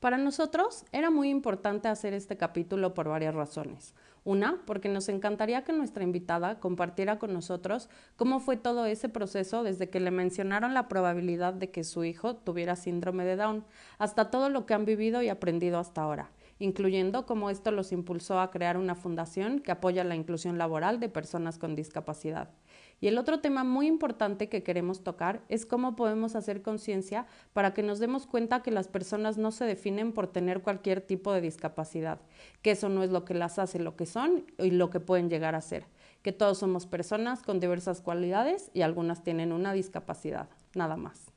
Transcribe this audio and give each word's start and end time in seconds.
Para 0.00 0.16
nosotros 0.16 0.86
era 0.92 1.10
muy 1.10 1.28
importante 1.28 1.86
hacer 1.86 2.14
este 2.14 2.38
capítulo 2.38 2.94
por 2.94 3.10
varias 3.10 3.34
razones. 3.34 3.94
Una, 4.24 4.62
porque 4.64 4.88
nos 4.88 5.10
encantaría 5.10 5.62
que 5.62 5.74
nuestra 5.74 6.04
invitada 6.04 6.58
compartiera 6.58 7.18
con 7.18 7.34
nosotros 7.34 7.90
cómo 8.16 8.40
fue 8.40 8.56
todo 8.56 8.86
ese 8.86 9.10
proceso 9.10 9.62
desde 9.62 9.90
que 9.90 10.00
le 10.00 10.10
mencionaron 10.10 10.72
la 10.72 10.88
probabilidad 10.88 11.52
de 11.52 11.70
que 11.70 11.84
su 11.84 12.04
hijo 12.04 12.34
tuviera 12.34 12.76
síndrome 12.76 13.26
de 13.26 13.36
Down, 13.36 13.64
hasta 13.98 14.30
todo 14.30 14.48
lo 14.48 14.64
que 14.64 14.72
han 14.72 14.86
vivido 14.86 15.20
y 15.20 15.28
aprendido 15.28 15.78
hasta 15.78 16.00
ahora, 16.00 16.30
incluyendo 16.58 17.26
cómo 17.26 17.50
esto 17.50 17.70
los 17.70 17.92
impulsó 17.92 18.40
a 18.40 18.50
crear 18.50 18.78
una 18.78 18.94
fundación 18.94 19.60
que 19.60 19.72
apoya 19.72 20.02
la 20.04 20.16
inclusión 20.16 20.56
laboral 20.56 20.98
de 20.98 21.10
personas 21.10 21.58
con 21.58 21.74
discapacidad. 21.74 22.48
Y 23.00 23.08
el 23.08 23.16
otro 23.16 23.40
tema 23.40 23.64
muy 23.64 23.86
importante 23.86 24.48
que 24.48 24.62
queremos 24.62 25.02
tocar 25.02 25.42
es 25.48 25.64
cómo 25.64 25.96
podemos 25.96 26.36
hacer 26.36 26.60
conciencia 26.60 27.26
para 27.52 27.72
que 27.72 27.82
nos 27.82 27.98
demos 27.98 28.26
cuenta 28.26 28.62
que 28.62 28.70
las 28.70 28.88
personas 28.88 29.38
no 29.38 29.52
se 29.52 29.64
definen 29.64 30.12
por 30.12 30.26
tener 30.26 30.60
cualquier 30.60 31.00
tipo 31.00 31.32
de 31.32 31.40
discapacidad, 31.40 32.20
que 32.62 32.72
eso 32.72 32.88
no 32.88 33.02
es 33.02 33.10
lo 33.10 33.24
que 33.24 33.34
las 33.34 33.58
hace 33.58 33.78
lo 33.78 33.96
que 33.96 34.06
son 34.06 34.44
y 34.58 34.70
lo 34.70 34.90
que 34.90 35.00
pueden 35.00 35.30
llegar 35.30 35.54
a 35.54 35.60
ser, 35.62 35.86
que 36.22 36.32
todos 36.32 36.58
somos 36.58 36.86
personas 36.86 37.42
con 37.42 37.58
diversas 37.58 38.02
cualidades 38.02 38.70
y 38.74 38.82
algunas 38.82 39.22
tienen 39.22 39.52
una 39.52 39.72
discapacidad, 39.72 40.48
nada 40.74 40.96
más. 40.96 41.29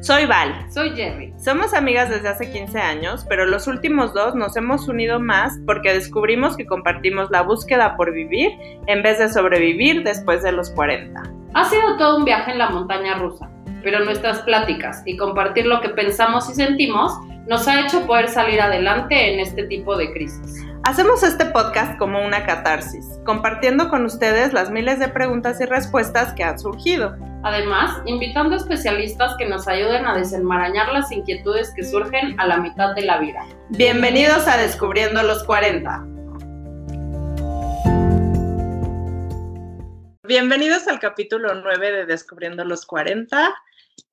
Soy 0.00 0.26
Val. 0.26 0.54
Soy 0.70 0.90
Jerry. 0.90 1.34
Somos 1.38 1.74
amigas 1.74 2.08
desde 2.08 2.28
hace 2.28 2.52
15 2.52 2.78
años, 2.78 3.26
pero 3.28 3.46
los 3.46 3.66
últimos 3.66 4.14
dos 4.14 4.36
nos 4.36 4.56
hemos 4.56 4.86
unido 4.86 5.18
más 5.18 5.58
porque 5.66 5.92
descubrimos 5.92 6.56
que 6.56 6.66
compartimos 6.66 7.30
la 7.32 7.42
búsqueda 7.42 7.96
por 7.96 8.12
vivir 8.12 8.52
en 8.86 9.02
vez 9.02 9.18
de 9.18 9.28
sobrevivir 9.28 10.04
después 10.04 10.44
de 10.44 10.52
los 10.52 10.70
40. 10.70 11.20
Ha 11.54 11.64
sido 11.64 11.96
todo 11.96 12.18
un 12.18 12.24
viaje 12.24 12.52
en 12.52 12.58
la 12.58 12.70
montaña 12.70 13.16
rusa, 13.16 13.50
pero 13.82 14.04
nuestras 14.04 14.40
pláticas 14.42 15.02
y 15.04 15.16
compartir 15.16 15.66
lo 15.66 15.80
que 15.80 15.88
pensamos 15.88 16.48
y 16.48 16.54
sentimos 16.54 17.12
nos 17.48 17.66
ha 17.66 17.80
hecho 17.80 18.06
poder 18.06 18.28
salir 18.28 18.60
adelante 18.60 19.32
en 19.32 19.40
este 19.40 19.62
tipo 19.64 19.96
de 19.96 20.12
crisis. 20.12 20.62
Hacemos 20.84 21.22
este 21.22 21.46
podcast 21.46 21.98
como 21.98 22.22
una 22.22 22.44
catarsis, 22.44 23.06
compartiendo 23.24 23.88
con 23.88 24.04
ustedes 24.04 24.52
las 24.52 24.70
miles 24.70 24.98
de 24.98 25.08
preguntas 25.08 25.58
y 25.62 25.64
respuestas 25.64 26.34
que 26.34 26.44
han 26.44 26.58
surgido. 26.58 27.16
Además, 27.42 28.02
invitando 28.04 28.54
a 28.54 28.58
especialistas 28.58 29.34
que 29.38 29.46
nos 29.46 29.66
ayuden 29.66 30.06
a 30.06 30.14
desenmarañar 30.14 30.92
las 30.92 31.10
inquietudes 31.10 31.72
que 31.74 31.84
surgen 31.84 32.38
a 32.38 32.46
la 32.46 32.58
mitad 32.58 32.94
de 32.94 33.02
la 33.02 33.18
vida. 33.18 33.40
Bienvenidos 33.70 34.46
a 34.46 34.58
Descubriendo 34.58 35.22
los 35.22 35.42
40. 35.44 36.04
Bienvenidos 40.24 40.86
al 40.86 40.98
capítulo 41.00 41.54
9 41.54 41.92
de 41.92 42.04
Descubriendo 42.04 42.62
los 42.66 42.84
40. 42.84 43.54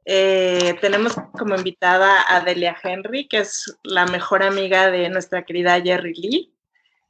Eh, 0.06 0.78
tenemos 0.82 1.16
como 1.38 1.56
invitada 1.56 2.24
a 2.28 2.42
Delia 2.42 2.78
Henry, 2.82 3.28
que 3.28 3.40
es 3.40 3.76
la 3.84 4.06
mejor 4.06 4.44
amiga 4.44 4.92
de 4.92 5.10
nuestra 5.10 5.44
querida 5.44 5.82
Jerry 5.82 6.14
Lee. 6.14 6.54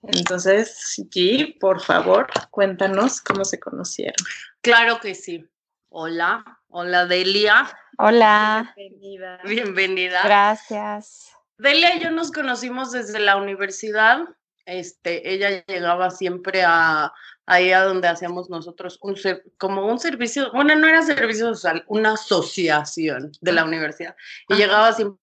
Entonces, 0.04 1.02
G, 1.10 1.60
por 1.60 1.82
favor, 1.82 2.28
cuéntanos 2.52 3.20
cómo 3.22 3.44
se 3.44 3.60
conocieron. 3.60 4.16
Claro 4.62 5.00
que 5.00 5.14
sí. 5.14 5.46
Hola, 5.90 6.44
hola 6.70 7.06
Delia. 7.06 7.68
Hola. 7.98 8.74
Bienvenida. 8.76 9.40
Bienvenida. 9.44 10.22
Gracias. 10.24 11.32
Delia 11.58 11.96
y 11.96 12.02
yo 12.02 12.12
nos 12.12 12.32
conocimos 12.32 12.92
desde 12.92 13.20
la 13.20 13.38
universidad. 13.38 14.20
Este, 14.66 15.34
ella 15.34 15.64
llegaba 15.66 16.12
siempre 16.12 16.64
a 16.66 17.14
ahí 17.46 17.72
a 17.72 17.84
donde 17.84 18.08
hacíamos 18.08 18.50
nosotros 18.50 19.00
un 19.02 19.16
como 19.58 19.86
un 19.88 20.00
servicio, 20.00 20.52
bueno, 20.52 20.76
no 20.76 20.88
era 20.88 21.02
servicio 21.02 21.54
social, 21.54 21.84
una 21.88 22.14
asociación 22.14 23.32
de 23.42 23.52
la 23.52 23.66
universidad. 23.66 24.16
Y 24.50 24.56
llegaba 24.56 24.94
siempre 24.94 25.20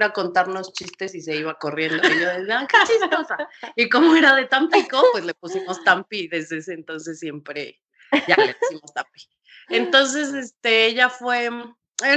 a 0.00 0.12
contarnos 0.12 0.72
chistes 0.72 1.14
y 1.14 1.20
se 1.20 1.36
iba 1.36 1.58
corriendo. 1.58 2.06
Y 2.08 2.20
yo 2.20 2.28
decía, 2.28 2.66
qué 2.68 2.76
chistosa. 2.86 3.36
Y 3.76 3.88
como 3.88 4.14
era 4.14 4.34
de 4.34 4.46
Tampico, 4.46 5.02
pues 5.12 5.24
le 5.24 5.34
pusimos 5.34 5.82
Tampi 5.84 6.28
desde 6.28 6.58
ese 6.58 6.74
entonces 6.74 7.18
siempre, 7.18 7.80
ya 8.28 8.36
le 8.36 8.54
pusimos 8.54 8.92
Tampi. 8.92 9.20
Entonces, 9.70 10.34
este, 10.34 10.86
ella 10.86 11.08
fue, 11.08 11.48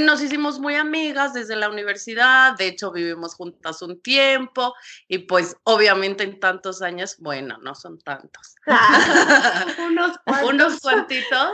nos 0.02 0.22
hicimos 0.22 0.60
muy 0.60 0.76
amigas 0.76 1.34
desde 1.34 1.56
la 1.56 1.70
universidad, 1.70 2.58
de 2.58 2.68
hecho 2.68 2.92
vivimos 2.92 3.36
juntas 3.36 3.82
un 3.82 4.02
tiempo 4.02 4.74
y 5.08 5.20
pues 5.20 5.56
obviamente 5.64 6.24
en 6.24 6.40
tantos 6.40 6.82
años, 6.82 7.18
bueno, 7.20 7.58
no 7.62 7.76
son 7.76 8.00
tantos. 8.00 8.56
unos, 9.88 10.18
unos 10.50 10.80
cuantitos, 10.80 11.52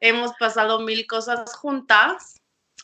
hemos 0.00 0.32
pasado 0.38 0.80
mil 0.80 1.06
cosas 1.06 1.54
juntas 1.56 2.40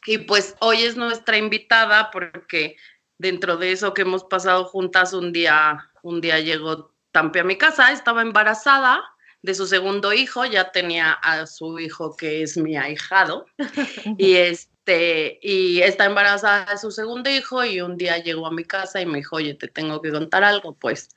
y 0.06 0.18
pues 0.18 0.56
hoy 0.60 0.82
es 0.82 0.96
nuestra 0.96 1.36
invitada 1.36 2.10
porque 2.10 2.76
dentro 3.18 3.56
de 3.56 3.72
eso 3.72 3.94
que 3.94 4.02
hemos 4.02 4.24
pasado 4.24 4.64
juntas, 4.64 5.12
un 5.12 5.32
día, 5.32 5.90
un 6.02 6.20
día 6.20 6.40
llegó 6.40 6.92
Tampi 7.12 7.40
a 7.40 7.44
mi 7.44 7.56
casa, 7.56 7.92
estaba 7.92 8.22
embarazada 8.22 9.02
de 9.42 9.54
su 9.54 9.66
segundo 9.66 10.12
hijo, 10.12 10.44
ya 10.44 10.70
tenía 10.70 11.12
a 11.12 11.46
su 11.46 11.78
hijo 11.78 12.16
que 12.16 12.42
es 12.42 12.56
mi 12.56 12.76
ahijado, 12.76 13.46
y 14.18 14.34
este, 14.80 15.38
y 15.42 15.82
está 15.82 16.06
embarazada 16.06 16.64
de 16.72 16.78
su 16.78 16.90
segundo 16.90 17.30
hijo, 17.30 17.64
y 17.64 17.80
un 17.80 17.96
día 17.96 18.18
llegó 18.18 18.46
a 18.46 18.52
mi 18.52 18.64
casa 18.64 19.00
y 19.00 19.06
me 19.06 19.18
dijo, 19.18 19.36
oye, 19.36 19.54
te 19.54 19.68
tengo 19.68 20.00
que 20.00 20.10
contar 20.10 20.42
algo, 20.44 20.74
pues 20.74 21.10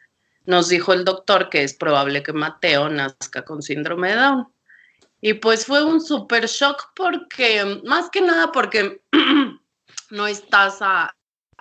nos 0.45 0.69
dijo 0.69 0.93
el 0.93 1.05
doctor 1.05 1.49
que 1.49 1.63
es 1.63 1.73
probable 1.73 2.21
que 2.21 2.33
Mateo 2.33 2.89
nazca 2.89 3.45
con 3.45 3.61
síndrome 3.61 4.09
de 4.09 4.15
Down. 4.15 4.47
Y 5.21 5.35
pues 5.35 5.65
fue 5.65 5.83
un 5.85 6.01
super 6.01 6.47
shock 6.47 6.91
porque, 6.95 7.81
más 7.85 8.09
que 8.09 8.19
nada 8.19 8.51
porque 8.51 9.01
no 10.09 10.27
estás 10.27 10.79
a, 10.81 11.15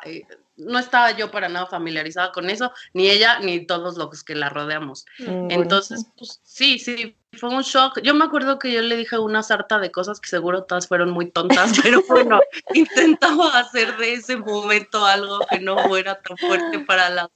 eh, 0.05 0.23
no 0.57 0.79
estaba 0.79 1.13
yo 1.13 1.31
para 1.31 1.49
nada 1.49 1.67
familiarizada 1.67 2.33
con 2.33 2.51
eso, 2.51 2.73
ni 2.93 3.09
ella 3.09 3.39
ni 3.41 3.67
todos 3.67 3.97
los 3.97 4.23
que 4.25 4.35
la 4.35 4.49
rodeamos. 4.49 5.07
Mm, 5.19 5.51
Entonces, 5.51 6.07
pues 6.17 6.41
sí, 6.45 6.79
sí, 6.79 7.17
fue 7.33 7.49
un 7.49 7.63
shock. 7.63 8.01
Yo 8.03 8.15
me 8.15 8.25
acuerdo 8.25 8.59
que 8.59 8.73
yo 8.73 8.83
le 8.83 8.97
dije 8.97 9.19
una 9.19 9.43
sarta 9.43 9.79
de 9.79 9.91
cosas 9.91 10.21
que 10.21 10.29
seguro 10.29 10.65
todas 10.65 10.89
fueron 10.89 11.11
muy 11.11 11.31
tontas, 11.31 11.73
pero 11.83 12.03
bueno, 12.09 12.41
intentaba 12.75 13.59
hacer 13.59 13.97
de 13.97 14.15
ese 14.15 14.37
momento 14.37 15.05
algo 15.05 15.41
que 15.51 15.61
no 15.61 15.79
fuera 15.89 16.21
tan 16.21 16.37
fuerte 16.37 16.81
para 16.81 17.11
las 17.11 17.29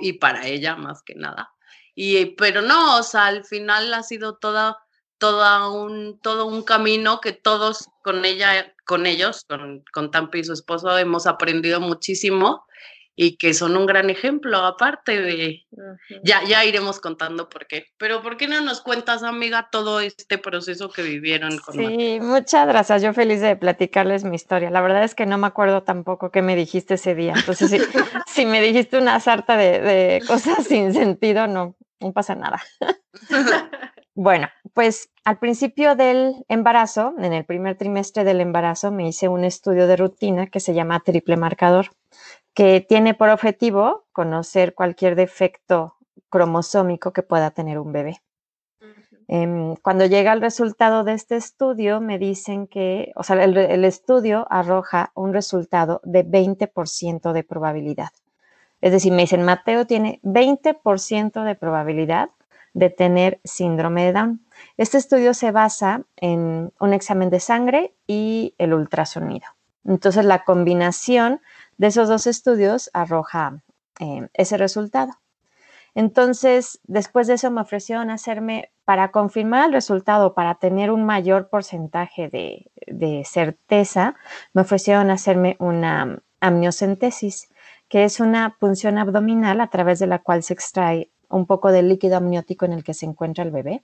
y 0.00 0.14
para 0.14 0.46
ella 0.46 0.76
más 0.76 1.02
que 1.02 1.14
nada. 1.14 1.52
Y 1.94 2.26
pero 2.36 2.62
no, 2.62 2.98
o 2.98 3.02
sea, 3.02 3.26
al 3.26 3.44
final 3.44 3.92
ha 3.94 4.02
sido 4.02 4.36
toda 4.36 4.85
toda 5.18 5.70
un, 5.70 6.18
todo 6.20 6.46
un 6.46 6.62
camino 6.62 7.20
que 7.20 7.32
todos 7.32 7.88
con 8.02 8.24
ella, 8.24 8.74
con 8.84 9.06
ellos, 9.06 9.44
con, 9.48 9.84
con 9.92 10.10
Tampi 10.10 10.40
y 10.40 10.44
su 10.44 10.52
esposo, 10.52 10.96
hemos 10.98 11.26
aprendido 11.26 11.80
muchísimo 11.80 12.66
y 13.18 13.38
que 13.38 13.54
son 13.54 13.78
un 13.78 13.86
gran 13.86 14.10
ejemplo, 14.10 14.58
aparte 14.58 15.18
de, 15.22 15.64
ya, 16.22 16.44
ya 16.44 16.66
iremos 16.66 17.00
contando 17.00 17.48
por 17.48 17.66
qué, 17.66 17.86
pero 17.96 18.22
¿por 18.22 18.36
qué 18.36 18.46
no 18.46 18.60
nos 18.60 18.82
cuentas, 18.82 19.22
amiga, 19.22 19.68
todo 19.72 20.00
este 20.00 20.36
proceso 20.36 20.90
que 20.90 21.00
vivieron 21.00 21.56
con 21.58 21.74
Sí, 21.74 22.18
muchas 22.20 22.68
gracias, 22.68 23.00
yo 23.00 23.14
feliz 23.14 23.40
de 23.40 23.56
platicarles 23.56 24.24
mi 24.24 24.36
historia, 24.36 24.70
la 24.70 24.82
verdad 24.82 25.02
es 25.02 25.14
que 25.14 25.24
no 25.24 25.38
me 25.38 25.46
acuerdo 25.46 25.82
tampoco 25.82 26.30
qué 26.30 26.42
me 26.42 26.54
dijiste 26.54 26.94
ese 26.94 27.14
día, 27.14 27.32
entonces 27.34 27.70
si, 27.70 27.78
si 28.26 28.44
me 28.44 28.60
dijiste 28.60 28.98
una 28.98 29.18
sarta 29.18 29.56
de, 29.56 29.80
de 29.80 30.22
cosas 30.26 30.64
sin 30.68 30.92
sentido, 30.92 31.46
no, 31.46 31.74
no 32.00 32.12
pasa 32.12 32.34
nada. 32.34 32.62
Bueno, 34.18 34.48
pues 34.72 35.10
al 35.26 35.38
principio 35.38 35.94
del 35.94 36.46
embarazo, 36.48 37.12
en 37.18 37.34
el 37.34 37.44
primer 37.44 37.76
trimestre 37.76 38.24
del 38.24 38.40
embarazo, 38.40 38.90
me 38.90 39.06
hice 39.06 39.28
un 39.28 39.44
estudio 39.44 39.86
de 39.86 39.94
rutina 39.94 40.46
que 40.46 40.58
se 40.58 40.72
llama 40.72 41.00
triple 41.00 41.36
marcador, 41.36 41.90
que 42.54 42.80
tiene 42.80 43.12
por 43.12 43.28
objetivo 43.28 44.06
conocer 44.12 44.74
cualquier 44.74 45.16
defecto 45.16 45.96
cromosómico 46.30 47.12
que 47.12 47.22
pueda 47.22 47.50
tener 47.50 47.78
un 47.78 47.92
bebé. 47.92 48.22
Em, 49.28 49.76
cuando 49.76 50.06
llega 50.06 50.32
el 50.32 50.40
resultado 50.40 51.04
de 51.04 51.12
este 51.12 51.36
estudio, 51.36 52.00
me 52.00 52.18
dicen 52.18 52.68
que, 52.68 53.12
o 53.16 53.22
sea, 53.22 53.44
el, 53.44 53.84
estudio 53.84 54.46
arroja 54.48 55.12
un 55.14 55.34
resultado 55.34 56.00
de 56.04 56.24
20% 56.24 57.32
de 57.34 57.44
probabilidad. 57.44 58.12
Es 58.80 58.92
decir, 58.92 59.12
me 59.12 59.22
dicen, 59.22 59.42
Mateo 59.42 59.86
tiene 59.86 60.20
20% 60.22 61.44
de 61.44 61.54
probabilidad 61.54 62.30
de 62.76 62.90
tener 62.90 63.40
síndrome 63.42 64.04
de 64.04 64.12
Down. 64.12 64.46
Este 64.76 64.98
estudio 64.98 65.32
se 65.32 65.50
basa 65.50 66.02
en 66.16 66.74
un 66.78 66.92
examen 66.92 67.30
de 67.30 67.40
sangre 67.40 67.94
y 68.06 68.54
el 68.58 68.74
ultrasonido. 68.74 69.46
Entonces, 69.86 70.26
la 70.26 70.44
combinación 70.44 71.40
de 71.78 71.86
esos 71.86 72.06
dos 72.06 72.26
estudios 72.26 72.90
arroja 72.92 73.62
eh, 73.98 74.28
ese 74.34 74.58
resultado. 74.58 75.12
Entonces, 75.94 76.78
después 76.84 77.26
de 77.26 77.34
eso 77.34 77.50
me 77.50 77.62
ofrecieron 77.62 78.10
hacerme, 78.10 78.70
para 78.84 79.10
confirmar 79.10 79.68
el 79.68 79.72
resultado, 79.72 80.34
para 80.34 80.56
tener 80.56 80.90
un 80.90 81.06
mayor 81.06 81.48
porcentaje 81.48 82.28
de, 82.28 82.70
de 82.86 83.22
certeza, 83.24 84.16
me 84.52 84.60
ofrecieron 84.60 85.10
hacerme 85.10 85.56
una 85.60 86.18
amniocentesis, 86.40 87.48
que 87.88 88.04
es 88.04 88.20
una 88.20 88.58
punción 88.60 88.98
abdominal 88.98 89.62
a 89.62 89.68
través 89.68 89.98
de 89.98 90.08
la 90.08 90.18
cual 90.18 90.42
se 90.42 90.52
extrae 90.52 91.10
un 91.28 91.46
poco 91.46 91.72
del 91.72 91.88
líquido 91.88 92.16
amniótico 92.16 92.64
en 92.64 92.72
el 92.72 92.84
que 92.84 92.94
se 92.94 93.06
encuentra 93.06 93.44
el 93.44 93.50
bebé. 93.50 93.82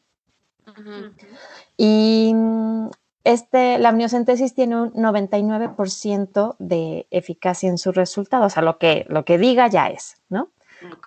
Y 1.77 2.33
mm, 2.35 2.91
este, 3.25 3.79
la 3.79 3.91
amniocentesis 3.91 4.55
tiene 4.55 4.81
un 4.81 4.93
99% 4.93 6.57
de 6.59 7.07
eficacia 7.11 7.69
en 7.69 7.79
sus 7.79 7.95
resultados, 7.95 8.47
o 8.47 8.51
sea, 8.51 8.63
lo 8.63 8.79
que, 8.79 9.07
lo 9.09 9.25
que 9.25 9.39
diga 9.39 9.69
ya 9.69 9.89
es, 9.89 10.17
¿no? 10.29 10.51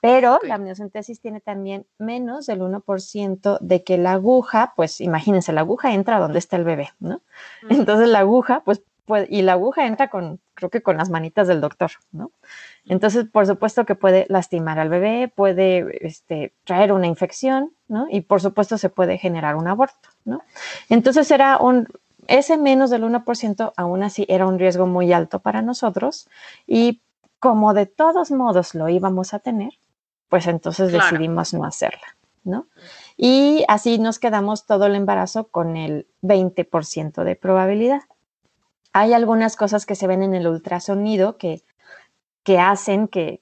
Pero 0.02 0.40
la 0.44 0.56
amniocentesis 0.56 1.20
tiene 1.20 1.42
también 1.42 1.86
menos 1.98 2.46
del 2.46 2.62
1% 2.62 3.60
de 3.60 3.84
que 3.84 3.98
la 3.98 4.14
aguja, 4.14 4.72
pues 4.76 5.02
imagínense, 5.02 5.52
la 5.52 5.62
aguja 5.62 5.94
entra 5.94 6.20
donde 6.20 6.40
está 6.40 6.56
el 6.56 6.64
bebé, 6.64 6.92
¿no? 7.00 7.22
Entonces 7.70 8.08
la 8.08 8.20
aguja, 8.20 8.62
pues, 8.64 8.82
puede, 9.06 9.28
y 9.30 9.42
la 9.42 9.54
aguja 9.54 9.86
entra 9.86 10.10
con, 10.10 10.40
creo 10.54 10.69
que 10.69 10.81
con 10.81 10.98
las 10.98 11.10
manitas 11.10 11.48
del 11.48 11.62
doctor, 11.62 11.92
¿no? 12.12 12.31
Entonces, 12.86 13.25
por 13.25 13.48
supuesto 13.48 13.86
que 13.86 13.96
puede 13.96 14.25
lastimar 14.30 14.80
al 14.80 14.90
bebé, 14.90 15.31
puede 15.34 16.06
este, 16.06 16.54
traer 16.63 16.92
una 16.92 17.07
infección, 17.07 17.72
¿no? 17.88 18.07
Y 18.10 18.22
por 18.22 18.42
supuesto 18.42 18.78
se 18.78 18.90
puede 18.90 19.18
generar 19.18 19.56
un 19.56 19.68
aborto, 19.68 20.10
¿no? 20.24 20.42
Entonces 20.90 21.30
era 21.31 21.57
un, 21.57 21.88
ese 22.28 22.57
menos 22.57 22.90
del 22.90 23.04
1% 23.04 23.74
aún 23.75 24.04
así 24.04 24.25
era 24.30 24.46
un 24.48 24.60
riesgo 24.60 24.88
muy 24.88 25.13
alto 25.13 25.40
para 25.40 25.62
nosotros 25.62 26.28
y 26.68 27.01
como 27.40 27.74
de 27.74 27.86
todos 27.86 28.31
modos 28.31 28.74
lo 28.75 28.90
íbamos 28.90 29.34
a 29.34 29.40
tener, 29.40 29.74
pues 30.30 30.48
entonces 30.48 30.92
decidimos 30.92 31.54
no 31.54 31.66
hacerla, 31.66 32.18
¿no? 32.44 32.68
Y 33.18 33.63
así 33.68 34.00
nos 34.00 34.19
quedamos 34.19 34.66
todo 34.66 34.88
el 34.88 34.96
embarazo 34.96 35.48
con 35.48 35.78
el 35.78 36.08
20% 36.22 37.24
de 37.24 37.36
probabilidad. 37.36 38.01
Hay 38.98 39.12
algunas 39.12 39.58
cosas 39.58 39.86
que 39.86 39.94
se 39.94 40.08
ven 40.08 40.24
en 40.24 40.34
el 40.34 40.48
ultrasonido 40.48 41.38
que, 41.38 41.62
que 42.44 42.60
hacen 42.60 43.10
que, 43.10 43.42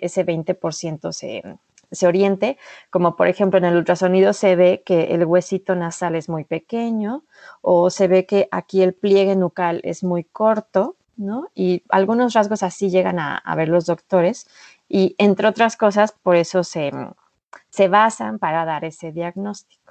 ese 0.00 0.24
20% 0.24 1.10
se, 1.10 1.42
se 1.90 2.06
oriente, 2.06 2.56
como 2.88 3.16
por 3.16 3.26
ejemplo 3.26 3.58
en 3.58 3.64
el 3.64 3.74
ultrasonido 3.74 4.32
se 4.32 4.54
ve 4.54 4.84
que 4.86 5.12
el 5.12 5.24
huesito 5.24 5.74
nasal 5.74 6.14
es 6.14 6.28
muy 6.28 6.44
pequeño 6.44 7.24
o 7.62 7.90
se 7.90 8.06
ve 8.06 8.26
que 8.26 8.46
aquí 8.52 8.80
el 8.80 8.94
pliegue 8.94 9.34
nucal 9.34 9.80
es 9.82 10.04
muy 10.04 10.22
corto, 10.22 10.94
¿no? 11.16 11.48
Y 11.52 11.82
algunos 11.88 12.34
rasgos 12.34 12.62
así 12.62 12.88
llegan 12.88 13.18
a, 13.18 13.42
ver 13.56 13.70
los 13.70 13.86
doctores 13.86 14.46
y 14.88 15.16
entre 15.18 15.48
otras 15.48 15.76
cosas 15.76 16.12
por 16.12 16.36
eso 16.36 16.62
se, 16.62 16.92
se 17.70 17.88
basan 17.88 18.38
para 18.38 18.64
dar 18.64 18.84
ese 18.84 19.10
diagnóstico. 19.10 19.81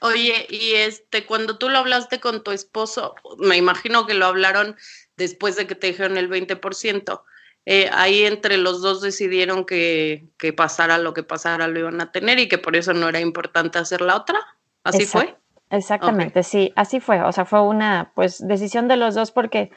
Oye, 0.00 0.46
y 0.48 0.74
este, 0.74 1.26
cuando 1.26 1.58
tú 1.58 1.68
lo 1.68 1.78
hablaste 1.78 2.20
con 2.20 2.42
tu 2.42 2.52
esposo, 2.52 3.14
me 3.38 3.56
imagino 3.56 4.06
que 4.06 4.14
lo 4.14 4.26
hablaron 4.26 4.76
después 5.16 5.56
de 5.56 5.66
que 5.66 5.74
te 5.74 5.88
dijeron 5.88 6.16
el 6.16 6.30
20%. 6.30 7.22
Eh, 7.66 7.90
ahí 7.92 8.24
entre 8.24 8.56
los 8.56 8.80
dos 8.80 9.02
decidieron 9.02 9.66
que, 9.66 10.24
que, 10.38 10.54
pasara 10.54 10.96
lo 10.96 11.12
que 11.12 11.22
pasara 11.22 11.68
lo 11.68 11.78
iban 11.78 12.00
a 12.00 12.10
tener 12.10 12.38
y 12.38 12.48
que 12.48 12.56
por 12.56 12.74
eso 12.74 12.94
no 12.94 13.08
era 13.08 13.20
importante 13.20 13.78
hacer 13.78 14.00
la 14.00 14.16
otra. 14.16 14.40
¿Así 14.82 15.04
fue? 15.04 15.36
Exactamente, 15.68 16.42
sí, 16.42 16.72
así 16.74 16.98
fue. 16.98 17.22
O 17.22 17.30
sea, 17.32 17.44
fue 17.44 17.60
una 17.60 18.12
pues 18.14 18.44
decisión 18.46 18.88
de 18.88 18.96
los 18.96 19.14
dos 19.14 19.30
porque 19.30 19.70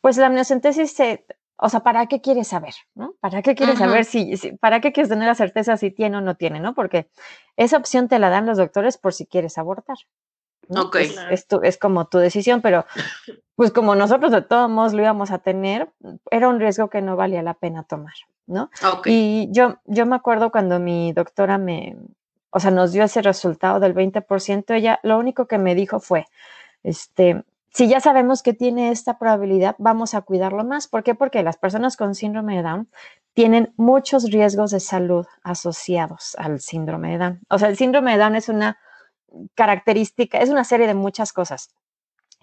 pues 0.00 0.16
la 0.16 0.26
amniocentesis 0.26 0.92
se, 0.92 1.26
o 1.56 1.68
sea, 1.68 1.80
¿para 1.80 2.06
qué 2.06 2.20
quieres 2.20 2.48
saber? 2.48 2.74
¿no? 2.94 3.14
¿Para 3.20 3.42
qué 3.42 3.54
quieres 3.54 3.78
saber 3.78 4.04
si, 4.04 4.36
para 4.60 4.80
qué 4.80 4.92
quieres 4.92 5.08
tener 5.08 5.28
la 5.28 5.34
certeza 5.34 5.76
si 5.76 5.90
tiene 5.90 6.16
o 6.16 6.20
no 6.20 6.36
tiene, 6.36 6.60
¿no? 6.60 6.74
Porque 6.74 7.08
esa 7.56 7.76
opción 7.76 8.08
te 8.08 8.18
la 8.18 8.30
dan 8.30 8.46
los 8.46 8.58
doctores 8.58 8.98
por 8.98 9.14
si 9.14 9.26
quieres 9.26 9.58
abortar. 9.58 9.96
Ok. 10.68 10.96
Es, 11.30 11.46
es, 11.62 11.78
como 11.78 12.06
tu 12.06 12.18
decisión, 12.18 12.62
pero 12.62 12.86
pues 13.54 13.70
como 13.70 13.94
nosotros 13.94 14.32
de 14.32 14.42
todos 14.42 14.70
modos 14.70 14.94
lo 14.94 15.02
íbamos 15.02 15.30
a 15.30 15.38
tener, 15.38 15.90
era 16.30 16.48
un 16.48 16.58
riesgo 16.58 16.88
que 16.88 17.02
no 17.02 17.16
valía 17.16 17.42
la 17.42 17.54
pena 17.54 17.84
tomar, 17.84 18.14
¿no? 18.46 18.70
Y 19.04 19.48
yo, 19.50 19.78
yo 19.84 20.06
me 20.06 20.16
acuerdo 20.16 20.50
cuando 20.50 20.80
mi 20.80 21.12
doctora 21.12 21.58
me, 21.58 21.96
o 22.50 22.60
sea, 22.60 22.70
nos 22.70 22.92
dio 22.92 23.04
ese 23.04 23.20
resultado 23.20 23.78
del 23.78 23.94
20%, 23.94 24.74
ella 24.74 25.00
lo 25.02 25.18
único 25.18 25.46
que 25.46 25.58
me 25.58 25.74
dijo 25.74 26.00
fue, 26.00 26.26
este, 26.82 27.44
si 27.74 27.88
ya 27.88 27.98
sabemos 27.98 28.44
que 28.44 28.54
tiene 28.54 28.90
esta 28.90 29.18
probabilidad, 29.18 29.74
vamos 29.78 30.14
a 30.14 30.20
cuidarlo 30.22 30.64
más. 30.64 30.86
¿Por 30.86 31.02
qué? 31.02 31.16
Porque 31.16 31.42
las 31.42 31.56
personas 31.56 31.96
con 31.96 32.14
síndrome 32.14 32.56
de 32.56 32.62
Down 32.62 32.88
tienen 33.34 33.74
muchos 33.76 34.30
riesgos 34.30 34.70
de 34.70 34.78
salud 34.78 35.26
asociados 35.42 36.36
al 36.38 36.60
síndrome 36.60 37.10
de 37.10 37.18
Down. 37.18 37.40
O 37.50 37.58
sea, 37.58 37.68
el 37.68 37.76
síndrome 37.76 38.12
de 38.12 38.18
Down 38.18 38.36
es 38.36 38.48
una 38.48 38.78
característica, 39.56 40.38
es 40.38 40.50
una 40.50 40.62
serie 40.62 40.86
de 40.86 40.94
muchas 40.94 41.32
cosas. 41.32 41.74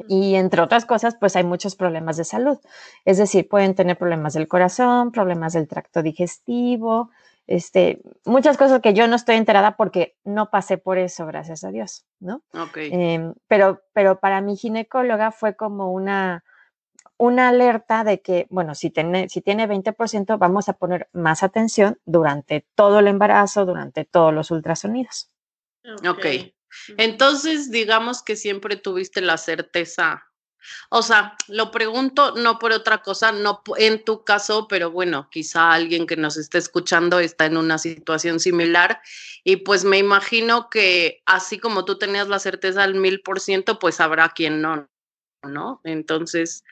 Y 0.10 0.36
entre 0.36 0.62
otras 0.62 0.86
cosas, 0.86 1.16
pues 1.18 1.38
hay 1.38 1.46
muchos 1.46 1.78
problemas 1.78 2.18
de 2.18 2.26
salud. 2.26 2.58
Es 3.06 3.18
decir, 3.18 3.48
pueden 3.48 3.74
tener 3.74 3.98
problemas 3.98 4.34
del 4.34 4.50
corazón, 4.50 5.14
problemas 5.14 5.54
del 5.54 5.70
tracto 5.70 6.04
digestivo, 6.04 7.10
este, 7.48 8.02
muchas 8.26 8.58
cosas 8.58 8.82
que 8.82 8.94
yo 8.94 9.08
no 9.08 9.16
estoy 9.16 9.36
enterada 9.36 9.76
porque 9.76 10.16
no 10.24 10.50
pasé 10.50 10.78
por 10.78 10.98
eso, 10.98 11.26
gracias 11.26 11.64
a 11.64 11.72
Dios, 11.72 12.06
¿no? 12.20 12.44
Em, 12.76 13.34
pero, 13.48 13.84
pero 13.94 14.20
para 14.20 14.42
mi 14.42 14.56
ginecóloga 14.56 15.32
fue 15.32 15.56
como 15.56 15.92
una, 15.92 16.44
una 17.18 17.50
alerta 17.50 18.04
de 18.04 18.22
que, 18.22 18.48
bueno, 18.50 18.74
si 18.76 18.90
tiene, 18.90 19.30
si 19.30 19.42
tiene 19.42 19.68
20%, 19.68 20.38
vamos 20.38 20.70
a 20.70 20.74
poner 20.74 21.10
más 21.14 21.44
atención 21.44 22.00
durante 22.06 22.66
todo 22.76 23.00
el 23.00 23.08
embarazo, 23.08 23.66
durante 23.66 24.06
todos 24.06 24.34
los 24.34 24.52
ultrasonidos. 24.52 25.30
Ok. 26.08 26.26
Entonces, 26.98 27.70
digamos 27.70 28.24
que 28.24 28.36
siempre 28.36 28.76
tuviste 28.76 29.22
la 29.22 29.38
certeza. 29.38 30.31
O 30.90 31.02
sea, 31.02 31.36
lo 31.48 31.72
pregunto 31.72 32.36
no 32.36 32.60
por 32.60 32.72
otra 32.72 33.00
cosa, 33.00 33.32
no 33.32 33.62
en 33.78 34.04
tu 34.04 34.24
caso, 34.24 34.68
pero 34.68 34.92
bueno, 34.92 35.28
quizá 35.32 35.72
alguien 35.72 36.08
que 36.08 36.18
nos 36.18 36.38
esté 36.38 36.58
escuchando 36.58 37.20
está 37.20 37.46
en 37.46 37.58
una 37.58 37.78
situación 37.78 38.40
similar 38.40 39.02
y 39.44 39.58
pues 39.58 39.84
me 39.84 39.98
imagino 39.98 40.70
que 40.70 41.22
así 41.26 41.60
como 41.60 41.86
tú 41.86 41.98
tenías 41.98 42.28
la 42.28 42.40
certeza 42.40 42.84
al 42.84 42.96
mil 42.96 43.22
por 43.22 43.40
ciento, 43.40 43.80
pues 43.80 44.00
habrá 44.00 44.30
quien 44.30 44.62
no, 44.62 44.88
¿no? 45.44 45.82
Entonces, 45.84 46.64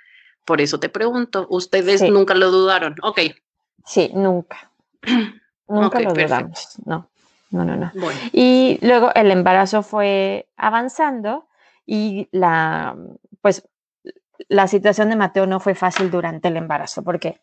por 0.45 0.61
eso 0.61 0.79
te 0.79 0.89
pregunto, 0.89 1.47
¿ustedes 1.49 2.01
nunca 2.01 2.35
lo 2.35 2.51
dudaron? 2.51 2.95
Ok. 3.01 3.19
Sí, 3.85 4.11
nunca. 4.13 4.71
nunca 5.67 5.99
lo 5.99 6.13
dudamos, 6.13 6.75
no. 6.85 7.09
No, 7.51 7.65
no, 7.65 7.75
no. 7.75 7.91
Y 8.31 8.77
luego 8.81 9.11
el 9.15 9.31
embarazo 9.31 9.81
fue 9.81 10.47
avanzando 10.55 11.47
y 11.85 12.27
la, 12.31 12.95
pues, 13.41 13.67
la 14.49 14.67
situación 14.67 15.09
de 15.09 15.15
Mateo 15.15 15.45
no 15.45 15.59
fue 15.59 15.75
fácil 15.75 16.11
durante 16.11 16.49
el 16.49 16.57
embarazo 16.57 17.03
porque 17.03 17.39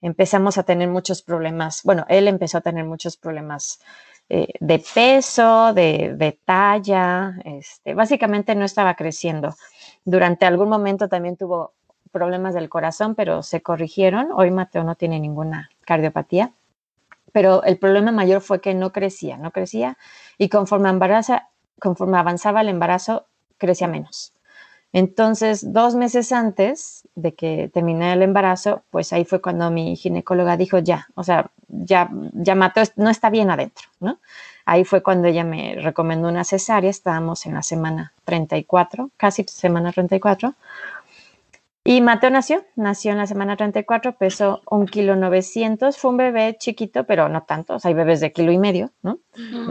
empezamos 0.00 0.58
a 0.58 0.62
tener 0.62 0.88
muchos 0.88 1.22
problemas. 1.22 1.82
Bueno, 1.82 2.06
él 2.08 2.28
empezó 2.28 2.58
a 2.58 2.60
tener 2.60 2.84
muchos 2.84 3.16
problemas 3.16 3.80
eh, 4.28 4.52
de 4.60 4.84
peso, 4.94 5.74
de, 5.74 6.14
de, 6.16 6.38
talla. 6.44 7.34
Este, 7.44 7.94
básicamente 7.94 8.54
no 8.54 8.64
estaba 8.64 8.94
creciendo. 8.94 9.56
Durante 10.04 10.46
algún 10.46 10.68
momento 10.68 11.08
también 11.08 11.36
tuvo 11.36 11.72
problemas 12.12 12.54
del 12.54 12.68
corazón, 12.68 13.16
pero 13.16 13.42
se 13.42 13.60
corrigieron. 13.60 14.28
Hoy 14.32 14.52
Mateo 14.52 14.84
no 14.84 14.94
tiene 14.94 15.18
ninguna 15.18 15.70
cardiopatía 15.84 16.52
pero 17.32 17.62
el 17.64 17.78
problema 17.78 18.12
mayor 18.12 18.40
fue 18.40 18.60
que 18.60 18.74
no 18.74 18.92
crecía, 18.92 19.36
no 19.36 19.50
crecía 19.50 19.96
y 20.38 20.48
conforme, 20.48 20.90
conforme 21.80 22.18
avanzaba 22.18 22.60
el 22.60 22.68
embarazo, 22.68 23.26
crecía 23.58 23.88
menos. 23.88 24.32
Entonces, 24.92 25.72
dos 25.72 25.94
meses 25.94 26.32
antes 26.32 27.06
de 27.14 27.34
que 27.34 27.70
terminé 27.72 28.12
el 28.12 28.22
embarazo, 28.22 28.82
pues 28.90 29.12
ahí 29.12 29.24
fue 29.24 29.40
cuando 29.40 29.70
mi 29.70 29.94
ginecóloga 29.94 30.56
dijo, 30.56 30.78
ya, 30.78 31.08
o 31.14 31.22
sea, 31.22 31.50
ya, 31.68 32.10
ya 32.32 32.54
mató, 32.56 32.82
no 32.96 33.08
está 33.08 33.30
bien 33.30 33.50
adentro, 33.50 33.88
¿no? 34.00 34.18
Ahí 34.64 34.84
fue 34.84 35.02
cuando 35.02 35.28
ella 35.28 35.44
me 35.44 35.76
recomendó 35.76 36.28
una 36.28 36.44
cesárea, 36.44 36.90
estábamos 36.90 37.46
en 37.46 37.54
la 37.54 37.62
semana 37.62 38.12
34, 38.24 39.10
casi 39.16 39.44
semana 39.44 39.92
34, 39.92 40.54
y 41.90 42.00
Mateo 42.02 42.30
nació, 42.30 42.64
nació 42.76 43.10
en 43.10 43.18
la 43.18 43.26
semana 43.26 43.56
34, 43.56 44.16
pesó 44.16 44.62
un 44.70 44.86
kilo 44.86 45.16
900, 45.16 45.98
fue 45.98 46.12
un 46.12 46.18
bebé 46.18 46.56
chiquito, 46.56 47.02
pero 47.02 47.28
no 47.28 47.42
tanto, 47.42 47.74
o 47.74 47.80
sea, 47.80 47.88
hay 47.88 47.96
bebés 47.96 48.20
de 48.20 48.32
kilo 48.32 48.52
y 48.52 48.58
medio, 48.58 48.92
¿no? 49.02 49.18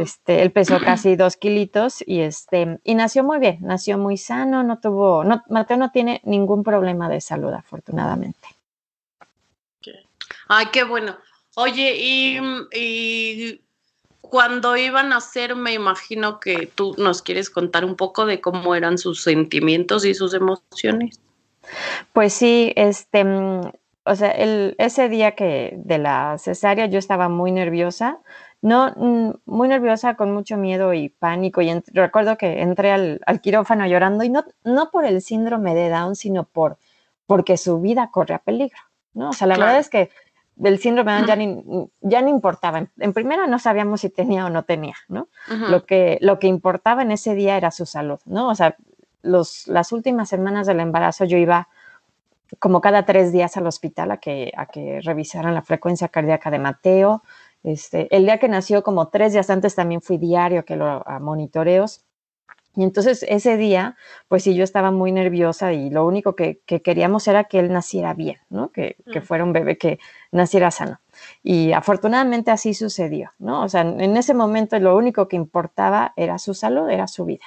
Este, 0.01 0.41
él 0.41 0.51
pesó 0.51 0.81
casi 0.81 1.15
dos 1.15 1.37
kilitos 1.37 2.03
y 2.05 2.19
este, 2.19 2.77
y 2.83 2.95
nació 2.95 3.23
muy 3.23 3.39
bien, 3.39 3.59
nació 3.61 3.97
muy 3.97 4.17
sano, 4.17 4.63
no 4.63 4.81
tuvo, 4.81 5.23
no, 5.23 5.45
Mateo 5.47 5.77
no 5.77 5.91
tiene 5.91 6.19
ningún 6.25 6.61
problema 6.61 7.07
de 7.07 7.21
salud, 7.21 7.53
afortunadamente. 7.53 8.49
Ay, 10.49 10.65
qué 10.73 10.83
bueno. 10.83 11.15
Oye, 11.55 11.95
y, 11.97 12.37
y 12.73 13.61
cuando 14.19 14.75
iban 14.75 15.05
a 15.05 15.09
nacer, 15.09 15.55
me 15.55 15.71
imagino 15.71 16.41
que 16.41 16.67
tú 16.67 16.95
nos 16.97 17.21
quieres 17.21 17.49
contar 17.49 17.85
un 17.85 17.95
poco 17.95 18.25
de 18.25 18.41
cómo 18.41 18.75
eran 18.75 18.97
sus 18.97 19.23
sentimientos 19.23 20.03
y 20.03 20.13
sus 20.13 20.33
emociones. 20.33 21.21
Pues 22.13 22.33
sí, 22.33 22.73
este, 22.75 23.23
mm, 23.23 23.61
o 24.05 24.15
sea, 24.15 24.31
el, 24.31 24.75
ese 24.77 25.09
día 25.09 25.31
que 25.31 25.73
de 25.77 25.97
la 25.97 26.37
cesárea 26.37 26.87
yo 26.87 26.99
estaba 26.99 27.29
muy 27.29 27.51
nerviosa, 27.51 28.19
no, 28.61 28.91
mm, 28.95 29.31
muy 29.45 29.67
nerviosa, 29.67 30.15
con 30.15 30.33
mucho 30.33 30.57
miedo 30.57 30.93
y 30.93 31.09
pánico. 31.09 31.61
Y 31.61 31.71
recuerdo 31.93 32.37
que 32.37 32.61
entré 32.61 32.91
al, 32.91 33.21
quirófano 33.41 33.85
llorando 33.87 34.23
y 34.23 34.29
no, 34.29 34.43
no 34.63 34.89
por 34.91 35.05
el 35.05 35.21
síndrome 35.21 35.75
de 35.75 35.89
Down, 35.89 36.15
sino 36.15 36.43
por 36.43 36.77
porque 37.25 37.57
su 37.57 37.79
vida 37.79 38.09
corre 38.11 38.33
a 38.33 38.39
peligro, 38.39 38.79
¿no? 39.13 39.29
O 39.29 39.33
sea, 39.33 39.45
la 39.45 39.55
verdad 39.55 39.77
es 39.77 39.89
que 39.89 40.09
el 40.63 40.79
síndrome 40.79 41.11
de 41.11 41.17
Down 41.19 41.27
ya 41.27 41.35
ni, 41.35 41.63
ya 42.01 42.21
no 42.23 42.29
importaba. 42.29 42.87
En, 42.97 43.13
primera 43.13 43.45
no 43.45 43.59
sabíamos 43.59 44.01
si 44.01 44.09
tenía 44.09 44.47
o 44.47 44.49
no 44.49 44.63
tenía, 44.63 44.95
¿no? 45.07 45.27
lo, 45.47 45.85
que, 45.85 46.17
lo 46.21 46.39
que 46.39 46.47
importaba 46.47 47.03
en 47.03 47.11
ese 47.11 47.35
día 47.35 47.55
era 47.55 47.69
su 47.69 47.85
salud, 47.85 48.19
¿no? 48.25 48.49
O 48.49 48.55
sea, 48.55 48.75
los, 49.21 49.67
las 49.67 49.91
últimas 49.91 50.29
semanas 50.29 50.67
del 50.67 50.79
embarazo 50.79 51.25
yo 51.25 51.37
iba 51.37 51.67
como 52.57 52.81
cada 52.81 53.05
tres 53.05 53.31
días 53.31 53.57
al 53.57 53.67
hospital 53.67 54.11
a 54.11 54.17
que, 54.17 54.51
a 54.57 54.65
que 54.65 55.01
revisaran 55.01 55.53
la 55.53 55.61
frecuencia 55.61 56.07
cardíaca 56.07 56.49
de 56.49 56.59
Mateo. 56.59 57.23
Este, 57.63 58.13
el 58.15 58.23
día 58.23 58.39
que 58.39 58.49
nació, 58.49 58.81
como 58.81 59.09
tres 59.09 59.33
días 59.33 59.49
antes, 59.49 59.75
también 59.75 60.01
fui 60.01 60.17
diario 60.17 60.65
que 60.65 60.75
lo 60.75 61.07
a 61.07 61.19
monitoreos. 61.19 62.05
Y 62.75 62.83
entonces 62.83 63.25
ese 63.27 63.57
día, 63.57 63.97
pues 64.27 64.43
sí, 64.43 64.55
yo 64.55 64.63
estaba 64.63 64.91
muy 64.91 65.11
nerviosa 65.11 65.73
y 65.73 65.89
lo 65.89 66.05
único 66.05 66.35
que, 66.35 66.61
queríamos 66.65 67.27
era 67.27 67.45
que 67.45 67.59
él 67.59 67.73
naciera 67.73 68.13
bien, 68.13 68.37
¿no? 68.49 68.71
Que, 68.71 68.95
que, 69.11 69.21
fuera 69.21 69.43
un 69.43 69.53
bebé 69.53 69.77
que 69.77 69.99
naciera 70.31 70.71
sano. 70.71 70.99
Y 71.43 71.73
afortunadamente 71.73 72.51
así 72.51 72.73
sucedió, 72.73 73.31
¿no? 73.39 73.63
O 73.63 73.69
sea, 73.69 73.81
en 73.81 74.15
ese 74.15 74.33
momento 74.33 74.79
lo 74.79 74.95
único 74.95 75.27
que 75.27 75.35
importaba 75.35 76.13
era 76.15 76.37
su 76.37 76.53
salud, 76.53 76.89
era 76.89 77.07
su 77.07 77.25
vida. 77.25 77.43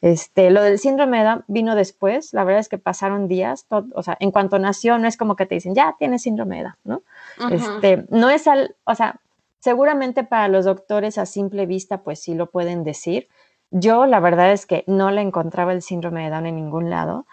Este, 0.00 0.50
lo 0.50 0.62
del 0.62 0.78
síndrome 0.78 1.18
de 1.18 1.24
Down 1.24 1.44
vino 1.48 1.74
después, 1.74 2.32
la 2.32 2.44
verdad 2.44 2.60
es 2.60 2.68
que 2.68 2.78
pasaron 2.78 3.26
días, 3.26 3.66
o 3.68 4.02
sea, 4.02 4.16
en 4.20 4.30
cuanto 4.30 4.58
nació, 4.58 4.96
no 4.98 5.08
es 5.08 5.16
como 5.16 5.34
que 5.34 5.44
te 5.44 5.56
dicen, 5.56 5.74
ya 5.74 5.96
tienes 5.98 6.22
síndrome 6.22 6.58
de 6.58 6.62
Down, 6.62 6.76
¿no? 6.84 7.02
Este, 7.50 8.06
no 8.10 8.30
es 8.30 8.46
al, 8.46 8.76
o 8.84 8.94
sea, 8.94 9.20
seguramente 9.58 10.22
para 10.22 10.48
los 10.48 10.64
doctores 10.64 11.18
a 11.18 11.26
simple 11.26 11.66
vista, 11.66 12.02
pues 12.02 12.20
sí 12.20 12.34
lo 12.34 12.50
pueden 12.50 12.84
decir. 12.84 13.28
Yo, 13.70 14.06
la 14.06 14.20
verdad 14.20 14.52
es 14.52 14.66
que 14.66 14.84
no 14.86 15.10
le 15.10 15.20
encontraba 15.20 15.72
el 15.72 15.82
síndrome 15.82 16.24
de 16.24 16.30
Down 16.30 16.46
en 16.46 16.56
ningún 16.56 16.90
lado. 16.90 17.26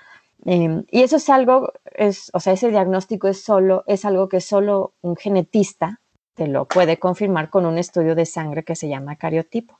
Em, 0.43 0.85
y 0.91 1.03
eso 1.03 1.17
es 1.17 1.29
algo, 1.29 1.71
es, 1.93 2.29
o 2.33 2.39
sea, 2.39 2.53
ese 2.53 2.69
diagnóstico 2.69 3.27
es 3.27 3.43
solo, 3.43 3.83
es 3.87 4.05
algo 4.05 4.27
que 4.27 4.41
solo 4.41 4.93
un 5.01 5.15
genetista 5.15 6.01
te 6.33 6.47
lo 6.47 6.65
puede 6.65 6.97
confirmar 6.99 7.49
con 7.49 7.65
un 7.65 7.77
estudio 7.77 8.15
de 8.15 8.25
sangre 8.25 8.63
que 8.63 8.75
se 8.75 8.89
llama 8.89 9.15
cariotipo. 9.15 9.79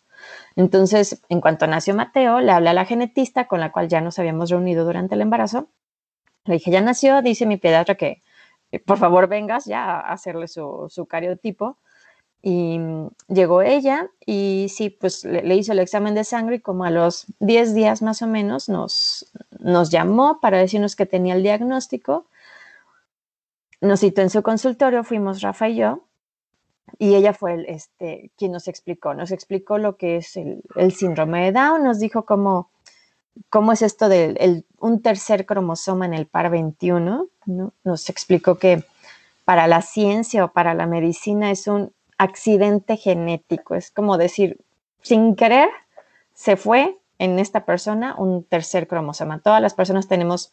Entonces, 0.56 1.22
en 1.30 1.42
cuanto 1.42 1.68
nació 1.68 1.96
Mateo, 1.96 2.40
le 2.40 2.52
hablé 2.52 2.70
a 2.70 2.74
la 2.74 2.86
genetista 2.86 3.48
con 3.48 3.60
la 3.60 3.72
cual 3.72 3.90
ya 3.90 4.02
nos 4.02 4.20
habíamos 4.20 4.50
reunido 4.50 4.86
durante 4.86 5.16
el 5.16 5.22
embarazo. 5.22 5.68
Le 6.46 6.56
dije, 6.56 6.72
ya 6.72 6.82
nació, 6.82 7.22
dice 7.22 7.46
mi 7.46 7.58
pediatra 7.58 7.96
que 7.96 8.22
eh, 8.72 8.80
por 8.80 8.98
favor 8.98 9.28
vengas 9.28 9.66
ya 9.66 10.00
a 10.00 10.14
hacerle 10.14 10.48
su, 10.48 11.08
cariotipo. 11.10 11.78
Y 12.42 12.78
mm, 12.80 13.10
llegó 13.28 13.62
ella 13.64 14.10
y 14.26 14.68
sí, 14.70 14.90
pues 14.90 15.26
le, 15.26 15.56
hizo 15.56 15.72
el 15.72 15.80
examen 15.80 16.14
de 16.16 16.24
sangre 16.24 16.58
y 16.58 16.60
como 16.60 16.84
a 16.86 16.92
los 16.92 17.26
10 17.40 17.74
días 17.74 18.02
más 18.02 18.22
o 18.22 18.28
menos 18.28 18.70
nos, 18.70 19.32
nos 19.60 19.90
llamó 19.90 20.40
para 20.42 20.60
decirnos 20.60 20.96
que 20.96 21.06
tenía 21.06 21.36
el 21.36 21.44
diagnóstico. 21.44 22.28
Nos 23.82 24.00
citó 24.02 24.22
en 24.22 24.30
su 24.30 24.44
consultorio, 24.44 25.04
fuimos 25.04 25.42
Rafa 25.42 25.70
y 25.70 25.76
yo, 25.78 26.06
y 26.98 27.16
ella 27.16 27.34
fue 27.34 27.54
el, 27.54 27.66
este, 27.66 28.32
quien 28.38 28.52
nos 28.52 28.68
explicó, 28.68 29.14
nos 29.14 29.32
explicó 29.32 29.78
lo 29.78 29.98
que 29.98 30.18
es 30.18 30.38
el, 30.38 30.62
síndrome 30.92 31.46
de 31.46 31.52
Down, 31.52 31.84
nos 31.84 32.00
dijo 32.00 32.26
cómo, 32.26 32.70
cómo 33.50 33.72
es 33.72 33.82
esto 33.82 34.10
de 34.10 34.64
un 34.80 35.02
tercer 35.02 35.46
cromosoma 35.46 36.06
en 36.06 36.14
el 36.14 36.26
par 36.26 36.50
21, 36.50 37.28
¿no? 37.46 37.74
nos 37.84 38.10
explicó 38.10 38.56
que 38.56 38.84
para 39.44 39.68
la 39.68 39.82
ciencia 39.82 40.46
o 40.46 40.52
para 40.52 40.74
la 40.74 40.88
medicina 40.88 41.52
es 41.52 41.68
un 41.68 41.92
accidente 42.18 42.98
genético, 42.98 43.76
es 43.76 43.92
como 43.92 44.18
decir, 44.18 44.60
sin 45.02 45.36
querer 45.36 45.70
se 46.34 46.56
fue 46.56 46.98
en 47.20 47.40
esta 47.40 47.66
persona 47.66 48.16
un 48.18 48.44
tercer 48.44 48.88
cromosoma. 48.88 49.40
Todas 49.40 49.62
las 49.62 49.74
personas 49.74 50.08
tenemos 50.08 50.52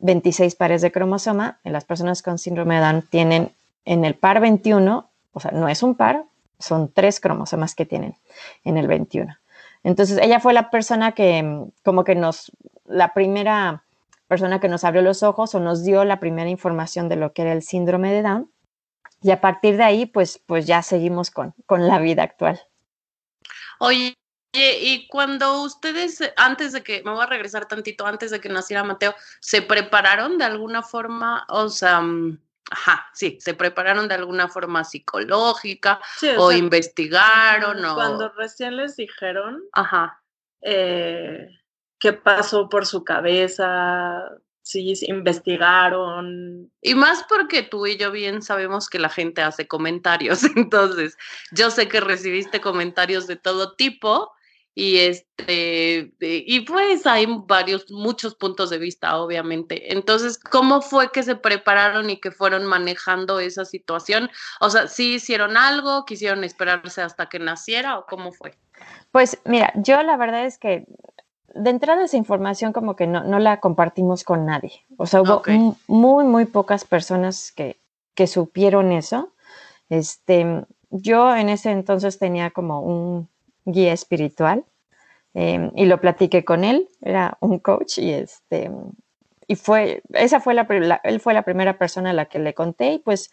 26 0.00 0.54
pares 0.54 0.82
de 0.82 0.92
cromosoma, 0.92 1.58
en 1.64 1.72
las 1.72 1.84
personas 1.84 2.22
con 2.22 2.38
síndrome 2.38 2.76
de 2.76 2.80
Down 2.80 3.02
tienen 3.02 3.52
en 3.84 4.04
el 4.04 4.14
par 4.14 4.40
21 4.40 5.07
o 5.38 5.40
sea, 5.40 5.52
no 5.52 5.68
es 5.68 5.82
un 5.82 5.94
par, 5.94 6.24
son 6.58 6.92
tres 6.92 7.20
cromosomas 7.20 7.74
que 7.74 7.86
tienen 7.86 8.16
en 8.64 8.76
el 8.76 8.86
21. 8.86 9.36
Entonces, 9.84 10.18
ella 10.20 10.40
fue 10.40 10.52
la 10.52 10.70
persona 10.70 11.12
que, 11.12 11.64
como 11.84 12.04
que 12.04 12.14
nos, 12.14 12.52
la 12.84 13.14
primera 13.14 13.84
persona 14.26 14.60
que 14.60 14.68
nos 14.68 14.84
abrió 14.84 15.02
los 15.02 15.22
ojos 15.22 15.54
o 15.54 15.60
nos 15.60 15.84
dio 15.84 16.04
la 16.04 16.20
primera 16.20 16.50
información 16.50 17.08
de 17.08 17.16
lo 17.16 17.32
que 17.32 17.42
era 17.42 17.52
el 17.52 17.62
síndrome 17.62 18.12
de 18.12 18.22
Down. 18.22 18.50
Y 19.22 19.30
a 19.30 19.40
partir 19.40 19.76
de 19.76 19.84
ahí, 19.84 20.06
pues, 20.06 20.40
pues 20.44 20.66
ya 20.66 20.82
seguimos 20.82 21.30
con, 21.30 21.54
con 21.66 21.86
la 21.86 21.98
vida 21.98 22.24
actual. 22.24 22.60
Oye, 23.78 24.16
y 24.52 25.06
cuando 25.08 25.62
ustedes, 25.62 26.20
antes 26.36 26.72
de 26.72 26.82
que, 26.82 27.02
me 27.04 27.12
voy 27.12 27.22
a 27.22 27.26
regresar 27.26 27.66
tantito, 27.66 28.06
antes 28.06 28.30
de 28.30 28.40
que 28.40 28.48
naciera 28.48 28.82
Mateo, 28.82 29.14
¿se 29.40 29.62
prepararon 29.62 30.38
de 30.38 30.44
alguna 30.44 30.82
forma? 30.82 31.46
O 31.48 31.68
sea, 31.68 32.00
mm, 32.00 32.40
Ajá, 32.70 33.06
sí, 33.14 33.38
se 33.40 33.54
prepararon 33.54 34.08
de 34.08 34.14
alguna 34.14 34.48
forma 34.48 34.84
psicológica 34.84 36.00
o, 36.36 36.52
investigaron. 36.52 37.84
O... 37.84 37.94
Cuando 37.94 38.28
recién 38.30 38.76
les 38.76 38.96
dijeron 38.96 39.62
Ajá. 39.72 40.22
Eh, 40.60 41.48
qué 41.98 42.12
pasó 42.12 42.68
por 42.68 42.86
su 42.86 43.04
cabeza, 43.04 44.22
sí, 44.62 44.92
investigaron. 45.02 46.70
Y 46.82 46.94
más 46.94 47.24
porque 47.28 47.62
tú 47.62 47.86
y 47.86 47.96
yo 47.96 48.10
bien 48.10 48.42
sabemos 48.42 48.88
que 48.88 48.98
la 48.98 49.08
gente 49.08 49.42
hace 49.42 49.66
comentarios, 49.66 50.42
entonces 50.56 51.16
yo 51.52 51.70
sé 51.70 51.88
que 51.88 52.00
recibiste 52.00 52.60
comentarios 52.60 53.26
de 53.26 53.36
todo 53.36 53.74
tipo 53.74 54.32
y 54.78 54.98
este 54.98 56.14
y 56.20 56.60
pues 56.60 57.04
hay 57.04 57.26
varios 57.48 57.90
muchos 57.90 58.36
puntos 58.36 58.70
de 58.70 58.78
vista 58.78 59.16
obviamente. 59.16 59.92
Entonces 59.92 60.38
cómo 60.38 60.82
fue 60.82 61.10
que 61.10 61.24
se 61.24 61.34
prepararon 61.34 62.10
y 62.10 62.20
que 62.20 62.30
fueron 62.30 62.64
manejando 62.64 63.40
esa 63.40 63.64
situación 63.64 64.30
o 64.60 64.70
sea 64.70 64.86
sí 64.86 65.14
hicieron 65.14 65.56
algo 65.56 66.04
quisieron 66.04 66.44
esperarse 66.44 67.02
hasta 67.02 67.28
que 67.28 67.40
naciera 67.40 67.98
o 67.98 68.06
cómo 68.06 68.30
fue 68.30 68.54
pues 69.10 69.40
mira 69.44 69.72
yo 69.74 70.00
la 70.04 70.16
verdad 70.16 70.46
es 70.46 70.58
que 70.58 70.86
de 71.48 71.70
entrada 71.70 72.04
esa 72.04 72.16
información 72.16 72.72
como 72.72 72.94
que 72.94 73.08
no, 73.08 73.24
no 73.24 73.40
la 73.40 73.58
compartimos 73.58 74.22
con 74.22 74.46
nadie. 74.46 74.86
O 74.96 75.06
sea 75.06 75.22
hubo 75.22 75.42
muy 75.88 76.22
muy 76.24 76.44
pocas 76.44 76.84
personas 76.84 77.50
que 77.50 77.80
que 78.14 78.28
supieron 78.28 78.92
eso. 78.92 79.32
Este 79.88 80.64
yo 80.90 81.34
en 81.34 81.48
ese 81.48 81.72
entonces 81.72 82.20
tenía 82.20 82.50
como 82.50 82.80
un 82.80 83.28
guía 83.72 83.92
espiritual 83.92 84.64
em, 85.34 85.70
y 85.74 85.86
lo 85.86 86.00
platiqué 86.00 86.44
con 86.44 86.64
él, 86.64 86.88
era 87.00 87.36
un 87.40 87.58
coach 87.58 87.98
y 87.98 88.12
este 88.12 88.70
y 89.46 89.56
fue 89.56 90.02
esa 90.12 90.40
fue 90.40 90.54
la, 90.54 91.00
él 91.04 91.20
fue 91.20 91.34
la 91.34 91.42
primera 91.42 91.78
persona 91.78 92.10
a 92.10 92.12
la 92.12 92.26
que 92.26 92.38
le 92.38 92.54
conté 92.54 92.94
y 92.94 92.98
pues 92.98 93.30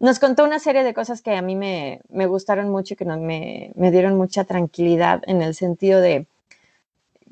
nos 0.00 0.18
contó 0.18 0.44
una 0.44 0.58
serie 0.58 0.82
de 0.82 0.94
cosas 0.94 1.22
que 1.22 1.36
a 1.36 1.42
mí 1.42 1.54
me, 1.54 2.00
me 2.08 2.26
gustaron 2.26 2.70
mucho 2.70 2.94
y 2.94 2.96
que 2.96 3.04
me, 3.04 3.70
me, 3.76 3.90
dieron 3.92 4.16
mucha 4.16 4.44
tranquilidad 4.44 5.22
en 5.26 5.42
el 5.42 5.54
sentido 5.54 6.00
de 6.00 6.26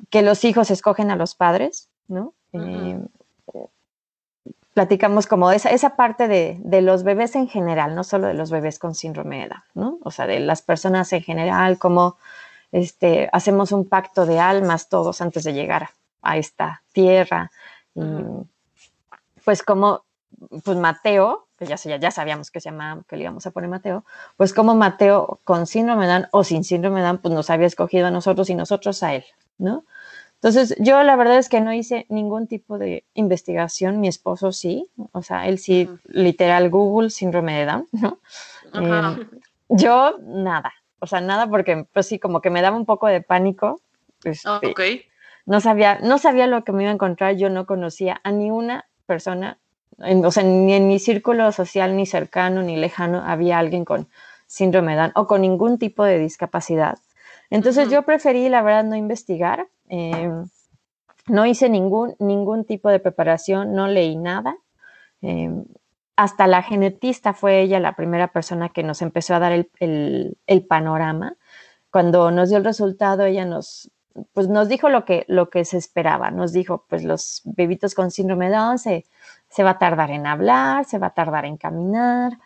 que 0.09 0.21
los 0.21 0.45
hijos 0.45 0.71
escogen 0.71 1.11
a 1.11 1.17
los 1.17 1.35
padres, 1.35 1.89
¿no? 2.07 2.33
Em, 2.53 3.07
platicamos 4.73 5.27
como 5.27 5.51
esa, 5.51 5.69
esa 5.69 5.95
parte 5.95 6.27
de, 6.27 6.57
de, 6.63 6.81
los 6.81 7.03
bebés 7.03 7.35
en 7.35 7.47
general, 7.47 7.95
no 7.95 8.03
solo 8.03 8.27
de 8.27 8.33
los 8.33 8.51
bebés 8.51 8.79
con 8.79 8.95
síndrome 8.95 9.37
de 9.39 9.43
edad, 9.43 9.63
¿no? 9.73 9.99
O 10.03 10.11
sea, 10.11 10.27
de 10.27 10.39
las 10.39 10.61
personas 10.61 11.11
en 11.13 11.21
general, 11.21 11.77
como 11.77 12.17
este, 12.71 13.29
hacemos 13.33 13.71
un 13.71 13.87
pacto 13.87 14.25
de 14.25 14.39
almas 14.39 14.87
todos 14.87 15.21
antes 15.21 15.43
de 15.43 15.53
llegar 15.53 15.89
a 16.21 16.37
esta 16.37 16.81
tierra. 16.93 17.51
Y, 17.95 18.01
pues 19.43 19.63
como, 19.63 20.03
pues 20.63 20.77
Mateo, 20.77 21.47
que 21.57 21.65
ya, 21.65 21.75
ya 21.75 22.11
sabíamos 22.11 22.49
que 22.49 22.61
se 22.61 22.71
llamaba, 22.71 23.01
que 23.07 23.17
le 23.17 23.23
íbamos 23.23 23.45
a 23.45 23.51
poner 23.51 23.69
Mateo, 23.69 24.05
pues 24.37 24.53
como 24.53 24.75
Mateo 24.75 25.39
con 25.43 25.67
síndrome 25.67 26.07
de 26.07 26.13
Down 26.13 26.27
o 26.31 26.43
sin 26.43 26.63
síndrome 26.63 27.01
de 27.01 27.07
Down, 27.07 27.17
pues 27.19 27.33
nos 27.33 27.49
había 27.49 27.67
escogido 27.67 28.07
a 28.07 28.11
nosotros 28.11 28.49
y 28.49 28.55
nosotros 28.55 29.03
a 29.03 29.15
él, 29.15 29.25
¿no? 29.57 29.83
Entonces, 30.43 30.75
yo 30.79 31.03
la 31.03 31.15
verdad 31.15 31.37
es 31.37 31.49
que 31.49 31.61
no 31.61 31.71
hice 31.71 32.07
ningún 32.09 32.47
tipo 32.47 32.79
de 32.79 33.05
investigación, 33.13 33.99
mi 33.99 34.07
esposo 34.07 34.51
sí, 34.51 34.89
o 35.11 35.21
sea, 35.21 35.47
él 35.47 35.59
sí, 35.59 35.87
literal, 36.05 36.71
Google, 36.71 37.11
síndrome 37.11 37.59
de 37.59 37.65
Down, 37.67 37.87
¿no? 37.91 38.17
Em, 38.73 39.27
yo 39.69 40.17
nada, 40.19 40.73
o 40.97 41.05
sea, 41.05 41.21
nada 41.21 41.47
porque, 41.47 41.85
pues 41.93 42.07
sí, 42.07 42.17
como 42.17 42.41
que 42.41 42.49
me 42.49 42.63
daba 42.63 42.75
un 42.75 42.87
poco 42.87 43.05
de 43.05 43.21
pánico. 43.21 43.81
Ok. 44.47 44.81
No 45.45 45.61
sabía, 45.61 45.99
no 46.01 46.17
sabía 46.17 46.47
lo 46.47 46.63
que 46.63 46.71
me 46.71 46.83
iba 46.83 46.91
a 46.91 46.95
encontrar, 46.95 47.35
yo 47.35 47.51
no 47.51 47.67
conocía 47.67 48.19
a 48.23 48.31
ni 48.31 48.49
una 48.49 48.85
persona, 49.05 49.59
o 49.99 50.31
sea, 50.31 50.41
ni 50.41 50.73
en 50.73 50.87
mi 50.87 50.97
círculo 50.97 51.51
social, 51.51 51.95
ni 51.95 52.07
cercano, 52.07 52.63
ni 52.63 52.77
lejano, 52.77 53.21
había 53.23 53.59
alguien 53.59 53.85
con 53.85 54.07
síndrome 54.47 54.93
de 54.93 55.01
Down 55.01 55.11
o 55.13 55.27
con 55.27 55.41
ningún 55.41 55.77
tipo 55.77 56.03
de 56.03 56.17
discapacidad. 56.17 56.97
Entonces 57.51 57.89
yo 57.89 58.01
preferí, 58.03 58.49
la 58.49 58.63
verdad, 58.63 58.85
no 58.85 58.95
investigar. 58.95 59.67
Em, 59.89 60.45
no 61.27 61.45
hice 61.45 61.69
ningún, 61.69 62.15
ningún 62.17 62.65
tipo 62.65 62.89
de 62.89 62.99
preparación, 62.99 63.73
no 63.73 63.87
leí 63.87 64.15
nada. 64.15 64.57
Em, 65.21 65.65
hasta 66.15 66.47
la 66.47 66.63
genetista 66.63 67.33
fue 67.33 67.61
ella 67.61 67.79
la 67.79 67.95
primera 67.95 68.29
persona 68.29 68.69
que 68.69 68.83
nos 68.83 69.01
empezó 69.01 69.35
a 69.35 69.39
dar 69.39 69.51
el, 69.51 70.37
panorama. 70.67 71.35
Cuando 71.91 72.31
nos 72.31 72.49
dio 72.49 72.57
el 72.57 72.63
resultado, 72.63 73.25
ella 73.25 73.45
nos, 73.45 73.91
pues 74.33 74.47
nos 74.47 74.69
dijo 74.69 74.89
lo 74.89 75.03
que, 75.03 75.25
lo 75.27 75.49
que 75.49 75.65
se 75.65 75.77
esperaba. 75.77 76.31
Nos 76.31 76.53
dijo, 76.53 76.85
pues 76.87 77.03
los 77.03 77.41
bebitos 77.43 77.95
con 77.95 78.11
síndrome 78.11 78.49
de 78.49 78.55
Down 78.55 78.79
se, 78.79 79.05
se 79.49 79.63
va 79.63 79.71
a 79.71 79.79
tardar 79.79 80.11
en 80.11 80.25
hablar, 80.25 80.85
se 80.85 80.99
va 80.99 81.07
a 81.07 81.13
tardar 81.13 81.45
en 81.45 81.57
caminar, 81.57 82.37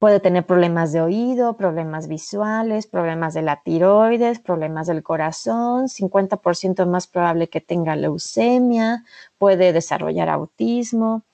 Puede 0.00 0.18
tener 0.18 0.46
problemas 0.46 0.92
de 0.92 1.02
oído, 1.02 1.58
problemas 1.58 2.08
visuales, 2.08 2.86
problemas 2.86 3.34
de 3.34 3.42
la 3.42 3.60
tiroides, 3.62 4.38
problemas 4.38 4.86
del 4.86 5.02
corazón, 5.02 5.88
50% 5.88 6.86
más 6.86 7.06
probable 7.06 7.50
que 7.50 7.60
tenga 7.60 7.94
leucemia, 7.96 9.04
puede 9.36 9.74
desarrollar 9.74 10.30
autismo. 10.30 11.24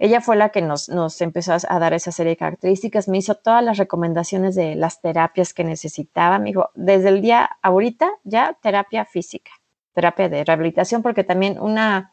Ella 0.00 0.20
fue 0.20 0.34
la 0.34 0.48
que 0.48 0.60
nos, 0.60 0.88
empezó 1.20 1.52
a 1.68 1.78
dar 1.78 1.94
esa 1.94 2.10
serie 2.10 2.30
de 2.30 2.36
características, 2.36 3.06
me 3.06 3.18
hizo 3.18 3.36
todas 3.36 3.62
las 3.62 3.78
recomendaciones 3.78 4.56
de 4.56 4.74
las 4.74 5.00
terapias 5.00 5.54
que 5.54 5.62
necesitaba. 5.62 6.40
Me 6.40 6.46
dijo, 6.46 6.70
desde 6.74 7.10
el 7.10 7.22
día 7.22 7.48
ahorita 7.62 8.10
ya 8.24 8.58
terapia 8.60 9.04
física, 9.04 9.52
terapia 9.94 10.28
de 10.28 10.44
rehabilitación, 10.44 11.00
porque 11.00 11.22
también 11.22 11.60
una 11.60 12.12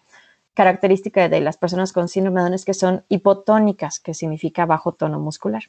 característica 0.53 1.27
de 1.27 1.41
las 1.41 1.57
personas 1.57 1.91
con 1.91 2.07
síndrome 2.07 2.41
de 2.41 2.43
Down 2.43 2.53
es 2.53 2.65
que 2.65 2.75
son 2.75 3.03
hipotónicas, 3.09 3.99
que 3.99 4.13
significa 4.13 4.67
bajo 4.67 4.91
tono 4.93 5.19
muscular. 5.19 5.63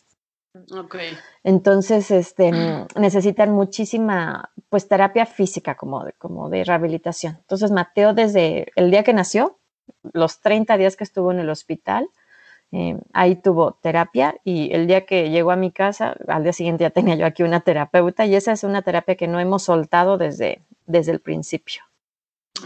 Entonces, 1.42 2.10
este, 2.10 2.50
necesitan 2.96 3.52
muchísima, 3.52 4.50
pues, 4.68 4.88
terapia 4.88 5.26
física 5.26 5.76
como 5.76 6.04
de, 6.04 6.12
como 6.12 6.48
de 6.48 6.64
rehabilitación. 6.64 7.36
Entonces, 7.40 7.70
Mateo, 7.70 8.14
desde 8.14 8.72
el 8.76 8.90
día 8.90 9.02
que 9.04 9.12
nació, 9.12 9.58
los 10.12 10.40
30 10.40 10.76
días 10.76 10.96
que 10.96 11.04
estuvo 11.04 11.32
en 11.32 11.40
el 11.40 11.50
hospital, 11.50 12.08
eh, 12.72 12.98
ahí 13.12 13.36
tuvo 13.36 13.74
terapia 13.74 14.34
y 14.42 14.72
el 14.72 14.86
día 14.88 15.06
que 15.06 15.30
llegó 15.30 15.52
a 15.52 15.56
mi 15.56 15.70
casa, 15.70 16.16
al 16.26 16.42
día 16.42 16.52
siguiente 16.52 16.82
ya 16.82 16.90
tenía 16.90 17.14
yo 17.14 17.24
aquí 17.24 17.44
una 17.44 17.60
terapeuta 17.60 18.26
y 18.26 18.34
esa 18.34 18.50
es 18.50 18.64
una 18.64 18.82
terapia 18.82 19.14
que 19.14 19.28
no 19.28 19.38
hemos 19.38 19.62
soltado 19.64 20.18
desde, 20.18 20.62
desde 20.86 21.12
el 21.12 21.20
principio. 21.20 21.82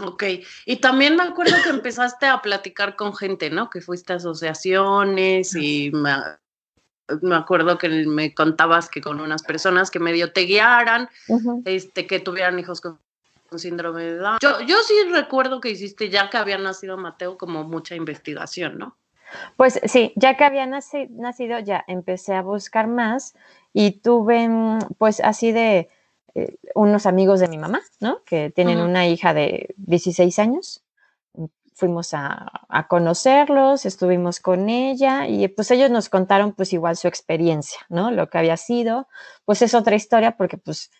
Ok, 0.03 0.23
y 0.65 0.77
también 0.77 1.15
me 1.15 1.23
acuerdo 1.23 1.55
que 1.63 1.69
empezaste 1.69 2.25
a 2.25 2.41
platicar 2.41 2.95
con 2.95 3.15
gente, 3.15 3.49
¿no? 3.49 3.69
Que 3.69 3.81
fuiste 3.81 4.13
a 4.13 4.15
asociaciones 4.15 5.55
y 5.55 5.91
me 7.21 7.35
acuerdo 7.35 7.77
que 7.77 7.89
me 7.89 8.33
contabas 8.33 8.89
que 8.89 9.01
con 9.01 9.19
unas 9.19 9.43
personas 9.43 9.91
que 9.91 9.99
medio 9.99 10.31
te 10.31 10.41
guiaran, 10.41 11.09
este, 11.65 12.07
que 12.07 12.19
tuvieran 12.19 12.59
hijos 12.59 12.81
con, 12.81 12.99
síndrome 13.55 14.03
de 14.03 14.17
Down. 14.17 14.37
Yo, 14.41 14.61
yo 14.61 14.77
sí 14.83 14.93
recuerdo 15.11 15.59
que 15.59 15.71
hiciste, 15.71 16.09
ya 16.09 16.29
que 16.29 16.37
había 16.37 16.57
nacido 16.57 16.97
Mateo, 16.97 17.37
como 17.37 17.63
mucha 17.63 17.95
investigación, 17.95 18.77
¿no? 18.77 18.95
Pues 19.57 19.79
sí, 19.85 20.13
ya 20.15 20.37
que 20.37 20.43
había 20.43 20.65
nacido, 20.65 21.59
ya 21.59 21.83
empecé 21.87 22.33
a 22.35 22.41
buscar 22.41 22.87
más 22.87 23.35
y 23.73 23.99
tuve, 23.99 24.47
mm, 24.47 24.79
pues 24.97 25.19
así 25.19 25.51
de 25.51 25.89
eh, 26.35 26.57
unos 26.75 27.05
amigos 27.05 27.39
de 27.39 27.47
mi 27.47 27.57
mamá, 27.57 27.81
¿no? 27.99 28.23
Que 28.23 28.49
tienen 28.49 28.79
una 28.79 29.07
hija 29.07 29.33
de 29.33 29.73
16 29.77 30.39
años 30.39 30.83
fuimos 31.79 32.13
a, 32.13 32.51
conocerlos, 32.87 33.85
estuvimos 33.85 34.39
con 34.39 34.69
ella 34.69 35.27
y 35.27 35.47
pues 35.47 35.71
ellos 35.71 35.89
nos 35.89 36.09
contaron 36.09 36.53
pues 36.53 36.73
igual 36.73 36.95
su 36.97 37.07
experiencia, 37.07 37.79
¿no? 37.89 38.11
Lo 38.11 38.29
que 38.29 38.37
había 38.37 38.57
sido, 38.57 39.07
pues 39.45 39.61
es 39.61 39.73
otra 39.73 39.95
historia 39.95 40.37
porque 40.37 40.57
pues 40.57 40.91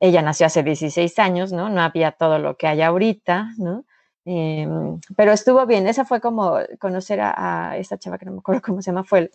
ella 0.00 0.22
nació 0.22 0.46
hace 0.46 0.62
16 0.62 1.18
años, 1.18 1.52
¿no? 1.52 1.68
No 1.68 1.82
había 1.82 2.12
todo 2.12 2.38
lo 2.38 2.56
que 2.56 2.68
hay 2.68 2.82
ahorita, 2.82 3.50
¿no? 3.58 3.84
Em, 4.24 5.00
pero 5.16 5.32
estuvo 5.32 5.64
bien, 5.66 5.86
esa 5.86 6.04
fue 6.04 6.20
como 6.20 6.58
conocer 6.78 7.20
a, 7.22 7.76
esta 7.78 7.98
chava 7.98 8.18
que 8.18 8.26
no 8.26 8.32
me 8.32 8.38
acuerdo 8.38 8.62
cómo 8.62 8.82
se 8.82 8.90
llama, 8.90 9.04
fue 9.04 9.30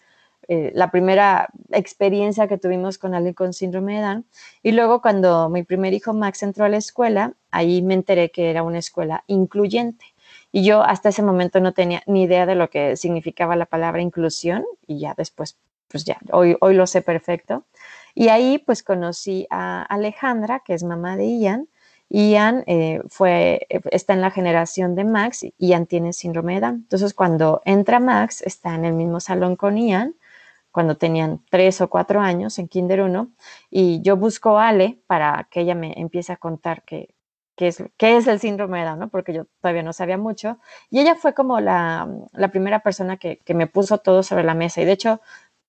eh, 0.48 0.72
la 0.76 0.92
primera 0.92 1.50
experiencia 1.72 2.48
que 2.48 2.58
tuvimos 2.58 2.98
con 2.98 3.14
alguien 3.16 3.34
con 3.34 3.54
síndrome 3.54 3.96
de 3.96 4.02
Down. 4.02 4.26
Y 4.62 4.72
luego 4.74 5.02
cuando 5.02 5.50
mi 5.50 5.64
primer 5.64 5.94
hijo 5.94 6.14
Max 6.14 6.44
entró 6.44 6.66
a 6.66 6.70
la 6.70 6.78
escuela, 6.78 7.34
ahí 7.52 7.82
me 7.82 7.94
enteré 7.94 8.32
que 8.32 8.50
era 8.50 8.64
una 8.64 8.80
escuela 8.80 9.24
incluyente. 9.28 10.13
Y 10.56 10.64
yo 10.64 10.84
hasta 10.84 11.10
ese 11.10 11.24
momento 11.24 11.60
no 11.60 11.74
tenía 11.74 12.04
ni 12.06 12.24
idea 12.24 12.46
de 12.46 12.54
lo 12.54 12.70
que 12.70 12.96
significaba 12.96 13.56
la 13.56 13.66
palabra 13.66 14.04
inclusión 14.04 14.64
y 14.86 15.00
ya 15.00 15.16
después, 15.18 15.58
pues 15.88 16.06
ya, 16.06 16.20
hoy, 16.32 16.56
hoy 16.62 16.76
lo 16.76 16.86
sé 16.86 17.02
perfecto. 17.02 17.66
Y 18.14 18.28
ahí 18.28 18.60
pues 18.60 18.84
conocí 18.84 19.48
a 19.50 19.82
Alejandra, 19.82 20.62
que 20.64 20.76
es 20.76 20.84
mamá 20.84 21.18
de 21.18 21.26
Ian. 21.40 21.70
Ian 22.08 22.64
eh, 22.68 23.02
fue, 23.10 23.66
está 23.90 24.14
en 24.14 24.22
la 24.22 24.30
generación 24.30 24.94
de 24.94 25.06
Max, 25.06 25.44
Ian 25.58 25.88
tiene 25.88 26.14
síndrome 26.14 26.54
de 26.54 26.62
Down. 26.62 26.76
Entonces 26.76 27.16
cuando 27.16 27.64
entra 27.66 28.00
Max, 28.00 28.44
está 28.44 28.76
en 28.76 28.86
el 28.86 28.94
mismo 28.94 29.20
salón 29.20 29.56
con 29.56 29.76
Ian, 29.78 30.16
cuando 30.72 30.98
tenían 30.98 31.42
tres 31.50 31.82
o 31.82 31.90
cuatro 31.90 32.22
años 32.22 32.60
en 32.60 32.68
Kinder 32.68 33.02
1, 33.02 33.32
y 33.72 34.02
yo 34.04 34.18
busco 34.18 34.60
a 34.60 34.68
Ale 34.68 35.00
para 35.08 35.48
que 35.50 35.62
ella 35.62 35.74
me 35.74 35.94
empiece 36.00 36.32
a 36.32 36.38
contar 36.38 36.84
que, 36.84 37.16
qué 37.56 37.68
es, 37.68 37.84
qué 37.98 38.18
es 38.18 38.28
el 38.28 38.40
síndrome 38.40 38.80
de 38.80 38.86
Down, 38.86 39.00
¿no? 39.00 39.08
porque 39.10 39.34
yo 39.34 39.46
todavía 39.62 39.84
no 39.84 39.94
sabía 39.94 40.18
mucho. 40.18 40.58
Y 40.90 41.00
ella 41.00 41.16
fue 41.16 41.34
como 41.34 41.60
la, 41.60 42.10
la 42.32 42.50
primera 42.50 42.80
persona 42.80 43.18
que, 43.18 43.38
que, 43.40 43.54
me 43.54 43.68
puso 43.68 43.98
todo 44.00 44.24
sobre 44.24 44.44
la 44.44 44.54
mesa. 44.54 44.82
Y 44.82 44.86
de 44.86 44.94
hecho, 44.94 45.22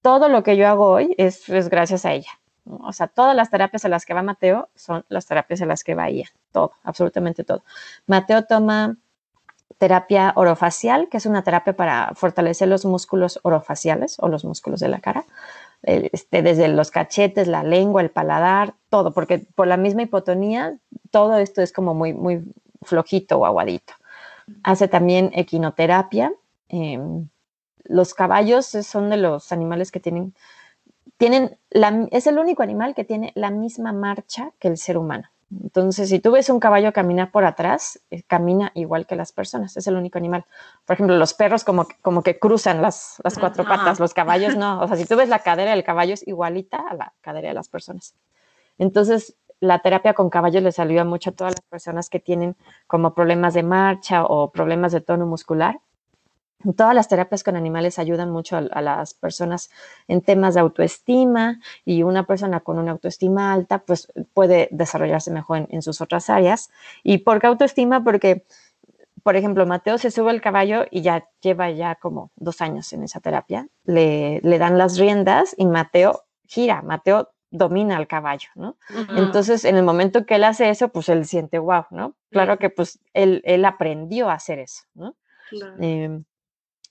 todo 0.02 0.28
lo 0.28 0.42
que 0.42 0.56
yo 0.56 0.68
hago 0.68 0.86
hoy 0.88 1.14
es, 1.18 1.48
es 1.48 1.68
gracias 1.68 2.04
a 2.04 2.12
ella. 2.12 2.30
O 2.66 2.92
sea, 2.92 3.08
todas 3.08 3.36
las 3.36 3.50
terapias 3.50 3.84
a 3.84 3.88
las 3.88 4.06
que 4.06 4.14
va 4.14 4.22
Mateo 4.22 4.70
son 4.74 5.04
las 5.08 5.26
terapias 5.26 5.60
a 5.62 5.66
las 5.66 5.84
que 5.84 5.94
va 5.94 6.08
ella. 6.08 6.28
Todo, 6.52 6.72
absolutamente 6.82 7.44
todo. 7.44 7.62
Mateo 8.06 8.44
toma 8.44 8.96
terapia 9.78 10.32
orofacial, 10.36 11.08
que 11.10 11.18
es 11.18 11.26
una 11.26 11.42
terapia 11.42 11.74
para 11.74 12.12
fortalecer 12.14 12.68
los 12.68 12.84
músculos 12.84 13.40
orofaciales 13.42 14.16
o 14.18 14.28
los 14.28 14.44
músculos 14.44 14.80
de 14.80 14.88
la 14.88 15.00
cara. 15.00 15.24
Este, 15.86 16.40
desde 16.40 16.68
los 16.68 16.90
cachetes, 16.90 17.46
la 17.46 17.62
lengua, 17.62 18.00
el 18.00 18.10
paladar, 18.10 18.74
todo, 18.88 19.12
porque 19.12 19.38
por 19.38 19.66
la 19.66 19.76
misma 19.76 20.02
hipotonía, 20.02 20.78
todo 21.10 21.36
esto 21.36 21.60
es 21.60 21.72
como 21.72 21.92
muy, 21.92 22.14
muy 22.14 22.42
flojito 22.82 23.38
o 23.38 23.46
aguadito. 23.46 23.92
Hace 24.62 24.88
también 24.88 25.30
equinoterapia. 25.34 26.32
Em, 26.68 27.28
los 27.84 28.14
caballos 28.14 28.66
son 28.66 29.10
de 29.10 29.18
los 29.18 29.52
animales 29.52 29.92
que 29.92 30.00
tienen, 30.00 30.34
tienen 31.18 31.58
es 32.10 32.26
el 32.26 32.38
único 32.38 32.62
animal 32.62 32.94
que 32.94 33.04
tiene 33.04 33.32
la 33.34 33.50
misma 33.50 33.92
marcha 33.92 34.52
que 34.58 34.68
el 34.68 34.78
ser 34.78 34.96
humano. 34.96 35.28
Entonces, 35.62 36.08
si 36.08 36.20
tú 36.20 36.32
ves 36.32 36.50
un 36.50 36.60
caballo 36.60 36.92
caminar 36.92 37.30
por 37.30 37.44
atrás, 37.44 38.00
eh, 38.10 38.22
camina 38.22 38.72
igual 38.74 39.06
que 39.06 39.16
las 39.16 39.32
personas, 39.32 39.76
es 39.76 39.86
el 39.86 39.96
único 39.96 40.18
animal. 40.18 40.44
Por 40.84 40.94
ejemplo, 40.94 41.16
los 41.16 41.34
perros 41.34 41.64
como, 41.64 41.86
como 42.02 42.22
que 42.22 42.38
cruzan 42.38 42.82
las, 42.82 43.20
las 43.22 43.38
cuatro 43.38 43.64
patas, 43.64 44.00
los 44.00 44.14
caballos 44.14 44.56
no. 44.56 44.80
O 44.80 44.88
sea, 44.88 44.96
si 44.96 45.04
tú 45.04 45.16
ves 45.16 45.28
la 45.28 45.40
cadera 45.40 45.72
del 45.72 45.84
caballo 45.84 46.14
es 46.14 46.26
igualita 46.26 46.78
a 46.78 46.94
la 46.94 47.14
cadera 47.20 47.48
de 47.48 47.54
las 47.54 47.68
personas. 47.68 48.14
Entonces, 48.78 49.36
la 49.60 49.80
terapia 49.80 50.14
con 50.14 50.30
caballos 50.30 50.62
les 50.62 50.78
ayuda 50.78 51.04
mucho 51.04 51.30
a 51.30 51.32
todas 51.32 51.54
las 51.54 51.64
personas 51.68 52.10
que 52.10 52.20
tienen 52.20 52.56
como 52.86 53.14
problemas 53.14 53.54
de 53.54 53.62
marcha 53.62 54.24
o 54.24 54.50
problemas 54.50 54.92
de 54.92 55.00
tono 55.00 55.26
muscular 55.26 55.80
Todas 56.76 56.94
las 56.94 57.08
terapias 57.08 57.42
con 57.42 57.56
animales 57.56 57.98
ayudan 57.98 58.30
mucho 58.30 58.56
a, 58.56 58.82
las 58.82 59.14
personas 59.14 59.70
en 60.08 60.22
temas 60.22 60.54
de 60.54 60.60
autoestima 60.60 61.60
y 61.84 62.02
una 62.02 62.26
persona 62.26 62.60
con 62.60 62.78
una 62.78 62.92
autoestima 62.92 63.52
alta 63.52 63.78
pues 63.78 64.12
puede 64.32 64.68
desarrollarse 64.70 65.30
mejor 65.30 65.66
en, 65.68 65.82
sus 65.82 66.00
otras 66.00 66.30
áreas. 66.30 66.70
¿Y 67.02 67.18
por 67.18 67.40
qué 67.40 67.48
autoestima? 67.48 68.02
Porque, 68.02 68.44
por 69.22 69.36
ejemplo, 69.36 69.66
Mateo 69.66 69.98
se 69.98 70.10
sube 70.10 70.30
al 70.30 70.40
caballo 70.40 70.86
y 70.90 71.02
ya 71.02 71.28
lleva 71.40 71.70
ya 71.70 71.96
como 71.96 72.30
dos 72.36 72.60
años 72.60 72.92
en 72.92 73.02
esa 73.02 73.20
terapia. 73.20 73.68
Le, 73.84 74.40
dan 74.42 74.78
las 74.78 74.98
riendas 74.98 75.54
y 75.58 75.66
Mateo 75.66 76.24
gira, 76.46 76.82
Mateo 76.82 77.30
domina 77.50 77.96
al 77.96 78.08
caballo, 78.08 78.48
¿no? 78.56 78.76
Entonces, 79.16 79.64
en 79.64 79.76
el 79.76 79.84
momento 79.84 80.26
que 80.26 80.36
él 80.36 80.44
hace 80.44 80.70
eso, 80.70 80.88
pues 80.88 81.08
él 81.08 81.24
siente 81.24 81.58
wow, 81.58 81.84
¿no? 81.90 82.14
Claro 82.30 82.58
que 82.58 82.68
pues 82.68 82.98
él, 83.12 83.42
él 83.44 83.64
aprendió 83.64 84.28
a 84.28 84.34
hacer 84.34 84.58
eso, 84.58 84.82
¿no? 84.94 85.14
Em, 85.78 86.24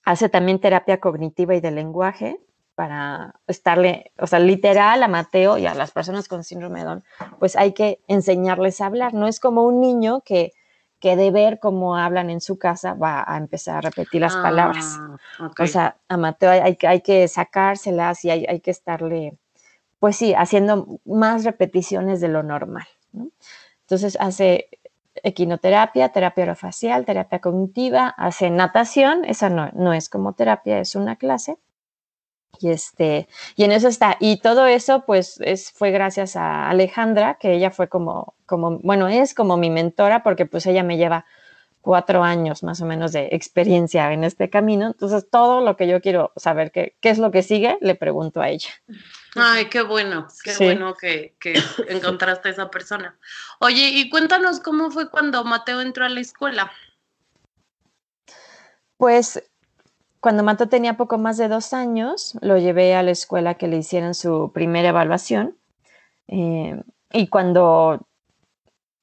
Hace 0.04 0.28
también 0.28 0.60
terapia 0.60 1.00
cognitiva 1.00 1.54
y 1.54 1.60
de 1.60 1.70
lenguaje 1.70 2.40
para 2.74 3.34
estarle, 3.46 4.12
o 4.18 4.26
sea, 4.26 4.38
literal 4.38 5.02
a 5.02 5.08
Mateo 5.08 5.58
y 5.58 5.66
a 5.66 5.74
las 5.74 5.92
personas 5.92 6.28
con 6.28 6.42
síndrome 6.44 6.80
de 6.80 6.86
Down, 6.86 7.04
pues 7.38 7.56
hay 7.56 7.72
que 7.72 8.00
enseñarles 8.08 8.80
a 8.80 8.86
hablar. 8.86 9.14
No 9.14 9.28
es 9.28 9.38
como 9.40 9.62
un 9.62 9.80
niño 9.80 10.22
que, 10.24 10.52
que 10.98 11.16
de 11.16 11.30
ver 11.30 11.60
cómo 11.60 11.96
hablan 11.96 12.30
en 12.30 12.40
su 12.40 12.58
casa 12.58 12.94
va 12.94 13.24
a 13.26 13.36
empezar 13.36 13.76
a 13.76 13.80
repetir 13.82 14.20
las 14.20 14.36
palabras. 14.36 14.98
Ah, 15.38 15.50
o 15.58 15.66
sea, 15.66 15.96
a 16.08 16.16
Mateo 16.16 16.50
hay, 16.50 16.76
hay 16.82 17.00
que 17.00 17.28
sacárselas 17.28 18.24
y 18.24 18.30
hay, 18.30 18.44
hay, 18.48 18.60
que 18.60 18.72
estarle, 18.72 19.38
pues 20.00 20.16
sí, 20.16 20.34
haciendo 20.34 21.00
más 21.04 21.44
repeticiones 21.44 22.20
de 22.20 22.28
lo 22.28 22.42
normal. 22.42 22.86
Entonces 23.82 24.16
hace 24.18 24.68
equinoterapia, 25.22 26.10
terapia 26.10 26.44
orofacial, 26.44 27.04
terapia 27.04 27.40
cognitiva, 27.40 28.08
hace 28.08 28.50
natación, 28.50 29.24
esa 29.24 29.48
no, 29.50 29.70
no 29.74 29.92
es 29.92 30.08
como 30.08 30.34
terapia, 30.34 30.80
es 30.80 30.94
una 30.94 31.16
clase. 31.16 31.58
Y, 32.60 32.70
este, 32.70 33.28
y 33.56 33.64
en 33.64 33.72
eso 33.72 33.88
está. 33.88 34.16
Y 34.20 34.40
todo 34.40 34.66
eso, 34.66 35.04
pues, 35.06 35.40
es, 35.40 35.72
fue 35.72 35.90
gracias 35.90 36.36
a 36.36 36.68
Alejandra, 36.68 37.34
que 37.40 37.52
ella 37.52 37.70
fue 37.70 37.88
como, 37.88 38.34
como, 38.46 38.78
bueno, 38.80 39.08
es 39.08 39.34
como 39.34 39.56
mi 39.56 39.70
mentora, 39.70 40.22
porque 40.22 40.46
pues 40.46 40.66
ella 40.66 40.82
me 40.82 40.96
lleva 40.96 41.26
cuatro 41.84 42.24
años 42.24 42.62
más 42.62 42.80
o 42.80 42.86
menos 42.86 43.12
de 43.12 43.28
experiencia 43.32 44.10
en 44.12 44.24
este 44.24 44.48
camino. 44.48 44.86
Entonces, 44.86 45.28
todo 45.30 45.60
lo 45.60 45.76
que 45.76 45.86
yo 45.86 46.00
quiero 46.00 46.32
saber 46.34 46.72
qué, 46.72 46.96
qué 47.00 47.10
es 47.10 47.18
lo 47.18 47.30
que 47.30 47.42
sigue, 47.42 47.76
le 47.82 47.94
pregunto 47.94 48.40
a 48.40 48.48
ella. 48.48 48.70
Ay, 49.36 49.66
qué 49.66 49.82
bueno, 49.82 50.26
qué 50.42 50.56
bueno 50.64 50.94
que, 50.94 51.36
que 51.38 51.52
encontraste 51.88 52.48
a 52.48 52.52
esa 52.52 52.70
persona. 52.70 53.18
Oye, 53.60 53.90
y 53.90 54.08
cuéntanos 54.08 54.60
cómo 54.60 54.90
fue 54.90 55.10
cuando 55.10 55.44
Mateo 55.44 55.82
entró 55.82 56.06
a 56.06 56.08
la 56.08 56.20
escuela. 56.20 56.72
Pues 58.96 59.42
cuando 60.20 60.42
Mateo 60.42 60.70
tenía 60.70 60.96
poco 60.96 61.18
más 61.18 61.36
de 61.36 61.48
dos 61.48 61.74
años, 61.74 62.38
lo 62.40 62.56
llevé 62.56 62.94
a 62.94 63.02
la 63.02 63.10
escuela 63.10 63.54
que 63.54 63.68
le 63.68 63.76
hicieran 63.76 64.14
su 64.14 64.52
primera 64.54 64.88
evaluación. 64.88 65.58
Eh, 66.28 66.80
y 67.12 67.26
cuando 67.28 68.06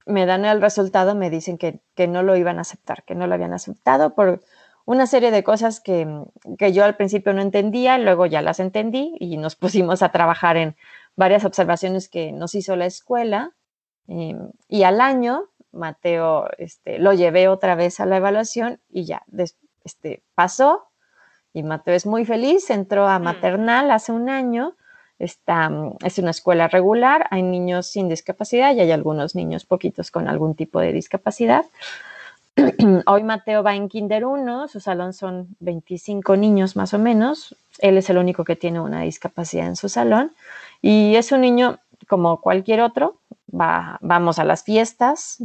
me 0.06 0.26
dan 0.26 0.46
el 0.46 0.62
resultado, 0.62 1.16
me 1.16 1.30
dicen 1.30 1.58
que, 1.58 1.82
no 2.08 2.24
lo 2.24 2.36
iban 2.36 2.58
a 2.58 2.62
aceptar, 2.62 3.04
que 3.04 3.16
no 3.16 3.28
lo 3.28 3.36
habían 3.36 3.54
aceptado 3.54 4.16
por 4.16 4.42
una 4.86 5.06
serie 5.06 5.32
de 5.32 5.44
cosas 5.44 5.80
que, 5.80 6.08
yo 6.72 6.84
al 6.84 6.96
principio 6.96 7.34
no 7.34 7.42
entendía, 7.42 7.98
luego 7.98 8.26
ya 8.26 8.42
las 8.42 8.60
entendí 8.60 9.16
y 9.20 9.38
nos 9.38 9.56
pusimos 9.58 10.02
a 10.02 10.10
trabajar 10.10 10.58
en 10.58 10.76
varias 11.16 11.46
observaciones 11.46 12.10
que 12.10 12.32
nos 12.32 12.56
hizo 12.56 12.76
la 12.76 12.86
escuela. 12.86 13.52
Eh, 14.08 14.36
y 14.68 14.84
al 14.84 15.00
año, 15.00 15.50
Mateo 15.72 16.50
este, 16.58 17.00
lo 17.00 17.14
llevé 17.14 17.48
otra 17.48 17.76
vez 17.76 18.00
a 18.00 18.06
la 18.06 18.18
evaluación 18.18 18.80
y 18.90 19.06
ya 19.06 19.24
este, 19.84 20.24
pasó 20.36 20.92
y 21.54 21.64
Mateo 21.64 21.96
es 21.96 22.06
muy 22.06 22.26
feliz, 22.26 22.70
entró 22.70 23.08
a 23.08 23.20
mm. 23.20 23.24
maternal 23.24 23.92
hace 23.92 24.12
un 24.12 24.30
año, 24.30 24.76
está, 25.24 25.72
es 26.04 26.18
una 26.18 26.32
escuela 26.32 26.68
regular, 26.68 27.28
hay 27.30 27.44
niños 27.44 27.88
sin 27.88 28.10
discapacidad 28.10 28.74
y 28.74 28.80
hay 28.80 28.92
algunos 28.92 29.36
niños 29.36 29.66
poquitos 29.66 30.12
con 30.12 30.28
algún 30.28 30.56
tipo 30.56 30.80
de 30.80 30.94
discapacidad. 30.94 31.66
Hoy 33.06 33.24
Mateo 33.24 33.64
va 33.64 33.76
en 33.76 33.88
Kinder 33.88 34.26
1, 34.26 34.68
su 34.68 34.80
salón 34.80 35.14
son 35.14 35.56
25 35.60 36.36
niños 36.38 36.76
más 36.76 36.94
o 36.94 37.00
menos, 37.00 37.56
él 37.80 37.98
es 37.98 38.10
el 38.10 38.18
único 38.18 38.44
que 38.44 38.56
tiene 38.56 38.80
una 38.80 39.02
discapacidad 39.02 39.68
en 39.68 39.76
su 39.76 39.90
salón 39.90 40.32
y 40.82 41.16
es 41.16 41.32
un 41.32 41.42
niño 41.42 41.80
como 42.08 42.42
cualquier 42.42 42.82
otro, 42.82 43.16
va, 43.54 43.98
vamos 44.02 44.40
a 44.40 44.44
las 44.44 44.64
fiestas, 44.64 45.38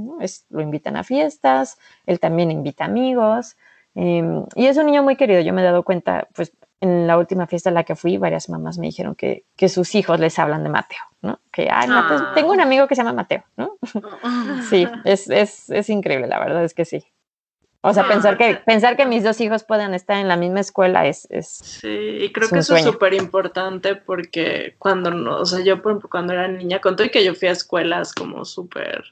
lo 0.51 0.61
invitan 0.61 0.97
a 0.97 1.05
fiestas, 1.05 1.79
él 2.07 2.19
también 2.19 2.51
invita 2.51 2.85
amigos, 2.85 3.57
Em, 3.97 4.45
y 4.55 4.67
es 4.67 4.77
un 4.77 4.87
niño 4.87 5.03
muy 5.03 5.17
querido, 5.17 5.41
yo 5.41 5.55
me 5.55 5.63
he 5.63 5.65
dado 5.65 5.83
cuenta, 5.83 6.29
pues 6.35 6.53
en 6.81 7.07
la 7.07 7.17
última 7.17 7.47
fiesta 7.47 7.71
a 7.71 7.73
la 7.73 7.85
que 7.85 7.97
fui, 7.97 8.19
varias 8.19 8.49
mamás 8.49 8.79
me 8.79 8.87
dijeron 8.87 9.15
que, 9.15 9.45
que 9.57 9.69
sus 9.69 9.95
hijos 9.95 10.21
les 10.21 10.39
hablan 10.39 10.63
de 10.63 10.71
Mateo, 10.71 11.01
¿no? 11.23 11.41
Que, 11.51 11.69
ay, 11.71 11.89
Mateo, 11.89 12.33
tengo 12.35 12.53
un 12.53 12.61
amigo 12.61 12.87
que 12.87 12.95
se 12.95 13.03
llama 13.03 13.15
Mateo, 13.15 13.45
¿no? 13.57 13.77
sí, 14.69 14.87
es, 15.05 15.31
es, 15.31 15.71
es, 15.71 15.89
increíble, 15.89 16.27
la 16.27 16.39
verdad 16.39 16.65
es 16.65 16.75
que 16.75 16.85
sí. 16.85 17.05
O 17.81 17.95
sea, 17.95 18.09
pensar, 18.09 18.37
que, 18.37 18.57
pensar 18.57 18.97
que 18.97 19.07
mis 19.07 19.23
dos 19.23 19.41
hijos 19.41 19.63
puedan 19.63 19.95
estar 19.95 20.19
en 20.19 20.27
la 20.27 20.37
misma 20.37 20.59
escuela 20.59 21.07
es... 21.07 21.29
es 21.31 21.49
sí, 21.49 22.19
y 22.21 22.33
creo 22.33 22.49
que 22.49 22.59
eso 22.59 22.75
es 22.75 22.83
súper 22.83 23.15
importante 23.15 23.95
porque 23.95 24.75
cuando, 24.79 25.13
no, 25.13 25.39
o 25.39 25.47
sea, 25.47 25.63
yo 25.63 25.81
por 25.81 25.93
ejemplo, 25.93 26.11
cuando 26.11 26.33
era 26.33 26.49
niña, 26.49 26.81
conté 26.81 27.11
que 27.13 27.25
yo 27.25 27.35
fui 27.35 27.47
a 27.47 27.53
escuelas 27.53 28.13
como 28.13 28.45
súper 28.45 29.05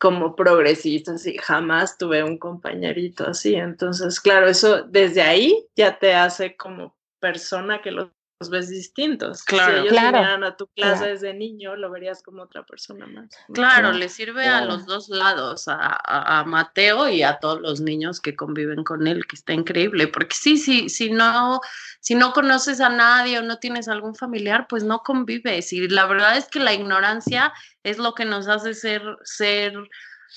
como 0.00 0.34
progresistas 0.34 1.26
y 1.26 1.36
jamás 1.36 1.98
tuve 1.98 2.24
un 2.24 2.38
compañerito 2.38 3.28
así. 3.28 3.54
Entonces, 3.54 4.18
claro, 4.18 4.48
eso 4.48 4.82
desde 4.84 5.20
ahí 5.20 5.68
ya 5.76 5.98
te 5.98 6.14
hace 6.14 6.56
como 6.56 6.96
persona 7.20 7.82
que 7.82 7.90
los 7.90 8.08
ves 8.48 8.70
distintos. 8.70 9.42
Claro, 9.42 9.72
si 9.72 9.78
ellos 9.80 9.92
claro. 9.92 10.46
a 10.46 10.56
tu 10.56 10.66
clase 10.68 11.08
desde 11.08 11.34
niño, 11.34 11.76
lo 11.76 11.90
verías 11.90 12.22
como 12.22 12.42
otra 12.42 12.64
persona 12.64 13.06
más. 13.06 13.28
Claro, 13.52 13.92
le 13.92 14.08
sirve 14.08 14.46
a 14.46 14.64
los 14.64 14.86
dos 14.86 15.10
lados, 15.10 15.64
a, 15.66 16.44
Mateo 16.46 17.08
y 17.08 17.22
a 17.22 17.38
todos 17.38 17.60
los 17.60 17.80
niños 17.80 18.20
que 18.20 18.34
conviven 18.34 18.82
con 18.82 19.06
él, 19.06 19.26
que 19.26 19.36
está 19.36 19.52
increíble, 19.52 20.08
porque 20.08 20.34
sí, 20.34 20.56
sí, 20.56 20.88
si 20.88 21.10
no, 21.10 21.60
si 22.00 22.14
no 22.14 22.32
conoces 22.32 22.80
a 22.80 22.88
nadie 22.88 23.38
o 23.38 23.42
no 23.42 23.58
tienes 23.58 23.88
algún 23.88 24.14
familiar, 24.14 24.66
pues 24.68 24.84
no 24.84 25.00
convives. 25.00 25.72
Y 25.74 25.88
la 25.88 26.06
verdad 26.06 26.38
es 26.38 26.46
que 26.46 26.60
la 26.60 26.72
ignorancia 26.72 27.52
es 27.82 27.98
lo 27.98 28.14
que 28.14 28.24
nos 28.24 28.48
hace 28.48 28.72
ser, 28.72 29.02
ser 29.22 29.74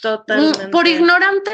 Totalmente. 0.01 0.69
Por 0.69 0.87
ignorante 0.87 1.51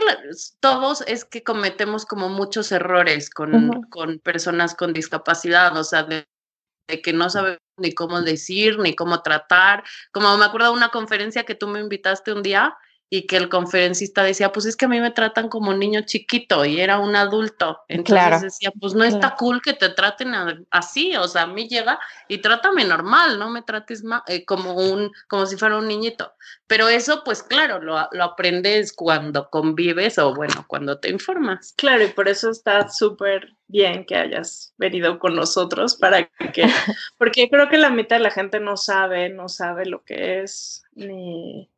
todos 0.59 1.03
es 1.07 1.25
que 1.25 1.43
cometemos 1.43 2.05
como 2.05 2.29
muchos 2.29 2.71
errores 2.71 3.29
con, 3.29 3.83
con 3.89 4.19
personas 4.19 4.75
con 4.75 4.93
discapacidad, 4.93 5.75
o 5.77 5.83
sea, 5.83 6.03
de, 6.03 6.25
de 6.89 7.02
que 7.02 7.13
no 7.13 7.30
sabemos 7.30 7.60
ni 7.78 7.93
cómo 7.93 8.21
decir, 8.21 8.80
ni 8.80 8.95
cómo 8.95 9.21
tratar. 9.21 9.84
Como 10.12 10.36
me 10.38 10.45
acuerdo 10.45 10.71
de 10.71 10.78
una 10.78 10.89
conferencia 10.89 11.45
que 11.45 11.56
tú 11.56 11.67
me 11.67 11.80
invitaste 11.80 12.34
un 12.34 12.43
día 12.43 12.75
y 13.12 13.26
que 13.26 13.38
el 13.38 13.50
conferencista 13.50 14.24
decía, 14.24 14.52
pues 14.52 14.67
es 14.67 14.76
que 14.76 14.86
a 14.86 14.88
mí 14.88 15.00
me 15.00 15.10
tratan 15.10 15.50
como 15.50 15.72
un 15.72 15.80
niño 15.80 16.02
chiquito 16.02 16.63
y 16.63 16.80
era 16.80 17.00
un 17.00 17.15
adulto. 17.15 17.82
Entonces 17.88 18.41
decía, 18.41 18.72
pues 18.80 18.93
no 18.93 19.04
está 19.04 19.36
cool 19.36 19.62
que 19.62 19.74
te 19.74 19.89
traten 19.89 20.34
así, 20.69 21.15
o 21.15 21.28
sea, 21.28 21.43
a 21.43 21.48
mí 21.48 21.67
llega 21.67 22.00
y 22.28 22.38
trátame 22.38 22.86
normal, 22.86 23.39
no 23.39 23.50
me 23.50 23.63
trates 23.63 24.04
eh, 24.28 24.45
como 24.45 24.74
un, 24.74 25.12
como 25.28 25.48
si 25.48 25.58
fuera 25.58 25.78
un 25.78 25.88
niñito. 25.88 26.34
Pero 26.67 26.88
eso, 26.88 27.24
pues 27.24 27.41
claro, 27.41 27.82
lo, 27.82 27.98
lo, 28.12 28.24
aprendes 28.24 28.93
cuando 28.93 29.50
convives 29.50 30.19
o 30.19 30.36
bueno, 30.36 30.65
cuando 30.67 31.00
te 31.00 31.10
informas. 31.10 31.74
Claro, 31.78 32.04
y 32.04 32.10
por 32.10 32.28
eso 32.28 32.52
está 32.52 32.89
súper 32.89 33.56
bien 33.67 34.06
que 34.06 34.15
hayas 34.15 34.74
venido 34.78 35.17
con 35.17 35.36
nosotros 35.36 35.95
para 35.95 36.26
que, 36.26 36.63
porque 37.17 37.50
creo 37.50 37.69
que 37.69 37.80
la 37.80 37.89
mitad 37.89 38.17
de 38.17 38.24
la 38.24 38.32
gente 38.32 38.60
no 38.60 38.78
sabe, 38.78 39.30
no 39.30 39.50
sabe 39.50 39.88
lo 39.88 40.04
que 40.04 40.41
es, 40.41 40.84
ni 40.93 41.69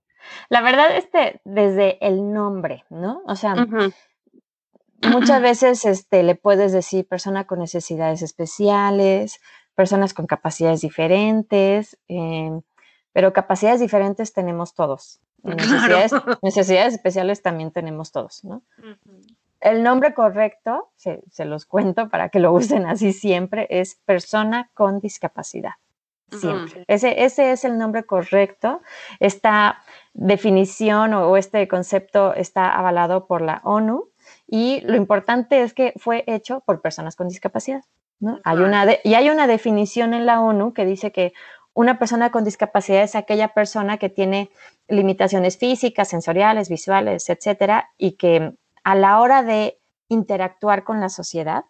la 0.49 0.61
verdad, 0.61 0.95
este, 0.95 1.41
desde 1.45 2.05
el 2.05 2.33
nombre, 2.33 2.85
¿no? 2.89 3.21
O 3.25 3.35
sea, 3.35 3.55
muchas 5.09 5.41
veces 5.41 5.85
este, 5.85 6.23
le 6.23 6.35
puedes 6.35 6.71
decir 6.71 7.07
persona 7.07 7.45
con 7.45 7.59
necesidades 7.59 8.21
especiales, 8.21 9.39
personas 9.75 10.13
con 10.13 10.27
capacidades 10.27 10.81
diferentes, 10.81 11.97
em, 12.07 12.61
pero 13.13 13.33
capacidades 13.33 13.79
diferentes 13.79 14.33
tenemos 14.33 14.73
todos. 14.73 15.19
Necesidades, 15.43 16.11
necesidades, 16.43 16.93
especiales 16.93 17.41
también 17.41 17.71
tenemos 17.71 18.11
todos, 18.11 18.43
¿no? 18.43 18.61
El 19.59 19.83
nombre 19.83 20.13
correcto, 20.13 20.89
se, 20.95 21.45
los 21.45 21.65
cuento 21.65 22.09
para 22.09 22.29
que 22.29 22.39
lo 22.39 22.51
usen 22.51 22.85
así 22.85 23.13
siempre, 23.13 23.67
es 23.69 23.95
persona 24.05 24.69
con 24.73 24.99
discapacidad. 24.99 25.73
Siempre. 26.31 26.85
ese, 26.87 27.23
ese 27.23 27.51
es 27.51 27.65
el 27.65 27.77
nombre 27.77 28.03
correcto. 28.03 28.81
Esta 29.19 29.81
definición 30.13 31.13
o, 31.13 31.37
este 31.37 31.67
concepto 31.67 32.33
está 32.33 32.69
avalado 32.69 33.27
por 33.27 33.41
la 33.41 33.61
ONU 33.63 34.09
y 34.47 34.81
lo 34.81 34.95
importante 34.95 35.61
es 35.61 35.73
que 35.73 35.93
fue 35.97 36.23
hecho 36.27 36.61
por 36.61 36.81
personas 36.81 37.15
con 37.15 37.27
discapacidad. 37.27 37.83
¿no? 38.19 38.39
Hay 38.43 38.59
una 38.59 38.85
y 39.03 39.13
hay 39.15 39.29
una 39.29 39.47
definición 39.47 40.13
en 40.13 40.25
la 40.25 40.41
ONU 40.41 40.73
que 40.73 40.85
dice 40.85 41.11
que 41.11 41.33
una 41.73 41.97
persona 41.99 42.31
con 42.31 42.43
discapacidad 42.43 43.03
es 43.03 43.15
aquella 43.15 43.49
persona 43.49 43.97
que 43.97 44.09
tiene 44.09 44.51
limitaciones 44.87 45.57
físicas, 45.57 46.09
sensoriales, 46.09 46.69
visuales, 46.69 47.29
etcétera, 47.29 47.89
y 47.97 48.13
que 48.13 48.53
a 48.83 48.95
la 48.95 49.19
hora 49.19 49.41
de 49.43 49.79
interactuar 50.09 50.83
con 50.83 50.99
la 50.99 51.09
sociedad, 51.09 51.63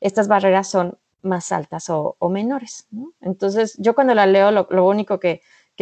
estas 0.00 0.28
barreras 0.28 0.68
son 0.68 0.98
más 1.24 1.52
altas 1.52 1.88
o, 1.88 2.16
menores. 2.28 2.86
Entonces, 3.20 3.76
yo 3.78 3.94
cuando 3.94 4.14
la 4.14 4.26
leo, 4.26 4.50
lo, 4.50 4.86
único 4.86 5.18
que, 5.18 5.40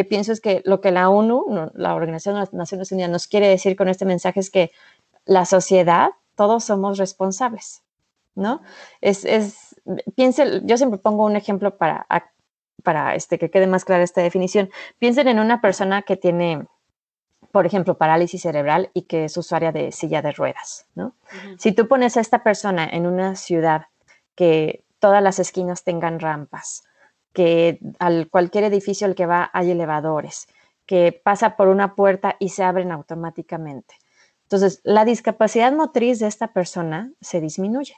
pienso 0.08 0.32
es 0.32 0.40
que 0.40 0.62
lo 0.64 0.80
que 0.80 0.90
la 0.90 1.10
ONU, 1.10 1.70
la 1.74 1.94
Organización 1.94 2.36
de 2.36 2.40
las 2.40 2.52
Naciones 2.52 2.92
Unidas, 2.92 3.10
nos 3.10 3.26
quiere 3.26 3.48
decir 3.48 3.76
con 3.76 3.88
este 3.88 4.04
mensaje 4.04 4.40
es 4.40 4.50
que 4.50 4.70
la 5.24 5.44
sociedad, 5.44 6.10
todos 6.34 6.64
somos 6.64 6.98
responsables, 6.98 7.82
¿no? 8.34 8.62
Es, 9.00 9.24
es 9.24 9.72
piense, 10.14 10.62
yo 10.64 10.76
siempre 10.76 10.98
pongo 10.98 11.24
un 11.24 11.36
ejemplo 11.36 11.76
para, 11.76 12.06
para 12.82 13.14
este, 13.14 13.38
que 13.38 13.50
quede 13.50 13.66
más 13.66 13.84
clara 13.84 14.02
esta 14.02 14.22
definición. 14.22 14.70
Piensen 14.98 15.28
en 15.28 15.38
una 15.38 15.60
persona 15.60 16.02
que 16.02 16.16
tiene, 16.16 16.66
por 17.50 17.66
ejemplo, 17.66 17.98
parálisis 17.98 18.42
cerebral 18.42 18.90
y 18.94 19.02
que 19.02 19.24
es 19.24 19.36
usuaria 19.36 19.72
de 19.72 19.92
silla 19.92 20.22
de 20.22 20.32
ruedas, 20.32 20.86
¿no? 20.94 21.14
Si 21.58 21.72
tú 21.72 21.88
pones 21.88 22.16
a 22.16 22.20
esta 22.20 22.42
persona 22.42 22.88
en 22.90 23.06
una 23.06 23.36
ciudad 23.36 23.86
que 24.34 24.84
todas 25.02 25.20
las 25.20 25.40
esquinas 25.40 25.82
tengan 25.82 26.20
rampas, 26.20 26.84
que 27.32 27.80
al 27.98 28.30
cualquier 28.30 28.62
edificio 28.62 29.04
al 29.04 29.16
que 29.16 29.26
va 29.26 29.50
hay 29.52 29.72
elevadores, 29.72 30.46
que 30.86 31.20
pasa 31.24 31.56
por 31.56 31.66
una 31.66 31.96
puerta 31.96 32.36
y 32.38 32.50
se 32.50 32.62
abren 32.62 32.92
automáticamente. 32.92 33.96
Entonces, 34.44 34.80
la 34.84 35.04
discapacidad 35.04 35.72
motriz 35.72 36.20
de 36.20 36.28
esta 36.28 36.52
persona 36.52 37.10
se 37.20 37.40
disminuye. 37.40 37.96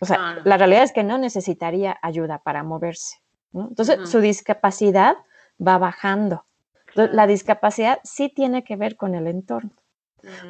O 0.00 0.06
sea, 0.06 0.40
la 0.44 0.56
realidad 0.56 0.84
es 0.84 0.92
que 0.92 1.04
no 1.04 1.18
necesitaría 1.18 1.98
ayuda 2.00 2.38
para 2.38 2.62
moverse. 2.62 3.18
Entonces, 3.52 4.08
su 4.08 4.20
discapacidad 4.20 5.16
va 5.60 5.76
bajando. 5.76 6.46
la 6.94 7.26
discapacidad 7.26 8.00
sí 8.02 8.30
tiene 8.34 8.64
que 8.64 8.76
ver 8.76 8.96
con 8.96 9.14
el 9.14 9.26
entorno. 9.26 9.72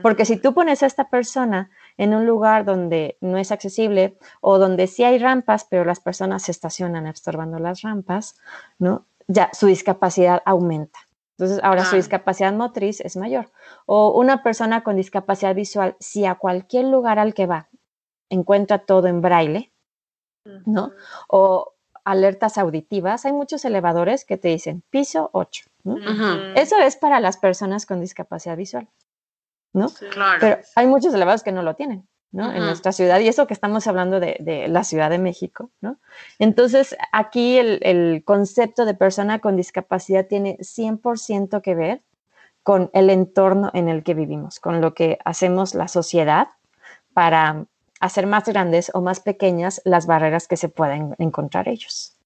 Porque 0.02 0.24
si 0.24 0.36
tú 0.36 0.54
pones 0.54 0.82
a 0.82 0.86
esta 0.86 1.08
persona 1.08 1.70
en 1.96 2.14
un 2.14 2.26
lugar 2.26 2.64
donde 2.64 3.16
no 3.20 3.38
es 3.38 3.52
accesible 3.52 4.18
o 4.40 4.58
donde 4.58 4.86
sí 4.86 5.04
hay 5.04 5.18
rampas, 5.18 5.66
pero 5.68 5.84
las 5.84 6.00
personas 6.00 6.42
se 6.42 6.52
estacionan 6.52 7.06
estorbando 7.06 7.58
las 7.58 7.82
rampas, 7.82 8.36
¿no? 8.78 9.06
Ya 9.26 9.50
su 9.52 9.66
discapacidad 9.66 10.42
aumenta. 10.44 11.00
Entonces, 11.36 11.60
ahora 11.64 11.84
su 11.84 11.96
discapacidad 11.96 12.52
motriz 12.52 13.00
es 13.00 13.16
mayor. 13.16 13.50
O 13.86 14.12
una 14.18 14.42
persona 14.42 14.84
con 14.84 14.96
discapacidad 14.96 15.54
visual, 15.54 15.96
si 15.98 16.26
a 16.26 16.36
cualquier 16.36 16.84
lugar 16.86 17.18
al 17.18 17.34
que 17.34 17.46
va 17.46 17.68
encuentra 18.30 18.78
todo 18.78 19.08
en 19.08 19.20
braille, 19.20 19.72
¿no? 20.64 20.92
O 21.28 21.74
alertas 22.04 22.58
auditivas, 22.58 23.24
hay 23.24 23.32
muchos 23.32 23.64
elevadores 23.64 24.24
que 24.24 24.36
te 24.36 24.48
dicen 24.48 24.82
piso 24.90 25.30
8. 25.32 25.64
Eso 26.54 26.78
es 26.78 26.96
para 26.96 27.18
las 27.20 27.36
personas 27.36 27.86
con 27.86 28.00
discapacidad 28.00 28.56
visual. 28.56 28.88
¿No? 29.74 29.92
Pero 30.40 30.58
hay 30.74 30.86
muchos 30.86 31.12
elevados 31.12 31.42
que 31.42 31.52
no 31.52 31.62
lo 31.62 31.74
tienen. 31.74 32.08
¿no? 32.32 32.52
En 32.52 32.64
nuestra 32.64 32.90
ciudad, 32.90 33.20
y 33.20 33.28
eso 33.28 33.46
que 33.46 33.54
estamos 33.54 33.86
hablando 33.86 34.18
de, 34.18 34.66
la 34.68 34.82
Ciudad 34.82 35.08
de 35.08 35.18
México, 35.18 35.70
¿no? 35.80 35.98
Entonces, 36.40 36.96
aquí 37.12 37.58
el, 37.58 37.78
el 37.82 38.24
concepto 38.24 38.86
de 38.86 38.94
persona 38.94 39.38
con 39.38 39.54
discapacidad 39.54 40.26
tiene 40.26 40.58
100% 40.58 41.62
que 41.62 41.76
ver 41.76 42.02
con 42.64 42.90
el 42.92 43.10
entorno 43.10 43.70
en 43.72 43.88
el 43.88 44.02
que 44.02 44.14
vivimos, 44.14 44.58
con 44.58 44.80
lo 44.80 44.94
que 44.94 45.18
hacemos 45.24 45.76
la 45.76 45.86
sociedad 45.86 46.48
para 47.12 47.66
hacer 48.00 48.26
más 48.26 48.44
grandes 48.46 48.90
o 48.94 49.00
más 49.00 49.20
pequeñas 49.20 49.80
las 49.84 50.06
barreras 50.06 50.48
que 50.48 50.56
se 50.56 50.68
pueden 50.68 51.14
encontrar 51.18 51.68
ellos. 51.68 52.16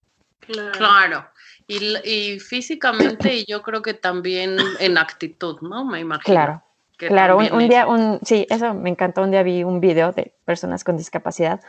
Claro. 0.73 1.27
Y, 1.67 2.41
físicamente 2.41 3.35
y 3.35 3.45
yo 3.47 3.63
creo 3.63 3.83
que 3.83 3.93
también 3.93 4.57
en 4.81 4.97
actitud, 4.97 5.61
¿no? 5.61 5.85
Me 5.85 6.01
imagino. 6.01 6.35
Claro. 6.35 6.63
Claro, 6.99 7.39
un, 7.39 7.69
día, 7.69 7.87
un, 7.87 8.19
sí, 8.23 8.47
eso 8.51 8.75
me 8.75 8.91
encantó. 8.91 9.23
Un 9.23 9.31
día 9.31 9.43
vi 9.43 9.63
un 9.63 9.81
video 9.81 10.13
de 10.13 10.35
personas 10.45 10.83
con 10.83 10.97
discapacidad 10.97 11.61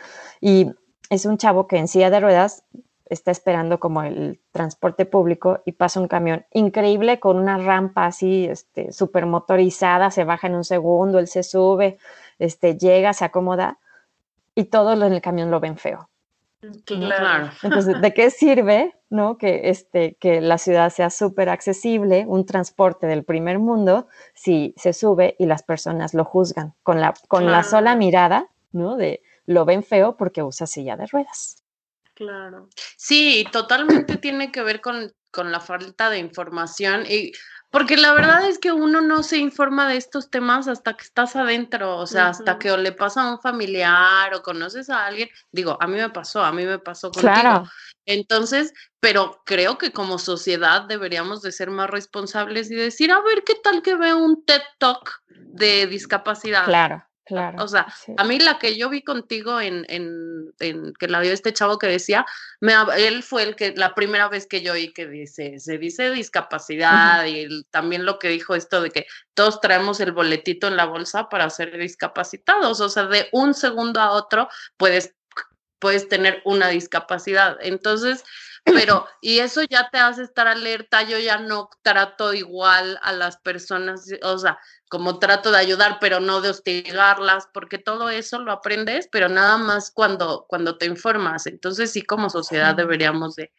y 0.42 0.72
es 1.10 1.26
un 1.26 1.38
chavo 1.38 1.68
que 1.68 1.78
en 1.78 1.88
silla 1.88 2.10
de 2.10 2.20
ruedas 2.20 2.64
está 3.06 3.32
esperando 3.32 3.80
como 3.80 4.04
el 4.04 4.40
transporte 4.52 5.06
público 5.06 5.62
y 5.66 5.74
pasa 5.74 6.00
un 6.00 6.08
camión 6.08 6.46
increíble 6.52 7.20
con 7.20 7.38
una 7.38 7.58
rampa 7.58 8.06
así, 8.06 8.46
este, 8.46 8.92
súper 8.92 9.26
motorizada, 9.26 10.12
se 10.12 10.24
baja 10.24 10.48
en 10.48 10.56
un 10.56 10.64
segundo, 10.64 11.20
él 11.20 11.28
se 11.28 11.44
sube, 11.44 11.98
este, 12.38 12.78
llega, 12.78 13.14
se 13.14 13.26
acomoda 13.26 13.80
y 14.56 14.66
todos 14.66 15.02
en 15.02 15.14
el 15.14 15.22
camión 15.22 15.50
lo 15.52 15.60
ven 15.60 15.78
feo. 15.78 16.10
Claro. 16.86 17.50
Entonces, 17.64 18.02
¿de 18.02 18.14
qué 18.14 18.30
sirve, 18.30 18.94
no? 19.10 19.38
Que, 19.38 19.70
este, 19.70 20.16
que 20.20 20.42
la 20.42 20.58
ciudad 20.58 20.90
sea 20.92 21.10
súper 21.10 21.50
accesible, 21.50 22.26
un 22.28 22.46
transporte 22.46 23.08
del 23.08 23.24
primer 23.24 23.60
mundo, 23.60 24.08
si 24.34 24.74
se 24.78 24.94
sube 24.94 25.36
y 25.40 25.46
las 25.46 25.64
personas 25.64 26.14
lo 26.14 26.26
juzgan 26.26 26.74
con 26.84 27.02
la, 27.02 27.14
con 27.28 27.46
la 27.46 27.64
sola 27.64 27.96
mirada, 27.96 28.50
¿no? 28.72 28.96
De 28.96 29.22
lo 29.46 29.66
ven 29.66 29.84
feo 29.84 30.16
porque 30.16 30.44
usa 30.44 30.68
silla 30.68 30.96
de 30.96 31.08
ruedas. 31.08 31.64
Claro. 32.14 32.70
Sí, 32.98 33.46
totalmente 33.52 34.18
tiene 34.18 34.52
que 34.52 34.62
ver 34.62 34.82
con, 34.82 35.12
con 35.32 35.52
la 35.52 35.60
falta 35.60 36.10
de 36.10 36.20
información 36.20 37.06
y 37.08 37.32
porque 37.72 37.98
la 37.98 38.14
verdad 38.14 38.48
es 38.48 38.58
que 38.58 38.72
uno 38.72 39.02
no 39.02 39.22
se 39.22 39.38
informa 39.38 39.88
de 39.88 39.98
estos 39.98 40.32
temas 40.32 40.68
hasta 40.68 40.94
que 40.94 41.04
estás 41.04 41.36
adentro, 41.36 41.98
o 41.98 42.08
sea, 42.08 42.30
hasta 42.30 42.58
que 42.58 42.72
o 42.72 42.78
le 42.78 42.92
pasa 42.92 43.22
a 43.22 43.32
un 43.32 43.40
familiar 43.40 44.34
o 44.34 44.42
conoces 44.42 44.90
a 44.90 45.06
alguien. 45.06 45.30
Digo, 45.52 45.78
a 45.80 45.86
mí 45.86 45.96
me 45.96 46.10
pasó, 46.10 46.44
a 46.44 46.52
mí 46.52 46.66
me 46.66 46.80
pasó 46.80 47.12
contigo. 47.12 47.34
Claro. 47.34 47.70
Entonces, 48.06 48.74
pero 49.00 49.42
creo 49.46 49.78
que 49.78 49.92
como 49.92 50.18
sociedad 50.18 50.84
deberíamos 50.84 51.44
de 51.44 51.52
ser 51.52 51.70
más 51.70 51.90
responsables 51.90 52.72
y 52.72 52.76
decir, 52.76 53.12
a 53.12 53.22
ver, 53.22 53.44
¿qué 53.46 53.54
tal 53.64 53.84
que 53.84 53.96
veo 53.96 54.18
un 54.18 54.44
TED 54.46 54.62
Talk 54.80 55.22
de 55.28 55.86
discapacidad? 55.86 56.66
Claro. 56.66 57.09
Claro, 57.30 57.64
o 57.64 57.68
sea, 57.68 57.86
a 58.18 58.24
mí 58.24 58.40
la 58.40 58.58
que 58.58 58.76
yo 58.76 58.90
vi 58.90 59.04
contigo 59.04 59.62
en, 59.62 59.86
en, 59.88 60.52
que 60.98 61.08
la 61.08 61.20
vio 61.20 61.32
este 61.32 61.54
chavo 61.54 61.78
que 61.78 61.86
decía, 61.86 62.26
me, 62.60 62.74
él 62.98 63.22
fue 63.22 63.44
el 63.44 63.56
que, 63.56 63.72
la 63.78 63.94
primera 63.94 64.28
vez 64.30 64.48
que 64.48 64.64
yo 64.64 64.74
oí 64.74 64.92
que 64.94 65.06
dice, 65.06 65.60
se 65.60 65.78
dice 65.78 66.10
discapacidad 66.10 67.28
y 67.28 67.64
también 67.66 68.04
lo 68.04 68.18
que 68.18 68.30
dijo 68.30 68.56
esto 68.56 68.82
de 68.82 68.90
que 68.90 69.06
todos 69.36 69.62
traemos 69.62 70.00
el 70.00 70.12
boletito 70.12 70.68
en 70.68 70.76
la 70.76 70.86
bolsa 70.86 71.30
para 71.30 71.52
ser 71.52 71.78
discapacitados, 71.78 72.80
o 72.80 72.90
sea, 72.90 73.06
de 73.06 73.30
un 73.32 73.54
segundo 73.54 74.02
a 74.02 74.14
otro 74.14 74.50
puedes, 74.76 75.14
puedes 75.78 76.08
tener 76.08 76.42
una 76.46 76.70
discapacidad. 76.70 77.60
Entonces, 77.62 78.24
pero, 78.74 79.06
y 79.22 79.40
eso 79.40 79.62
ya 79.70 79.90
te 79.92 79.98
hace 79.98 80.24
estar 80.24 80.48
alerta, 80.48 81.04
yo 81.04 81.18
ya 81.18 81.38
no 81.38 81.70
trato 81.82 82.34
igual 82.34 83.00
a 83.02 83.12
las 83.12 83.38
personas, 83.38 84.06
o 84.24 84.38
sea, 84.38 84.60
como 84.90 85.20
trato 85.20 85.52
de 85.52 85.60
ayudar, 85.60 85.98
pero 86.02 86.20
no 86.20 86.42
de 86.42 86.50
hostigarlas, 86.50 87.48
porque 87.54 87.78
todo 87.78 88.10
eso 88.10 88.40
lo 88.40 88.52
aprendes, 88.52 89.08
pero 89.12 89.30
nada 89.30 89.58
más 89.58 89.92
cuando, 89.92 90.46
cuando 90.48 90.78
te 90.78 90.86
informas. 90.86 91.48
Entonces 91.48 91.92
sí, 91.92 92.02
como 92.02 92.30
sociedad 92.30 92.76
deberíamos 92.76 93.36
de, 93.36 93.54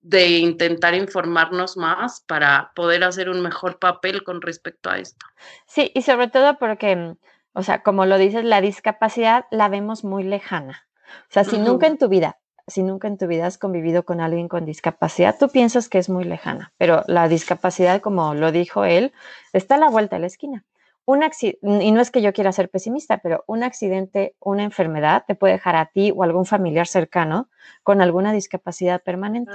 de 0.00 0.38
intentar 0.38 0.94
informarnos 0.94 1.76
más 1.76 2.22
para 2.26 2.72
poder 2.74 3.04
hacer 3.04 3.28
un 3.28 3.42
mejor 3.42 3.78
papel 3.78 4.22
con 4.22 4.40
respecto 4.40 4.90
a 4.90 4.98
esto. 4.98 5.26
Sí, 5.66 5.90
y 5.94 6.02
sobre 6.02 6.28
todo 6.28 6.58
porque, 6.58 7.16
o 7.52 7.62
sea, 7.62 7.82
como 7.82 8.06
lo 8.06 8.16
dices, 8.16 8.44
la 8.44 8.60
discapacidad 8.60 9.46
la 9.50 9.68
vemos 9.68 10.04
muy 10.04 10.22
lejana. 10.22 10.86
O 11.28 11.32
sea, 11.32 11.44
si 11.44 11.58
nunca 11.58 11.86
en 11.88 11.98
tu 11.98 12.08
vida 12.08 12.38
si 12.66 12.82
nunca 12.82 13.08
en 13.08 13.18
tu 13.18 13.26
vida 13.26 13.46
has 13.46 13.58
convivido 13.58 14.04
con 14.04 14.20
alguien 14.20 14.48
con 14.48 14.64
discapacidad, 14.64 15.36
tú 15.38 15.48
piensas 15.48 15.88
que 15.88 15.98
es 15.98 16.08
muy 16.08 16.24
lejana, 16.24 16.72
pero 16.78 17.04
la 17.06 17.28
discapacidad, 17.28 18.00
como 18.00 18.34
lo 18.34 18.52
dijo 18.52 18.84
él, 18.84 19.12
está 19.52 19.76
a 19.76 19.78
la 19.78 19.90
vuelta 19.90 20.16
de 20.16 20.20
la 20.20 20.26
esquina. 20.26 20.64
Un 21.06 21.24
y 21.62 21.90
no 21.90 22.00
es 22.00 22.10
que 22.12 22.22
yo 22.22 22.32
quiera 22.32 22.52
ser 22.52 22.68
pesimista, 22.68 23.18
pero 23.18 23.42
un 23.48 23.64
accidente, 23.64 24.36
una 24.38 24.62
enfermedad 24.62 25.24
te 25.26 25.34
puede 25.34 25.54
dejar 25.54 25.74
a 25.74 25.86
ti 25.86 26.12
o 26.14 26.22
algún 26.22 26.46
familiar 26.46 26.86
cercano 26.86 27.48
con 27.82 28.00
alguna 28.00 28.32
discapacidad 28.32 29.02
permanente. 29.02 29.50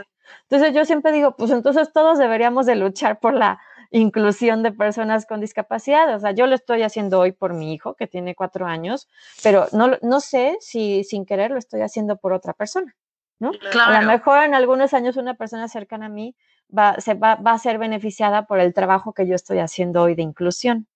Entonces 0.50 0.74
yo 0.74 0.84
siempre 0.84 1.14
digo, 1.14 1.36
pues 1.38 1.52
entonces 1.52 1.94
todos 1.94 2.18
deberíamos 2.18 2.66
de 2.66 2.76
luchar 2.76 3.20
por 3.20 3.34
la 3.34 3.60
inclusión 3.92 4.64
de 4.64 4.72
personas 4.72 5.26
con 5.26 5.42
discapacidad. 5.42 6.14
O 6.16 6.20
sea, 6.20 6.32
yo 6.32 6.48
lo 6.48 6.56
estoy 6.56 6.84
haciendo 6.84 7.20
hoy 7.20 7.32
por 7.32 7.54
mi 7.54 7.74
hijo, 7.74 7.96
que 7.96 8.08
tiene 8.08 8.36
cuatro 8.36 8.66
años, 8.66 9.08
pero 9.44 9.68
no, 9.72 9.98
no 10.02 10.20
sé 10.20 10.58
si 10.60 11.04
sin 11.04 11.26
querer 11.26 11.52
lo 11.52 11.58
estoy 11.58 11.82
haciendo 11.82 12.18
por 12.18 12.34
otra 12.34 12.54
persona. 12.54 12.96
¿no? 13.40 13.52
A 13.82 14.02
lo 14.02 14.08
mejor 14.08 14.44
en 14.44 14.56
algunos 14.56 14.94
años 14.94 15.18
una 15.18 15.34
persona 15.34 15.68
cercana 15.68 16.06
a 16.06 16.10
mí 16.10 16.36
va, 16.76 17.00
se 17.00 17.16
va, 17.16 17.36
va, 17.36 17.52
a 17.52 17.60
ser 17.60 17.78
beneficiada 17.78 18.46
por 18.46 18.60
el 18.60 18.74
trabajo 18.74 19.14
que 19.14 19.28
yo 19.28 19.36
estoy 19.36 19.60
haciendo 19.60 20.02
hoy 20.04 20.16
de 20.16 20.24
inclusión. 20.24 20.88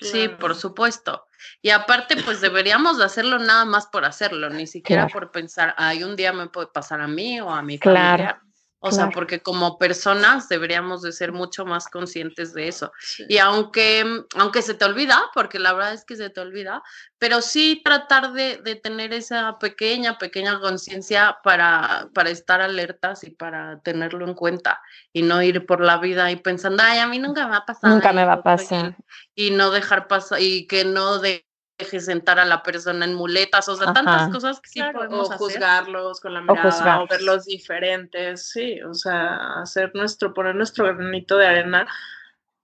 Sí, 0.00 0.28
por 0.28 0.54
supuesto. 0.54 1.26
Y 1.60 1.70
aparte, 1.70 2.16
pues 2.24 2.40
deberíamos 2.40 2.98
de 2.98 3.04
hacerlo 3.04 3.38
nada 3.38 3.64
más 3.64 3.86
por 3.86 4.04
hacerlo, 4.04 4.50
ni 4.50 4.66
siquiera 4.66 5.06
por 5.08 5.30
pensar, 5.30 5.74
ay, 5.76 6.02
un 6.02 6.16
día 6.16 6.32
me 6.32 6.48
puede 6.48 6.68
pasar 6.68 7.00
a 7.00 7.08
mí 7.08 7.40
o 7.40 7.50
a 7.50 7.62
mi 7.62 7.78
familia. 7.78 8.42
O 8.84 8.90
sea, 8.90 9.10
porque 9.10 9.40
como 9.40 9.78
personas 9.78 10.48
deberíamos 10.48 11.02
de 11.02 11.12
ser 11.12 11.30
mucho 11.30 11.64
más 11.64 11.86
conscientes 11.86 12.52
de 12.52 12.66
eso. 12.66 12.90
Y 13.28 13.38
aunque, 13.38 14.04
aunque 14.36 14.60
se 14.60 14.74
te 14.74 14.84
olvida, 14.84 15.22
porque 15.34 15.60
la 15.60 15.72
verdad 15.72 15.94
es 15.94 16.04
que 16.04 16.16
se 16.16 16.30
te 16.30 16.40
olvida, 16.40 16.82
pero 17.16 17.42
sí 17.42 17.80
tratar 17.84 18.32
de, 18.32 18.56
de 18.56 18.74
tener 18.74 19.12
esa 19.12 19.56
pequeña, 19.60 20.18
pequeña 20.18 20.58
conciencia 20.58 21.38
para, 21.44 22.08
para 22.12 22.30
estar 22.30 22.60
alertas 22.60 23.22
y 23.22 23.30
para 23.30 23.78
tenerlo 23.82 24.26
en 24.26 24.34
cuenta 24.34 24.82
y 25.12 25.22
no 25.22 25.40
ir 25.42 25.64
por 25.64 25.80
la 25.80 25.98
vida 25.98 26.32
y 26.32 26.36
pensando, 26.36 26.82
ay, 26.84 26.98
a 26.98 27.06
mí 27.06 27.20
nunca 27.20 27.44
me 27.44 27.52
va 27.52 27.58
a 27.58 27.66
pasar. 27.66 27.88
Nunca 27.88 28.12
me 28.12 28.24
va 28.24 28.32
a 28.32 28.42
pasar. 28.42 28.96
Y 29.36 29.52
no 29.52 29.70
dejar 29.70 30.08
pasar, 30.08 30.40
y 30.40 30.66
que 30.66 30.84
no 30.84 31.20
de 31.20 31.46
deje 31.82 32.00
sentar 32.00 32.38
a 32.38 32.44
la 32.44 32.62
persona 32.62 33.04
en 33.04 33.14
muletas, 33.14 33.68
o 33.68 33.76
sea, 33.76 33.92
tantas 33.92 34.30
cosas 34.30 34.60
que 34.60 34.68
sí 34.68 34.82
podemos 34.92 35.30
o 35.30 35.38
juzgarlos 35.38 36.20
con 36.20 36.34
la 36.34 36.40
mirada, 36.40 37.02
o, 37.02 37.06
verlos 37.06 37.44
diferentes, 37.44 38.48
sí, 38.48 38.80
o 38.82 38.94
sea, 38.94 39.60
hacer 39.60 39.92
nuestro, 39.94 40.32
poner 40.34 40.54
nuestro 40.54 40.84
granito 40.84 41.36
de 41.36 41.46
arena 41.46 41.86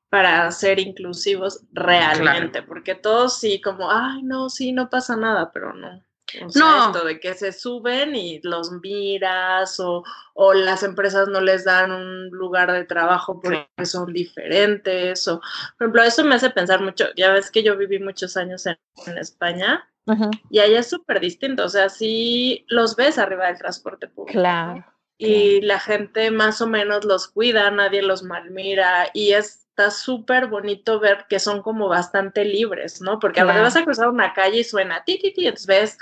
para 0.08 0.50
ser 0.50 0.78
inclusivos 0.78 1.64
realmente, 1.72 2.62
porque 2.62 2.94
todos 2.94 3.38
sí, 3.38 3.60
como, 3.60 3.90
ay, 3.90 4.22
no, 4.22 4.48
sí, 4.48 4.72
no 4.72 4.88
pasa 4.88 5.16
nada, 5.16 5.52
pero 5.52 5.72
no 5.74 6.07
no. 6.54 6.86
esto 6.86 7.04
de 7.04 7.20
que 7.20 7.34
se 7.34 7.52
suben 7.52 8.14
y 8.14 8.40
los 8.42 8.72
miras 8.72 9.80
o, 9.80 10.04
o, 10.34 10.54
las 10.54 10.82
empresas 10.82 11.28
no 11.28 11.40
les 11.40 11.64
dan 11.64 11.90
un 11.90 12.28
lugar 12.30 12.72
de 12.72 12.84
trabajo 12.84 13.40
porque 13.40 13.66
son 13.84 14.12
diferentes 14.12 15.26
o, 15.28 15.40
por 15.40 15.86
ejemplo, 15.86 16.02
eso 16.02 16.24
me 16.24 16.34
hace 16.34 16.50
pensar 16.50 16.82
mucho, 16.82 17.06
ya 17.16 17.32
ves 17.32 17.50
que 17.50 17.62
yo 17.62 17.76
viví 17.76 17.98
muchos 17.98 18.36
años 18.36 18.66
en, 18.66 18.78
España 19.18 19.88
y 20.50 20.58
allá 20.58 20.80
es 20.80 20.88
súper 20.88 21.20
distinto, 21.20 21.64
o 21.64 21.68
sea, 21.68 21.90
sí 21.90 22.64
los 22.68 22.96
ves 22.96 23.18
arriba 23.18 23.46
del 23.46 23.58
transporte 23.58 24.08
público. 24.08 24.38
Claro. 24.38 24.84
Y 25.18 25.60
la 25.62 25.80
gente 25.80 26.30
más 26.30 26.62
o 26.62 26.66
menos 26.66 27.04
los 27.04 27.28
cuida, 27.28 27.70
nadie 27.70 28.02
los 28.02 28.22
malmira 28.22 29.10
y 29.12 29.32
está 29.32 29.90
súper 29.90 30.46
bonito 30.46 30.98
ver 30.98 31.26
que 31.28 31.40
son 31.40 31.60
como 31.60 31.88
bastante 31.88 32.44
libres, 32.44 33.00
¿no? 33.02 33.18
Porque 33.18 33.40
a 33.40 33.44
veces 33.44 33.62
vas 33.62 33.76
a 33.76 33.84
cruzar 33.84 34.08
una 34.08 34.32
calle 34.32 34.60
y 34.60 34.64
suena 34.64 35.04
ti, 35.04 35.18
ti, 35.18 35.32
ti, 35.32 35.46
entonces 35.46 35.66
ves 35.66 35.98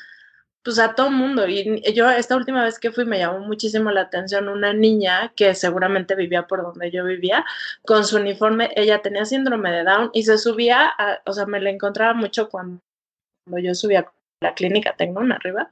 pues 0.67 0.81
a 0.81 0.97
todo 0.97 1.13
mundo. 1.13 1.47
Y 1.47 1.81
yo 1.95 2.11
esta 2.11 2.35
última 2.35 2.65
vez 2.65 2.81
que 2.81 2.91
fui 2.91 3.05
me 3.05 3.21
llamó 3.21 3.39
muchísimo 3.39 3.93
la 3.93 4.01
atención 4.01 4.49
una 4.49 4.73
niña 4.73 5.33
que 5.37 5.55
seguramente 5.55 6.17
vivía 6.17 6.49
por 6.49 6.61
donde 6.61 6.91
yo 6.91 7.05
vivía, 7.05 7.45
con 7.85 8.05
su 8.05 8.17
uniforme, 8.17 8.71
ella 8.75 9.01
tenía 9.01 9.25
síndrome 9.25 9.71
de 9.71 9.85
Down 9.85 10.11
y 10.13 10.25
se 10.25 10.39
subía, 10.39 10.93
o 11.25 11.33
sea, 11.33 11.47
me 11.47 11.61
la 11.61 11.71
encontraba 11.71 12.15
mucho 12.15 12.49
cuando, 12.49 12.81
yo 13.63 13.77
subía 13.77 14.01
a 14.01 14.13
la 14.41 14.55
clínica, 14.55 14.97
tengo 14.97 15.21
una 15.21 15.37
arriba, 15.37 15.71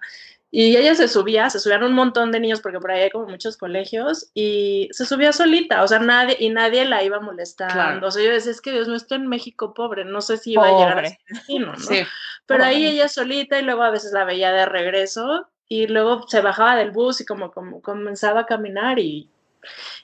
y 0.53 0.77
ella 0.77 0.95
se 0.95 1.09
subía, 1.09 1.51
se 1.51 1.59
subían 1.59 1.83
un 1.83 1.95
montón 1.95 2.31
de 2.31 2.39
niños 2.39 2.61
porque 2.61 2.79
por 2.79 2.93
ahí 2.93 3.03
hay 3.03 3.11
como 3.11 3.27
muchos 3.27 3.57
colegios 3.57 4.31
y 4.35 4.89
se 4.93 5.07
subía 5.07 5.33
solita, 5.33 5.83
o 5.83 5.89
sea, 5.89 5.99
nadie 5.99 6.37
y 6.39 6.51
nadie 6.51 6.85
la 6.85 7.03
iba 7.03 7.19
molestando. 7.19 8.07
O 8.07 8.11
sea, 8.13 8.23
yo 8.23 8.31
decía, 8.31 8.53
es 8.53 8.61
que 8.61 8.71
Dios 8.71 8.87
no 8.87 8.95
estoy 8.95 9.19
en 9.19 9.27
México 9.27 9.75
pobre, 9.75 10.05
no 10.05 10.21
sé 10.21 10.37
si 10.37 10.53
iba 10.53 10.69
a 10.69 10.79
llegar 10.79 10.99
a 11.01 11.09
ese 11.09 11.19
destino, 11.27 11.73
¿no? 11.73 11.79
Sí, 11.81 12.05
Pero 12.47 12.65
ahí 12.65 12.87
ella 12.87 13.09
solita 13.09 13.59
y 13.59 13.63
luego 13.63 13.83
a 13.83 13.91
veces 13.91 14.13
la 14.13 14.25
veía 14.25 14.53
de 14.53 14.67
regreso 14.67 15.49
y 15.69 15.87
luego 15.87 16.29
se 16.29 16.41
bajaba 16.41 16.77
del 16.77 16.91
bus 16.91 17.21
y 17.21 17.25
como, 17.25 17.51
como 17.51 17.81
comenzaba 17.81 18.41
a 18.41 18.47
caminar 18.47 18.99
y 18.99 19.31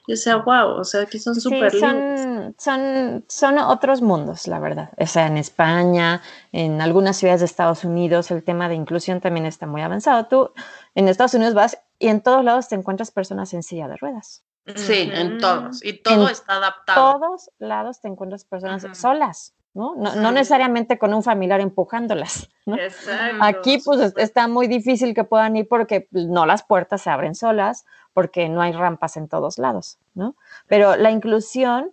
Y 0.07 0.13
o 0.13 0.17
sea, 0.17 0.37
wow, 0.37 0.79
o 0.79 0.83
sea, 0.83 1.05
que 1.05 1.19
son 1.19 1.35
súper 1.39 1.71
sí, 1.71 1.79
son, 1.79 2.55
son, 2.57 3.25
son 3.27 3.57
otros 3.59 4.01
mundos, 4.01 4.47
la 4.47 4.59
verdad. 4.59 4.89
O 4.97 5.05
sea, 5.05 5.27
en 5.27 5.37
España, 5.37 6.21
en 6.51 6.81
algunas 6.81 7.17
ciudades 7.17 7.41
de 7.41 7.45
Estados 7.45 7.83
Unidos, 7.83 8.31
el 8.31 8.43
tema 8.43 8.67
de 8.69 8.75
inclusión 8.75 9.21
también 9.21 9.45
está 9.45 9.67
muy 9.67 9.81
avanzado. 9.81 10.25
Tú 10.25 10.51
en 10.95 11.07
Estados 11.07 11.35
Unidos 11.35 11.53
vas 11.53 11.77
y 11.99 12.07
en 12.07 12.21
todos 12.21 12.43
lados 12.43 12.67
te 12.67 12.75
encuentras 12.75 13.11
personas 13.11 13.53
en 13.53 13.61
silla 13.61 13.87
de 13.87 13.97
ruedas. 13.97 14.43
Sí, 14.75 15.09
en 15.11 15.37
todos. 15.39 15.83
Y 15.83 15.93
todo 15.93 16.29
está 16.29 16.55
adaptado. 16.55 17.13
En 17.13 17.19
todos 17.19 17.51
lados 17.59 18.01
te 18.01 18.07
encuentras 18.07 18.45
personas 18.45 18.85
solas. 18.97 19.53
¿No? 19.73 19.95
No, 19.95 20.31
necesariamente 20.31 20.97
con 20.97 21.13
un 21.13 21.23
familiar 21.23 21.61
empujándolas. 21.61 22.49
Aquí 23.39 23.77
pues 23.83 24.13
está 24.17 24.47
muy 24.47 24.67
difícil 24.67 25.13
que 25.13 25.23
puedan 25.23 25.55
ir 25.55 25.67
porque 25.67 26.07
pues, 26.11 26.25
no 26.25 26.45
las 26.45 26.63
puertas 26.63 27.01
se 27.01 27.09
abren 27.09 27.35
solas, 27.35 27.85
porque 28.13 28.49
no 28.49 28.61
hay 28.61 28.73
rampas 28.73 29.17
en 29.17 29.27
todos 29.27 29.57
lados, 29.57 29.97
¿no? 30.13 30.35
Pero 30.67 30.97
la 30.97 31.11
inclusión, 31.11 31.91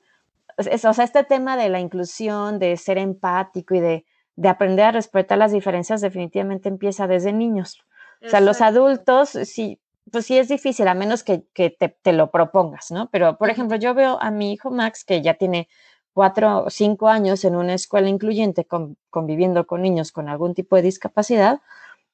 o 0.57 0.93
sea, 0.93 1.05
este 1.05 1.23
tema 1.25 1.57
de 1.57 1.69
la 1.69 1.79
inclusión, 1.79 2.59
de 2.59 2.77
ser 2.77 2.99
empático 2.99 3.75
y 3.75 3.81
de, 3.81 4.05
aprender 4.49 4.87
a 4.87 4.93
respetar 4.93 5.39
las 5.39 5.53
diferencias 5.53 6.01
definitivamente 6.01 6.69
empieza 6.69 7.07
desde 7.07 7.33
niños. 7.33 7.83
O 8.25 8.29
sea, 8.29 8.41
los 8.41 8.61
adultos, 8.61 9.31
sí, 9.31 9.81
pues 10.11 10.27
sí 10.27 10.39
es 10.39 10.49
difícil, 10.49 10.89
a 10.89 10.95
menos 10.95 11.23
que, 11.23 11.39
te, 11.39 11.71
te, 11.71 12.13
lo 12.13 12.31
propongas, 12.31 12.91
¿no? 12.91 13.09
Pero, 13.11 13.37
por 13.37 13.51
ejemplo, 13.51 13.77
yo 13.77 13.95
veo 13.95 14.19
a 14.21 14.31
mi 14.31 14.53
hijo 14.53 14.71
Max, 14.71 15.05
que 15.05 15.23
ya 15.23 15.35
tiene 15.35 15.69
cuatro 16.19 16.65
o 16.65 16.71
cinco 16.71 17.09
años 17.09 17.45
en 17.45 17.55
una 17.55 17.75
escuela 17.75 18.09
incluyente 18.09 18.67
conviviendo 19.09 19.69
con 19.69 19.83
niños 19.83 20.11
con 20.11 20.29
algún 20.29 20.53
tipo 20.53 20.75
de 20.75 20.83
discapacidad, 20.83 21.61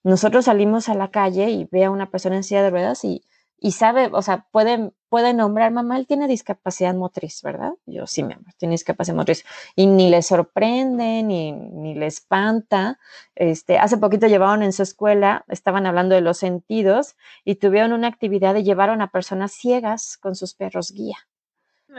nosotros 0.02 0.44
salimos 0.44 0.90
a 0.90 0.94
la 0.94 1.10
calle 1.10 1.48
y 1.48 1.66
ve 1.72 1.84
a 1.84 1.90
una 1.90 2.10
persona 2.10 2.36
en 2.36 2.44
silla 2.44 2.62
de 2.62 2.68
ruedas 2.68 3.02
y, 3.06 3.24
y 3.58 3.72
sabe, 3.72 4.10
o 4.12 4.20
sea, 4.20 4.46
puede, 4.52 4.92
puede 5.08 5.32
nombrar, 5.32 5.72
mamá, 5.72 5.96
él 5.96 6.06
tiene 6.06 6.28
discapacidad 6.28 6.94
motriz, 6.94 7.40
¿verdad? 7.42 7.72
Yo 7.86 8.06
sí, 8.06 8.22
mi 8.22 8.34
amor, 8.34 8.52
tiene 8.58 8.72
discapacidad 8.74 9.16
motriz. 9.16 9.42
Y 9.74 9.86
ni 9.86 10.10
le 10.10 10.20
sorprende, 10.20 11.22
ni, 11.22 11.52
ni 11.52 11.94
le 11.94 12.04
espanta. 12.04 12.98
Este, 13.34 13.78
hace 13.78 13.96
poquito 13.96 14.26
llevaron 14.26 14.62
en 14.62 14.74
su 14.74 14.82
escuela, 14.82 15.46
estaban 15.48 15.86
hablando 15.86 16.14
de 16.14 16.20
los 16.20 16.36
sentidos 16.36 17.16
y 17.42 17.54
tuvieron 17.54 17.94
una 17.94 18.08
actividad 18.08 18.54
y 18.56 18.64
llevaron 18.64 19.00
a 19.00 19.10
personas 19.10 19.52
ciegas 19.52 20.18
con 20.18 20.34
sus 20.34 20.52
perros 20.52 20.92
guía. 20.92 21.16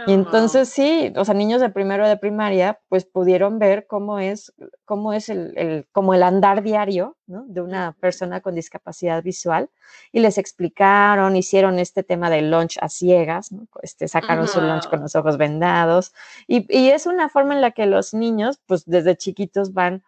Y 0.08 0.14
entonces 0.14 0.70
sí, 0.70 1.14
o 1.16 1.24
sea, 1.24 1.34
niños 1.34 1.62
de 1.62 1.70
primero 1.70 2.08
de 2.08 2.18
primaria, 2.18 2.80
pues 2.90 3.06
pudieron 3.06 3.60
ver 3.60 3.88
cómo 3.88 4.20
es, 4.20 4.54
cómo 4.84 5.14
es 5.14 5.30
el, 5.30 5.88
como 5.92 6.14
el 6.14 6.24
andar 6.24 6.64
diario 6.64 7.16
de 7.28 7.62
una 7.62 7.94
persona 8.00 8.42
con 8.42 8.56
discapacidad 8.56 9.24
visual 9.24 9.70
y 10.12 10.20
les 10.20 10.38
explicaron, 10.38 11.36
hicieron 11.36 11.80
este 11.80 12.04
tema 12.04 12.30
del 12.30 12.52
lunch 12.52 12.78
a 12.82 12.90
ciegas, 12.90 13.50
este, 13.82 14.08
sacaron 14.08 14.48
su 14.48 14.60
lunch 14.60 14.90
con 14.90 15.02
los 15.02 15.16
ojos 15.16 15.38
vendados 15.38 16.14
y, 16.48 16.66
y, 16.70 16.90
es 16.90 17.06
una 17.06 17.30
forma 17.30 17.54
en 17.56 17.62
la 17.62 17.72
que 17.72 17.86
los 17.86 18.14
niños, 18.14 18.60
pues 18.66 18.84
desde 18.86 19.16
chiquitos 19.16 19.74
van 19.74 20.04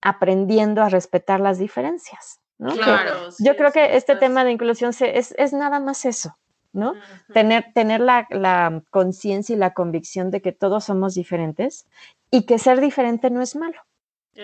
aprendiendo 0.00 0.82
a 0.82 0.88
respetar 0.88 1.40
las 1.40 1.58
diferencias. 1.58 2.40
¿no? 2.58 2.74
Claro, 2.74 3.28
yo 3.40 3.56
creo 3.56 3.72
que 3.72 3.96
este 3.96 4.14
tema 4.14 4.44
de 4.44 4.52
inclusión 4.52 4.92
es, 5.00 5.34
es 5.36 5.52
nada 5.52 5.80
más 5.80 6.04
eso, 6.04 6.36
¿no? 6.72 6.94
Tener, 7.32 7.72
tener 7.74 8.00
la, 8.00 8.82
conciencia 8.90 9.54
y 9.54 9.58
la 9.58 9.74
convicción 9.74 10.30
de 10.30 10.40
que 10.40 10.52
todos 10.52 10.84
somos 10.84 11.14
diferentes 11.14 11.86
y 12.30 12.42
que 12.42 12.58
ser 12.58 12.80
diferente 12.80 13.30
no 13.30 13.42
es 13.42 13.56
malo. 13.56 13.80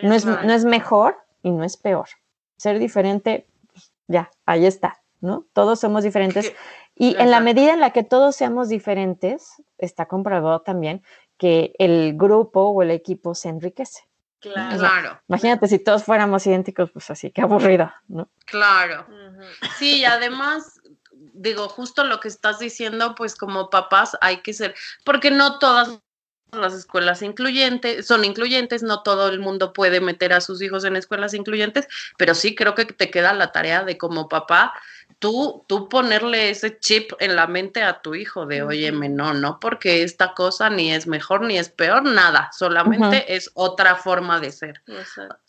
no, 0.02 0.14
es, 0.14 0.24
no 0.24 0.52
es 0.52 0.64
mejor 0.64 1.16
y 1.42 1.50
no 1.50 1.64
es 1.64 1.76
peor. 1.76 2.08
Ser 2.56 2.78
diferente, 2.78 3.46
pues, 3.72 3.92
ya, 4.06 4.30
ahí 4.46 4.66
está, 4.66 5.00
¿no? 5.20 5.46
Todos 5.52 5.80
somos 5.80 6.04
diferentes. 6.04 6.52
Y 6.94 7.16
en 7.18 7.30
la 7.30 7.40
medida 7.40 7.72
en 7.72 7.80
la 7.80 7.92
que 7.92 8.02
todos 8.02 8.36
seamos 8.36 8.68
diferentes, 8.68 9.62
está 9.78 10.06
comprobado 10.06 10.60
también 10.60 11.02
que 11.38 11.72
el 11.78 12.16
grupo 12.16 12.62
o 12.62 12.82
el 12.82 12.90
equipo 12.90 13.34
se 13.34 13.48
enriquece. 13.48 14.08
Claro. 14.40 15.20
imagínate 15.28 15.66
si 15.66 15.80
todos 15.80 16.04
fuéramos 16.04 16.46
idénticos, 16.46 16.92
pues 16.92 17.10
así, 17.10 17.32
qué 17.32 17.42
aburrido, 17.42 17.90
¿no? 18.06 18.28
Claro. 18.44 19.04
Sí, 19.78 20.04
además, 20.04 20.77
digo, 21.38 21.68
justo 21.68 22.05
lo 22.05 22.20
que 22.20 22.29
estás 22.29 22.59
diciendo, 22.59 23.14
pues 23.14 23.35
como 23.37 23.70
papás 23.70 24.16
hay 24.20 24.38
que 24.42 24.53
ser, 24.53 24.74
porque 25.05 25.31
no 25.31 25.59
todas 25.59 26.01
las 26.53 26.72
escuelas 26.74 27.22
incluyentes 27.22 28.07
son 28.07 28.24
incluyentes, 28.24 28.83
no 28.83 29.03
todo 29.03 29.29
el 29.29 29.38
mundo 29.38 29.72
puede 29.72 30.01
meter 30.01 30.33
a 30.33 30.40
sus 30.40 30.62
hijos 30.62 30.85
en 30.85 30.96
escuelas 30.96 31.35
incluyentes, 31.35 31.87
pero 32.16 32.35
sí 32.35 32.55
creo 32.55 32.74
que 32.74 32.87
te 32.87 33.11
queda 33.11 33.33
la 33.35 33.53
tarea 33.53 33.85
de 33.85 33.98
como 33.98 34.29
papá 34.29 34.72
tú, 35.18 35.64
tú 35.66 35.88
ponerle 35.88 36.50
ese 36.50 36.78
chip 36.78 37.12
en 37.18 37.35
la 37.35 37.46
mente 37.46 37.83
a 37.83 38.02
tu 38.02 38.14
hijo 38.14 38.46
de, 38.46 38.62
oye, 38.62 38.92
no, 38.92 39.35
no, 39.35 39.59
porque 39.59 40.02
esta 40.02 40.33
cosa 40.35 40.70
ni 40.70 40.92
es 40.92 41.07
mejor 41.07 41.42
ni 41.42 41.59
es 41.59 41.68
peor, 41.68 42.04
nada, 42.04 42.50
solamente 42.57 43.35
es 43.35 43.50
otra 43.54 43.96
forma 43.96 44.38
de 44.38 44.52
ser. 44.52 44.83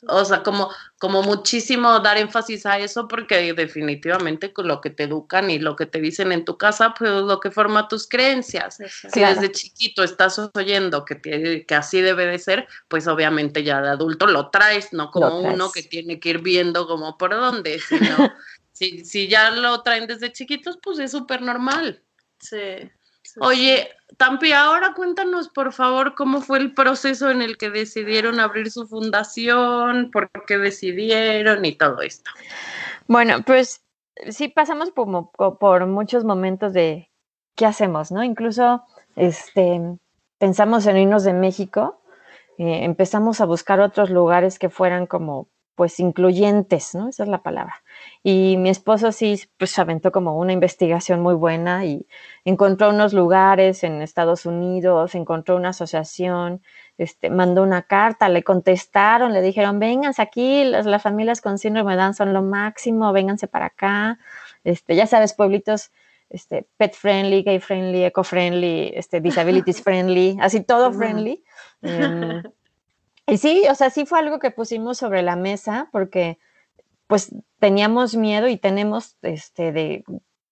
O 0.07 0.25
sea, 0.25 0.41
como, 0.41 0.71
como 0.97 1.21
muchísimo 1.21 1.99
dar 1.99 2.17
énfasis 2.17 2.65
a 2.65 2.79
eso 2.79 3.07
porque 3.07 3.53
definitivamente 3.53 4.51
lo 4.57 4.81
que 4.81 4.89
te 4.89 5.03
educan 5.03 5.49
y 5.51 5.59
lo 5.59 5.75
que 5.75 5.85
te 5.85 6.01
dicen 6.01 6.31
en 6.31 6.45
tu 6.45 6.57
casa, 6.57 6.93
pues 6.97 7.11
es 7.11 7.21
lo 7.21 7.39
que 7.39 7.51
forma 7.51 7.87
tus 7.87 8.07
creencias. 8.07 8.77
Si 9.13 9.19
desde 9.19 9.51
chiquito 9.51 10.03
estás 10.03 10.39
oyendo 10.53 11.05
que, 11.05 11.65
que 11.67 11.75
así 11.75 12.01
debe 12.01 12.25
de 12.25 12.39
ser, 12.39 12.67
pues 12.87 13.07
obviamente 13.07 13.63
ya 13.63 13.81
de 13.81 13.89
adulto 13.89 14.25
lo 14.25 14.49
traes, 14.49 14.93
no 14.93 15.11
como 15.11 15.41
uno 15.41 15.71
que 15.71 15.83
tiene 15.83 16.19
que 16.19 16.29
ir 16.29 16.39
viendo 16.39 16.87
como 16.87 17.17
por 17.17 17.31
dónde, 17.31 17.79
sino 17.79 18.17
si, 18.79 19.03
si 19.03 19.27
ya 19.27 19.51
lo 19.51 19.81
traen 19.83 20.07
desde 20.07 20.31
chiquitos, 20.31 20.79
pues 20.81 20.99
es 20.99 21.11
súper 21.11 21.41
normal. 21.41 22.01
Sí. 22.39 22.89
Oye, 23.41 23.89
Tampi, 24.17 24.53
ahora 24.53 24.93
cuéntanos 24.95 25.49
por 25.49 25.73
favor 25.73 26.15
cómo 26.15 26.39
fue 26.39 26.59
el 26.59 26.73
proceso 26.73 27.29
en 27.29 27.41
el 27.41 27.57
que 27.57 27.69
decidieron 27.69 28.39
abrir 28.39 28.71
su 28.71 28.87
fundación, 28.87 30.11
por 30.11 30.31
qué 30.47 30.57
decidieron 30.57 31.65
y 31.65 31.75
todo 31.75 32.01
esto. 32.01 32.31
Bueno, 33.07 33.43
pues 33.45 33.83
sí 34.29 34.47
pasamos 34.47 34.91
por, 34.91 35.29
por 35.59 35.85
muchos 35.85 36.23
momentos 36.23 36.71
de 36.71 37.11
qué 37.55 37.65
hacemos, 37.65 38.13
¿no? 38.13 38.23
Incluso 38.23 38.83
este, 39.17 39.81
pensamos 40.37 40.85
en 40.85 40.97
irnos 40.97 41.25
de 41.25 41.33
México, 41.33 42.01
eh, 42.57 42.85
empezamos 42.85 43.41
a 43.41 43.45
buscar 43.45 43.81
otros 43.81 44.09
lugares 44.09 44.57
que 44.57 44.69
fueran 44.69 45.05
como 45.05 45.49
pues 45.75 45.99
incluyentes, 45.99 46.93
¿no? 46.95 47.09
Esa 47.09 47.23
es 47.23 47.29
la 47.29 47.41
palabra. 47.41 47.83
Y 48.21 48.57
mi 48.57 48.69
esposo 48.69 49.11
sí, 49.11 49.41
pues 49.57 49.77
aventó 49.79 50.11
como 50.11 50.37
una 50.37 50.51
investigación 50.53 51.21
muy 51.21 51.35
buena 51.35 51.85
y 51.85 52.05
encontró 52.43 52.89
unos 52.89 53.13
lugares 53.13 53.83
en 53.83 54.01
Estados 54.01 54.45
Unidos, 54.45 55.15
encontró 55.15 55.55
una 55.55 55.69
asociación, 55.69 56.61
este, 56.97 57.29
mandó 57.29 57.63
una 57.63 57.83
carta, 57.83 58.27
le 58.27 58.43
contestaron, 58.43 59.31
le 59.33 59.41
dijeron, 59.41 59.79
vénganse 59.79 60.21
aquí, 60.21 60.65
las, 60.65 60.85
las 60.85 61.01
familias 61.01 61.39
con 61.39 61.57
síndrome 61.57 61.93
de 61.93 62.01
Down 62.01 62.13
son 62.13 62.33
lo 62.33 62.41
máximo, 62.41 63.13
vénganse 63.13 63.47
para 63.47 63.67
acá. 63.67 64.19
Este, 64.65 64.95
ya 64.95 65.07
sabes, 65.07 65.33
pueblitos 65.33 65.91
este, 66.29 66.67
pet 66.77 66.93
friendly, 66.93 67.43
gay 67.43 67.59
friendly, 67.59 68.03
eco 68.03 68.23
friendly, 68.23 68.91
este, 68.93 69.21
disabilities 69.21 69.81
friendly, 69.81 70.37
así 70.41 70.61
todo 70.61 70.91
friendly. 70.91 71.43
Em, 71.81 72.43
y 73.31 73.37
sí, 73.37 73.63
o 73.69 73.75
sea, 73.75 73.89
sí 73.89 74.05
fue 74.05 74.19
algo 74.19 74.39
que 74.39 74.51
pusimos 74.51 74.97
sobre 74.97 75.21
la 75.21 75.35
mesa 75.35 75.89
porque 75.91 76.39
pues 77.07 77.33
teníamos 77.59 78.15
miedo 78.15 78.47
y 78.47 78.57
tenemos 78.57 79.17
este 79.21 79.71
de 79.71 80.03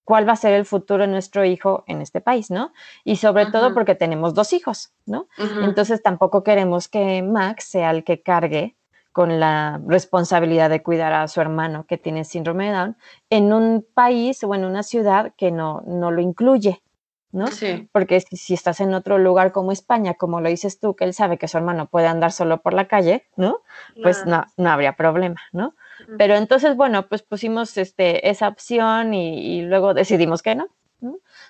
cuál 0.04 0.26
va 0.26 0.32
a 0.32 0.36
ser 0.36 0.54
el 0.54 0.64
futuro 0.64 1.02
de 1.02 1.08
nuestro 1.08 1.44
hijo 1.44 1.84
en 1.86 2.00
este 2.00 2.20
país, 2.20 2.50
¿no? 2.50 2.72
Y 3.04 3.16
sobre 3.16 3.46
todo 3.46 3.74
porque 3.74 3.94
tenemos 3.94 4.32
dos 4.32 4.52
hijos, 4.52 4.92
¿no? 5.04 5.28
Entonces 5.62 6.02
tampoco 6.02 6.42
queremos 6.42 6.88
que 6.88 7.22
Max 7.22 7.64
sea 7.64 7.90
el 7.90 8.04
que 8.04 8.22
cargue 8.22 8.74
con 9.12 9.38
la 9.38 9.80
responsabilidad 9.86 10.70
de 10.70 10.82
cuidar 10.82 11.12
a 11.12 11.28
su 11.28 11.40
hermano 11.40 11.84
que 11.86 11.98
tiene 11.98 12.24
síndrome 12.24 12.68
de 12.68 12.72
Down 12.72 12.96
en 13.30 13.52
un 13.52 13.86
país 13.94 14.42
o 14.44 14.54
en 14.54 14.64
una 14.64 14.82
ciudad 14.82 15.34
que 15.36 15.50
no, 15.50 15.82
no 15.86 16.10
lo 16.10 16.20
incluye, 16.20 16.82
¿no? 17.30 17.48
Sí. 17.48 17.88
Porque 17.92 18.20
si, 18.20 18.54
estás 18.54 18.80
en 18.80 18.94
otro 18.94 19.18
lugar 19.18 19.52
como 19.52 19.72
España, 19.72 20.14
como 20.14 20.40
lo 20.40 20.48
dices 20.48 20.80
tú, 20.80 20.96
que 20.96 21.04
él 21.04 21.14
sabe 21.14 21.38
que 21.38 21.48
su 21.48 21.58
hermano 21.58 21.86
puede 21.86 22.06
andar 22.06 22.32
solo 22.32 22.62
por 22.62 22.74
la 22.74 22.88
calle, 22.88 23.26
¿no? 23.36 23.62
Pues 24.02 24.24
no, 24.26 24.46
no 24.56 24.70
habría 24.70 24.96
problema, 24.96 25.40
¿no? 25.52 25.74
Pero 26.16 26.36
entonces, 26.36 26.76
bueno, 26.76 27.08
pues 27.08 27.22
pusimos 27.22 27.76
este, 27.76 28.28
esa 28.28 28.48
opción 28.48 29.14
y, 29.14 29.62
luego 29.62 29.94
decidimos 29.94 30.42
que 30.42 30.54
no, 30.54 30.68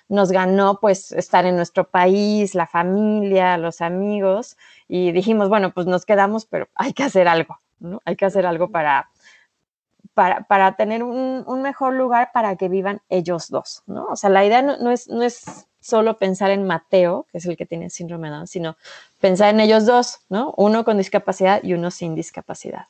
Nos 0.07 0.31
ganó 0.31 0.79
pues 0.79 1.11
estar 1.11 1.45
en 1.45 1.55
nuestro 1.55 1.89
país, 1.89 2.55
la 2.55 2.67
familia, 2.67 3.57
los 3.57 3.81
amigos 3.81 4.57
y 4.87 5.11
dijimos, 5.11 5.49
bueno, 5.49 5.71
pues 5.71 5.87
nos 5.87 6.05
quedamos, 6.05 6.45
pero 6.45 6.67
hay 6.75 6.93
que 6.93 7.03
hacer 7.03 7.27
algo, 7.27 7.59
¿no? 7.79 8.01
Hay 8.05 8.15
que 8.15 8.25
hacer 8.25 8.45
algo 8.45 8.69
para, 8.69 9.09
para, 10.13 10.43
para 10.43 10.75
tener 10.75 11.03
un, 11.03 11.43
un, 11.45 11.61
mejor 11.61 11.93
lugar 11.93 12.31
para 12.33 12.55
que 12.55 12.69
vivan 12.69 13.01
ellos 13.09 13.49
dos, 13.49 13.83
¿no? 13.85 14.05
O 14.05 14.15
sea, 14.15 14.29
la 14.29 14.43
idea 14.43 14.61
no, 14.61 14.77
no, 14.77 14.91
es, 14.91 15.07
no 15.07 15.23
es 15.23 15.68
solo 15.79 16.17
pensar 16.17 16.51
en 16.51 16.65
Mateo, 16.65 17.25
que 17.31 17.37
es 17.37 17.45
el 17.45 17.57
que 17.57 17.65
tiene 17.65 17.89
síndrome 17.89 18.29
de 18.29 18.35
Down, 18.35 18.47
sino 18.47 18.77
pensar 19.19 19.53
en 19.53 19.59
ellos 19.59 19.85
dos, 19.85 20.19
¿no? 20.29 20.53
Uno 20.57 20.83
con 20.83 20.97
discapacidad 20.97 21.63
y 21.63 21.73
uno 21.73 21.91
sin 21.91 22.15
discapacidad. 22.15 22.87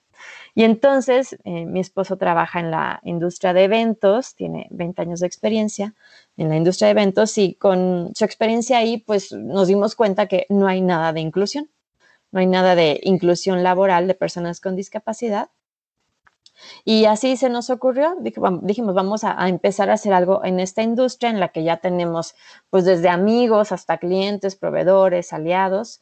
Y 0.55 0.63
entonces 0.63 1.37
eh, 1.43 1.65
mi 1.65 1.79
esposo 1.79 2.17
trabaja 2.17 2.59
en 2.59 2.71
la 2.71 2.99
industria 3.03 3.53
de 3.53 3.63
eventos, 3.63 4.35
tiene 4.35 4.67
20 4.71 5.01
años 5.01 5.19
de 5.21 5.27
experiencia 5.27 5.93
en 6.37 6.49
la 6.49 6.57
industria 6.57 6.87
de 6.87 6.91
eventos 6.91 7.37
y 7.37 7.53
con 7.55 8.11
su 8.15 8.25
experiencia 8.25 8.77
ahí 8.79 8.97
pues 8.97 9.31
nos 9.31 9.67
dimos 9.67 9.95
cuenta 9.95 10.27
que 10.27 10.45
no 10.49 10.67
hay 10.67 10.81
nada 10.81 11.13
de 11.13 11.21
inclusión, 11.21 11.69
no 12.31 12.39
hay 12.39 12.47
nada 12.47 12.75
de 12.75 12.99
inclusión 13.03 13.63
laboral 13.63 14.07
de 14.07 14.15
personas 14.15 14.59
con 14.59 14.75
discapacidad. 14.75 15.49
Y 16.85 17.05
así 17.05 17.37
se 17.37 17.49
nos 17.49 17.69
ocurrió, 17.69 18.15
dijimos, 18.19 18.93
vamos 18.93 19.23
a, 19.23 19.47
empezar 19.47 19.89
a 19.89 19.93
hacer 19.93 20.13
algo 20.13 20.43
en 20.43 20.59
esta 20.59 20.81
industria 20.81 21.29
en 21.29 21.39
la 21.39 21.49
que 21.49 21.63
ya 21.63 21.77
tenemos, 21.77 22.35
pues 22.69 22.85
desde 22.85 23.09
amigos 23.09 23.71
hasta 23.71 23.97
clientes, 23.97 24.55
proveedores, 24.55 25.33
aliados, 25.33 26.01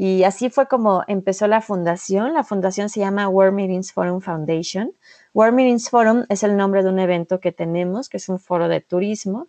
y 0.00 0.22
así 0.22 0.48
fue 0.48 0.68
como 0.68 1.02
empezó 1.08 1.48
la 1.48 1.60
fundación. 1.60 2.32
La 2.32 2.44
fundación 2.44 2.88
se 2.88 3.00
llama 3.00 3.28
World 3.28 3.52
Meetings 3.52 3.92
Forum 3.92 4.20
Foundation. 4.20 4.92
World 5.34 5.56
Meetings 5.56 5.90
Forum 5.90 6.24
es 6.28 6.44
el 6.44 6.56
nombre 6.56 6.84
de 6.84 6.88
un 6.88 7.00
evento 7.00 7.40
que 7.40 7.50
tenemos, 7.50 8.08
que 8.08 8.18
es 8.18 8.28
un 8.28 8.38
foro 8.38 8.68
de 8.68 8.80
turismo, 8.80 9.48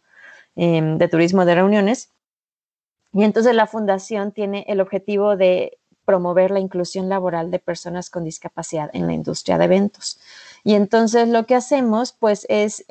em, 0.55 0.97
de 0.97 1.07
turismo 1.07 1.45
de 1.45 1.53
reuniones. 1.53 2.09
Y 3.13 3.25
entonces 3.25 3.53
la 3.53 3.67
fundación 3.67 4.31
tiene 4.31 4.65
el 4.67 4.81
objetivo 4.81 5.37
de 5.37 5.77
promover 6.09 6.49
la 6.49 6.59
inclusión 6.59 7.07
laboral 7.07 7.51
de 7.51 7.59
personas 7.59 8.09
con 8.09 8.23
discapacidad 8.23 8.89
en 8.93 9.05
la 9.05 9.13
industria 9.13 9.59
de 9.59 9.65
eventos. 9.65 10.19
Y 10.63 10.73
entonces 10.73 11.29
lo 11.29 11.45
que 11.45 11.53
hacemos, 11.53 12.13
pues, 12.13 12.47
es 12.49 12.83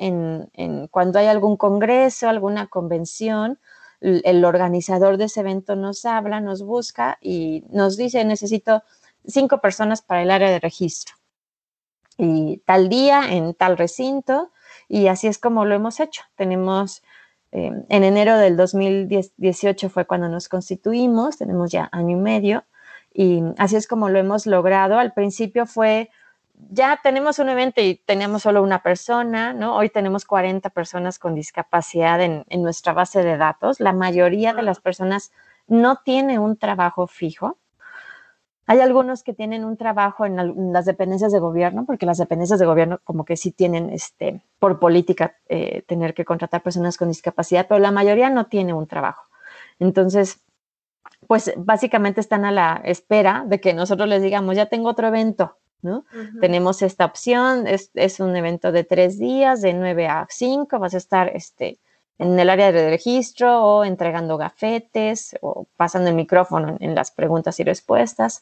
cuando 0.89 1.19
hay 1.19 1.27
algún 1.27 1.57
congreso, 1.57 2.29
alguna 2.29 2.67
convención, 2.67 3.59
el 3.99 4.45
organizador 4.45 5.17
de 5.17 5.25
ese 5.25 5.41
evento 5.41 5.75
nos 5.75 6.05
habla, 6.05 6.39
nos 6.39 6.63
busca 6.63 7.17
y 7.19 7.65
nos 7.69 7.97
dice, 7.97 8.23
necesito 8.23 8.83
cinco 9.27 9.59
personas 9.59 10.01
para 10.01 10.23
el 10.23 10.31
área 10.31 10.49
de 10.49 10.61
registro. 10.61 11.15
Y 12.17 12.61
tal 12.65 12.87
día, 12.87 13.33
en 13.33 13.53
tal 13.53 13.77
recinto, 13.77 14.53
y 14.87 15.07
así 15.07 15.27
es 15.27 15.39
como 15.39 15.65
lo 15.65 15.75
hemos 15.75 15.99
hecho. 15.99 16.21
Tenemos, 16.37 17.03
eh, 17.51 17.83
en 17.89 18.03
enero 18.05 18.37
del 18.37 18.55
2018 18.55 19.89
fue 19.89 20.05
cuando 20.05 20.29
nos 20.29 20.47
constituimos, 20.47 21.37
tenemos 21.37 21.69
ya 21.69 21.89
año 21.91 22.15
y 22.15 22.21
medio, 22.21 22.63
y 23.21 23.43
así 23.57 23.75
es 23.75 23.85
como 23.85 24.07
lo 24.07 24.17
hemos 24.17 24.45
logrado. 24.45 24.97
Al 24.97 25.11
principio 25.11 25.65
fue 25.65 26.09
ya 26.69 27.01
tenemos 27.03 27.37
un 27.39 27.49
evento 27.49 27.81
y 27.81 27.95
teníamos 27.95 28.43
solo 28.43 28.63
una 28.63 28.81
persona, 28.81 29.51
¿no? 29.51 29.75
Hoy 29.75 29.89
tenemos 29.89 30.23
40 30.23 30.69
personas 30.69 31.19
con 31.19 31.35
discapacidad 31.35 32.21
en, 32.21 32.45
nuestra 32.61 32.93
base 32.93 33.21
de 33.21 33.35
datos. 33.35 33.81
La 33.81 33.91
mayoría 33.91 34.53
de 34.53 34.61
las 34.61 34.79
personas 34.79 35.33
no 35.67 35.97
tiene 35.97 36.39
un 36.39 36.55
trabajo 36.55 37.07
fijo. 37.07 37.57
Hay 38.67 38.79
algunos 38.79 39.21
que 39.23 39.33
tienen 39.33 39.65
un 39.65 39.75
trabajo 39.75 40.25
en, 40.25 40.71
las 40.71 40.85
dependencias 40.85 41.33
de 41.33 41.39
gobierno, 41.39 41.83
porque 41.85 42.05
las 42.05 42.19
dependencias 42.19 42.61
de 42.61 42.67
gobierno 42.67 43.01
como 43.03 43.25
que 43.25 43.35
sí 43.35 43.51
tienen, 43.51 43.89
este, 43.89 44.39
por 44.59 44.79
política, 44.79 45.35
eh, 45.49 45.83
tener 45.87 46.13
que 46.13 46.23
contratar 46.23 46.63
personas 46.63 46.95
con 46.95 47.09
discapacidad, 47.09 47.65
pero 47.67 47.79
la 47.79 47.91
mayoría 47.91 48.29
no 48.29 48.45
tiene 48.45 48.71
un 48.71 48.87
trabajo. 48.87 49.25
Entonces, 49.77 50.39
pues 51.29 51.53
básicamente 51.57 52.21
están 52.21 52.43
a 52.43 52.51
la 52.51 52.81
espera 52.83 53.43
de 53.45 53.61
que 53.61 53.75
nosotros 53.75 54.09
les 54.09 54.23
digamos, 54.23 54.55
ya 54.55 54.65
tengo 54.65 54.89
otro 54.89 55.09
evento, 55.09 55.57
tenemos 56.41 56.81
esta 56.81 57.05
opción, 57.05 57.67
es, 57.67 58.19
un 58.19 58.35
evento 58.35 58.71
de 58.71 58.83
tres 58.83 59.19
días, 59.19 59.61
de 59.61 59.75
9 59.75 60.07
a 60.07 60.25
5, 60.27 60.79
vas 60.79 60.95
a 60.95 60.97
estar 60.97 61.29
este, 61.35 61.77
en 62.17 62.39
el 62.39 62.49
área 62.49 62.71
de 62.71 62.89
registro 62.89 63.63
o 63.63 63.83
entregando 63.83 64.37
gafetes 64.37 65.37
o 65.41 65.67
pasando 65.77 66.09
el 66.09 66.15
micrófono 66.15 66.77
en, 66.79 66.95
las 66.95 67.11
preguntas 67.11 67.59
y 67.59 67.63
respuestas. 67.63 68.41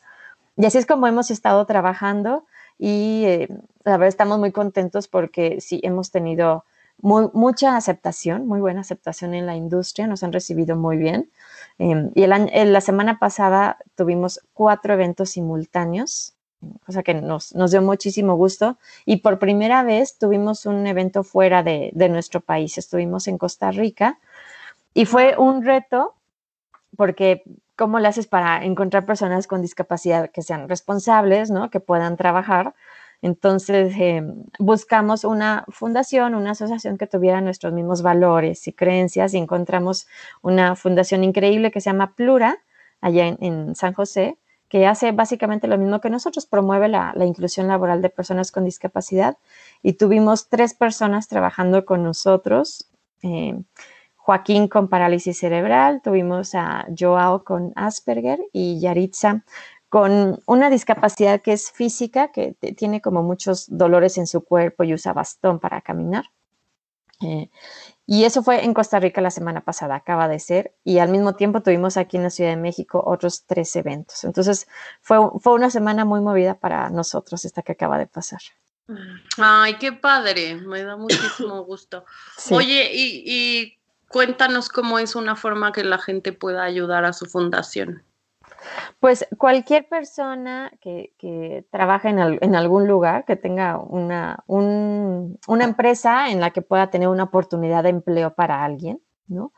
Y 0.56 0.66
así 0.66 0.78
es 0.78 0.86
como 0.86 1.08
hemos 1.08 1.30
estado 1.30 1.66
trabajando 1.66 2.46
y 2.80 3.26
eh, 3.26 3.50
la 3.84 3.98
verdad 3.98 4.08
estamos 4.08 4.40
muy 4.40 4.54
contentos 4.54 5.10
porque 5.10 5.60
sí 5.60 5.82
hemos 5.84 6.10
tenido 6.10 6.64
mucha 7.02 7.76
aceptación, 7.76 8.48
muy 8.48 8.62
buena 8.62 8.80
aceptación 8.80 9.34
en 9.34 9.46
la 9.46 9.58
industria, 9.58 10.08
nos 10.08 10.24
han 10.24 10.32
recibido 10.32 10.78
muy 10.78 10.96
bien. 10.96 11.30
Em, 11.80 12.12
y 12.16 12.26
la 12.26 12.82
semana 12.82 13.20
pasada 13.20 13.78
tuvimos 13.96 14.42
cuatro 14.54 14.94
eventos 14.94 15.32
simultáneos 15.32 16.34
cosa 16.86 17.04
que 17.04 17.14
nos, 17.14 17.54
dio 17.54 17.82
muchísimo 17.82 18.36
gusto. 18.36 18.78
Y 19.06 19.18
por 19.18 19.40
primera 19.40 19.84
vez 19.84 20.18
tuvimos 20.18 20.66
un 20.66 20.86
evento 20.88 21.24
fuera 21.24 21.64
de, 21.64 21.92
nuestro 22.10 22.42
país, 22.42 22.78
estuvimos 22.78 23.28
en 23.28 23.38
Costa 23.38 23.72
Rica 23.72 24.20
y 24.94 25.06
fue 25.06 25.36
un 25.38 25.64
reto 25.64 26.16
porque 26.96 27.44
¿cómo 27.76 28.00
le 28.00 28.08
haces 28.08 28.28
para 28.28 28.64
encontrar 28.64 29.06
personas 29.06 29.46
con 29.46 29.62
discapacidad 29.62 30.32
que 30.32 30.42
sean 30.42 30.68
responsables, 30.68 31.52
¿no? 31.52 31.70
que 31.70 31.80
puedan 31.80 32.18
trabajar? 32.18 32.74
Entonces 33.22 33.94
em, 33.98 34.44
buscamos 34.60 35.24
una 35.24 35.66
fundación, 35.70 36.36
una 36.36 36.52
asociación 36.52 36.98
que 36.98 37.08
tuviera 37.08 37.42
nuestros 37.42 37.74
mismos 37.74 38.02
valores 38.02 38.68
y 38.68 38.74
creencias 38.74 39.34
y 39.34 39.38
encontramos 39.38 40.08
una 40.42 40.76
fundación 40.76 41.24
increíble 41.24 41.72
que 41.72 41.82
se 41.82 41.90
llama 41.90 42.14
Plura, 42.16 42.58
allá 43.02 43.28
en 43.28 43.76
San 43.76 43.94
José, 43.94 44.38
que 44.70 44.86
hace 44.86 45.12
básicamente 45.12 45.68
lo 45.68 45.78
mismo 45.78 46.02
que 46.02 46.10
nosotros, 46.10 46.46
promueve 46.46 46.90
la, 46.90 47.14
inclusión 47.26 47.68
laboral 47.68 48.02
de 48.02 48.10
personas 48.10 48.52
con 48.52 48.66
discapacidad. 48.66 49.38
Y 49.82 49.94
tuvimos 49.94 50.50
tres 50.50 50.74
personas 50.74 51.28
trabajando 51.28 51.86
con 51.86 52.04
nosotros. 52.04 52.90
Eh, 53.24 53.60
Joaquín 54.16 54.68
con 54.68 54.90
parálisis 54.90 55.40
cerebral, 55.40 56.02
tuvimos 56.04 56.54
a 56.54 56.86
Joao 56.98 57.46
con 57.46 57.72
Asperger 57.76 58.40
y 58.52 58.78
Yaritza 58.82 59.46
con 59.98 60.40
una 60.46 60.70
discapacidad 60.70 61.42
que 61.42 61.54
es 61.54 61.72
física, 61.72 62.32
que 62.32 62.54
tiene 62.78 63.02
como 63.02 63.24
muchos 63.24 63.66
dolores 63.68 64.20
en 64.20 64.28
su 64.28 64.44
cuerpo 64.44 64.84
y 64.84 64.94
usa 64.94 65.12
bastón 65.12 65.60
para 65.60 65.82
caminar. 65.82 66.26
Eh, 67.22 67.50
y 68.06 68.26
eso 68.26 68.44
fue 68.44 68.64
en 68.64 68.76
Costa 68.76 69.00
Rica 69.00 69.22
la 69.22 69.32
semana 69.32 69.62
pasada, 69.62 69.96
acaba 69.96 70.28
de 70.28 70.38
ser, 70.38 70.76
y 70.84 71.00
al 71.00 71.10
mismo 71.10 71.34
tiempo 71.34 71.64
tuvimos 71.64 71.98
aquí 71.98 72.16
en 72.16 72.22
la 72.22 72.30
Ciudad 72.30 72.52
de 72.52 72.58
México 72.58 73.04
otros 73.04 73.46
tres 73.48 73.76
eventos. 73.76 74.24
Entonces 74.24 74.68
fue, 75.02 75.18
fue 75.40 75.56
una 75.56 75.72
semana 75.72 76.06
muy 76.06 76.22
movida 76.22 76.60
para 76.60 76.92
nosotros 76.92 77.44
esta 77.44 77.64
que 77.64 77.72
acaba 77.72 77.98
de 77.98 78.06
pasar. 78.06 78.42
Ay, 79.40 79.80
qué 79.80 79.94
padre, 79.94 80.58
me 80.58 80.84
da 80.84 80.96
muchísimo 80.96 81.64
gusto. 81.66 82.06
Oye, 82.52 82.92
y, 82.94 83.24
y 83.26 83.80
cuéntanos 84.10 84.70
cómo 84.70 85.00
es 85.00 85.16
una 85.16 85.36
forma 85.36 85.72
que 85.72 85.84
la 85.84 85.98
gente 85.98 86.34
pueda 86.34 86.62
ayudar 86.62 87.04
a 87.04 87.14
su 87.14 87.26
fundación. 87.26 88.04
Pues 89.00 89.28
cualquier 89.38 89.88
persona 89.88 90.72
que, 90.82 91.14
que 91.18 91.66
trabaje 91.72 92.10
en, 92.10 92.56
algún 92.56 92.88
lugar, 92.88 93.26
que 93.26 93.36
tenga 93.36 93.78
una, 93.80 94.44
una, 94.48 95.64
empresa 95.64 96.30
en 96.30 96.40
la 96.40 96.52
que 96.52 96.62
pueda 96.62 96.90
tener 96.90 97.08
una 97.08 97.24
oportunidad 97.24 97.84
de 97.84 97.90
empleo 97.90 98.34
para 98.34 98.64
alguien, 98.64 99.02
¿no? 99.28 99.52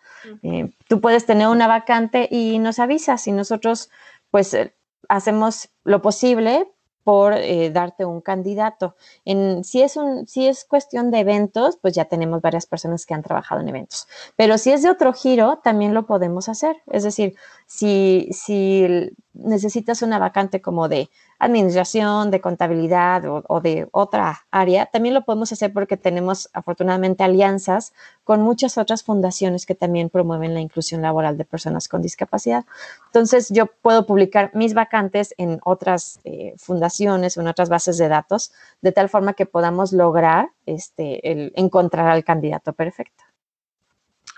Eh, 0.44 0.72
tú 0.88 1.00
puedes 1.02 1.26
tener 1.26 1.48
una 1.48 1.68
vacante 1.68 2.28
y 2.30 2.60
nos 2.60 2.80
avisas 2.80 3.28
y 3.28 3.32
nosotros 3.32 3.90
pues 4.32 4.54
eh, 4.54 4.76
hacemos 5.08 5.70
lo 5.84 6.02
posible 6.02 6.68
por 7.10 7.34
eh, 7.34 7.72
darte 7.72 8.06
un 8.06 8.22
candidato. 8.22 8.96
En, 9.26 9.64
si, 9.64 9.82
es 9.82 9.98
un, 9.98 10.28
si 10.28 10.48
es 10.48 10.64
cuestión 10.64 11.10
de 11.10 11.22
eventos, 11.22 11.78
pues 11.82 11.96
ya 11.96 12.06
tenemos 12.06 12.40
varias 12.40 12.68
personas 12.68 13.08
que 13.08 13.16
han 13.16 13.24
trabajado 13.24 13.62
en 13.62 13.70
eventos. 13.70 14.08
Pero 14.36 14.60
si 14.60 14.72
es 14.72 14.84
de 14.84 14.92
otro 14.92 15.12
giro, 15.14 15.60
también 15.64 15.96
lo 15.96 16.06
podemos 16.06 16.50
hacer. 16.50 16.78
Es 16.86 17.04
decir, 17.04 17.36
si, 17.72 18.30
si 18.32 19.14
necesitas 19.36 20.02
una 20.02 20.18
vacante 20.18 20.60
como 20.60 20.90
de 20.90 21.08
administración, 21.38 22.32
de 22.32 22.42
contabilidad 22.42 23.24
o, 23.28 23.62
de 23.62 23.88
otra 23.92 24.48
área, 24.50 24.88
también 24.88 25.14
lo 25.14 25.24
podemos 25.24 25.52
hacer 25.52 25.72
porque 25.72 25.96
tenemos 25.96 26.50
afortunadamente 26.54 27.24
alianzas 27.24 27.94
con 28.24 28.42
muchas 28.42 28.80
otras 28.80 29.04
fundaciones 29.04 29.68
que 29.68 29.76
también 29.76 30.10
promueven 30.10 30.56
la 30.56 30.62
inclusión 30.62 31.04
laboral 31.04 31.38
de 31.38 31.46
personas 31.46 31.88
con 31.88 32.02
discapacidad. 32.02 32.66
Entonces, 33.06 33.50
yo 33.50 33.68
puedo 33.68 34.08
publicar 34.08 34.50
mis 34.56 34.74
vacantes 34.74 35.36
en 35.38 35.60
otras 35.64 36.22
eh, 36.24 36.56
fundaciones 36.58 37.38
o 37.38 37.42
en 37.42 37.50
otras 37.50 37.70
bases 37.70 38.00
de 38.00 38.08
datos, 38.08 38.52
de 38.82 38.92
tal 38.92 39.10
forma 39.10 39.34
que 39.34 39.46
podamos 39.46 39.94
lograr 39.94 40.50
este, 40.66 41.52
encontrar 41.60 42.08
al 42.08 42.24
candidato 42.24 42.74
perfecto. 42.74 43.29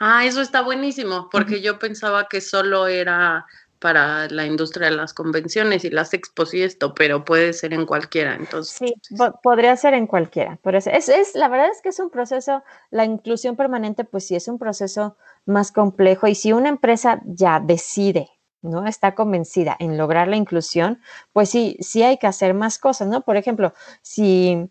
Ah, 0.03 0.25
eso 0.25 0.41
está 0.41 0.63
buenísimo, 0.63 1.29
porque 1.31 1.61
yo 1.61 1.77
pensaba 1.77 2.27
que 2.27 2.41
solo 2.41 2.87
era 2.87 3.45
para 3.77 4.27
la 4.29 4.47
industria 4.47 4.89
de 4.89 4.95
las 4.95 5.13
convenciones 5.13 5.85
y 5.85 5.91
las 5.91 6.15
expos 6.15 6.55
y 6.55 6.63
esto, 6.63 6.95
pero 6.95 7.23
puede 7.23 7.53
ser 7.53 7.71
en 7.71 7.85
cualquiera, 7.85 8.33
entonces. 8.33 8.75
Sí, 8.75 8.95
podría 9.43 9.75
ser 9.75 9.93
en 9.93 10.07
cualquiera. 10.07 10.57
Por 10.63 10.75
eso, 10.75 10.89
es, 10.89 11.07
es, 11.07 11.35
la 11.35 11.47
verdad 11.49 11.69
es 11.71 11.83
que 11.83 11.89
es 11.89 11.99
un 11.99 12.09
proceso, 12.09 12.63
la 12.89 13.05
inclusión 13.05 13.55
permanente, 13.55 14.03
pues 14.03 14.25
sí 14.25 14.35
es 14.35 14.47
un 14.47 14.57
proceso 14.57 15.17
más 15.45 15.71
complejo 15.71 16.25
y 16.25 16.33
si 16.33 16.51
una 16.51 16.69
empresa 16.69 17.21
ya 17.23 17.59
decide, 17.59 18.31
¿no? 18.63 18.87
Está 18.87 19.13
convencida 19.13 19.77
en 19.79 19.99
lograr 19.99 20.27
la 20.27 20.35
inclusión, 20.35 20.99
pues 21.31 21.49
sí, 21.49 21.77
sí 21.79 22.01
hay 22.01 22.17
que 22.17 22.25
hacer 22.25 22.55
más 22.55 22.79
cosas, 22.79 23.07
¿no? 23.07 23.21
Por 23.21 23.37
ejemplo, 23.37 23.75
si, 24.01 24.67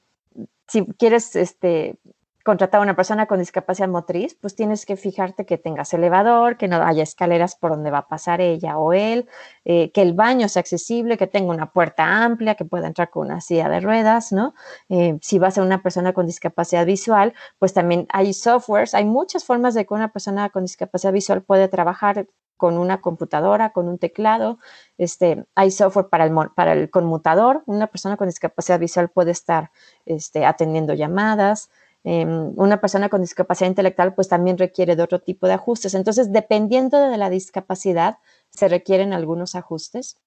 si 0.66 0.86
quieres, 0.98 1.36
este, 1.36 2.00
contratar 2.44 2.80
a 2.80 2.82
una 2.82 2.96
persona 2.96 3.26
con 3.26 3.38
discapacidad 3.38 3.88
motriz, 3.88 4.34
pues 4.40 4.54
tienes 4.54 4.86
que 4.86 4.96
fijarte 4.96 5.44
que 5.46 5.58
tengas 5.58 5.92
elevador, 5.92 6.56
que 6.56 6.68
no 6.68 6.82
haya 6.82 7.02
escaleras 7.02 7.54
por 7.56 7.72
donde 7.72 7.90
va 7.90 7.98
a 7.98 8.08
pasar 8.08 8.40
ella 8.40 8.78
o 8.78 8.92
él, 8.92 9.28
eh, 9.64 9.90
que 9.92 10.02
el 10.02 10.14
baño 10.14 10.48
sea 10.48 10.60
accesible, 10.60 11.18
que 11.18 11.26
tenga 11.26 11.52
una 11.52 11.72
puerta 11.72 12.24
amplia, 12.24 12.54
que 12.54 12.64
pueda 12.64 12.86
entrar 12.86 13.10
con 13.10 13.26
una 13.26 13.40
silla 13.40 13.68
de 13.68 13.80
ruedas, 13.80 14.32
¿no? 14.32 14.54
Eh, 14.88 15.18
si 15.22 15.38
vas 15.38 15.58
a 15.58 15.62
una 15.62 15.82
persona 15.82 16.12
con 16.12 16.26
discapacidad 16.26 16.86
visual, 16.86 17.34
pues 17.58 17.74
también 17.74 18.06
hay 18.10 18.32
softwares, 18.32 18.94
hay 18.94 19.04
muchas 19.04 19.44
formas 19.44 19.74
de 19.74 19.86
que 19.86 19.94
una 19.94 20.08
persona 20.08 20.48
con 20.50 20.64
discapacidad 20.64 21.12
visual 21.12 21.42
puede 21.42 21.68
trabajar 21.68 22.26
con 22.60 22.76
una 22.76 23.00
computadora, 23.00 23.70
con 23.72 23.88
un 23.88 23.98
teclado. 23.98 24.58
Este, 24.98 25.46
hay 25.54 25.70
software 25.70 26.08
para 26.10 26.26
el, 26.26 26.32
para 26.54 26.74
el 26.74 26.90
conmutador. 26.90 27.62
Una 27.64 27.86
persona 27.86 28.18
con 28.18 28.28
discapacidad 28.28 28.78
visual 28.78 29.08
puede 29.08 29.30
estar 29.30 29.70
este, 30.04 30.44
atendiendo 30.44 30.92
llamadas. 30.92 31.70
Em, 32.02 32.52
una 32.56 32.80
persona 32.80 33.10
con 33.10 33.20
discapacidad 33.20 33.68
intelectual 33.68 34.14
pues 34.14 34.28
también 34.28 34.56
requiere 34.56 34.96
de 34.96 35.02
otro 35.02 35.20
tipo 35.20 35.46
de 35.46 35.54
ajustes. 35.54 35.94
Entonces, 35.94 36.32
dependiendo 36.32 36.98
de 36.98 37.18
la 37.18 37.30
discapacidad, 37.30 38.18
se 38.50 38.68
requieren 38.68 39.12
algunos 39.12 39.54
ajustes. 39.54 40.18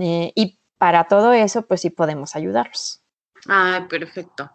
Eh, 0.00 0.32
y 0.34 0.58
para 0.78 1.04
todo 1.04 1.32
eso, 1.32 1.62
pues 1.62 1.82
sí 1.82 1.90
podemos 1.90 2.36
ayudarlos. 2.36 3.02
Ah, 3.48 3.86
perfecto. 3.88 4.50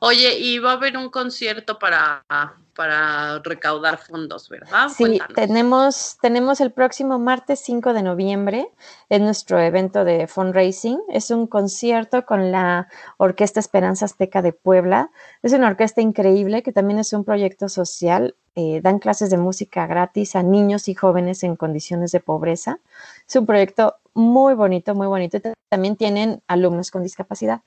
Oye, 0.00 0.38
y 0.38 0.58
va 0.58 0.70
a 0.70 0.74
haber 0.74 0.96
un 0.96 1.10
concierto 1.10 1.78
para, 1.78 2.24
para 2.74 3.38
recaudar 3.40 3.98
fondos, 3.98 4.48
¿verdad? 4.48 4.88
Sí, 4.88 5.20
tenemos, 5.34 6.16
tenemos 6.22 6.60
el 6.60 6.72
próximo 6.72 7.18
martes 7.18 7.60
5 7.60 7.92
de 7.92 8.02
noviembre, 8.02 8.70
es 9.10 9.20
nuestro 9.20 9.60
evento 9.60 10.04
de 10.04 10.26
fundraising. 10.26 11.00
Es 11.08 11.30
un 11.30 11.46
concierto 11.46 12.24
con 12.24 12.50
la 12.50 12.88
Orquesta 13.18 13.60
Esperanza 13.60 14.06
Azteca 14.06 14.40
de 14.40 14.52
Puebla. 14.52 15.10
Es 15.42 15.52
una 15.52 15.66
orquesta 15.66 16.00
increíble 16.00 16.62
que 16.62 16.72
también 16.72 16.98
es 16.98 17.12
un 17.12 17.24
proyecto 17.24 17.68
social. 17.68 18.34
Eh, 18.56 18.80
dan 18.82 18.98
clases 18.98 19.30
de 19.30 19.36
música 19.36 19.86
gratis 19.86 20.34
a 20.34 20.42
niños 20.42 20.88
y 20.88 20.94
jóvenes 20.94 21.42
en 21.42 21.56
condiciones 21.56 22.12
de 22.12 22.20
pobreza. 22.20 22.78
Es 23.28 23.36
un 23.36 23.46
proyecto 23.46 23.96
muy 24.14 24.54
bonito, 24.54 24.94
muy 24.94 25.06
bonito. 25.06 25.38
También 25.68 25.96
tienen 25.96 26.42
alumnos 26.46 26.90
con 26.90 27.02
discapacidad. 27.02 27.62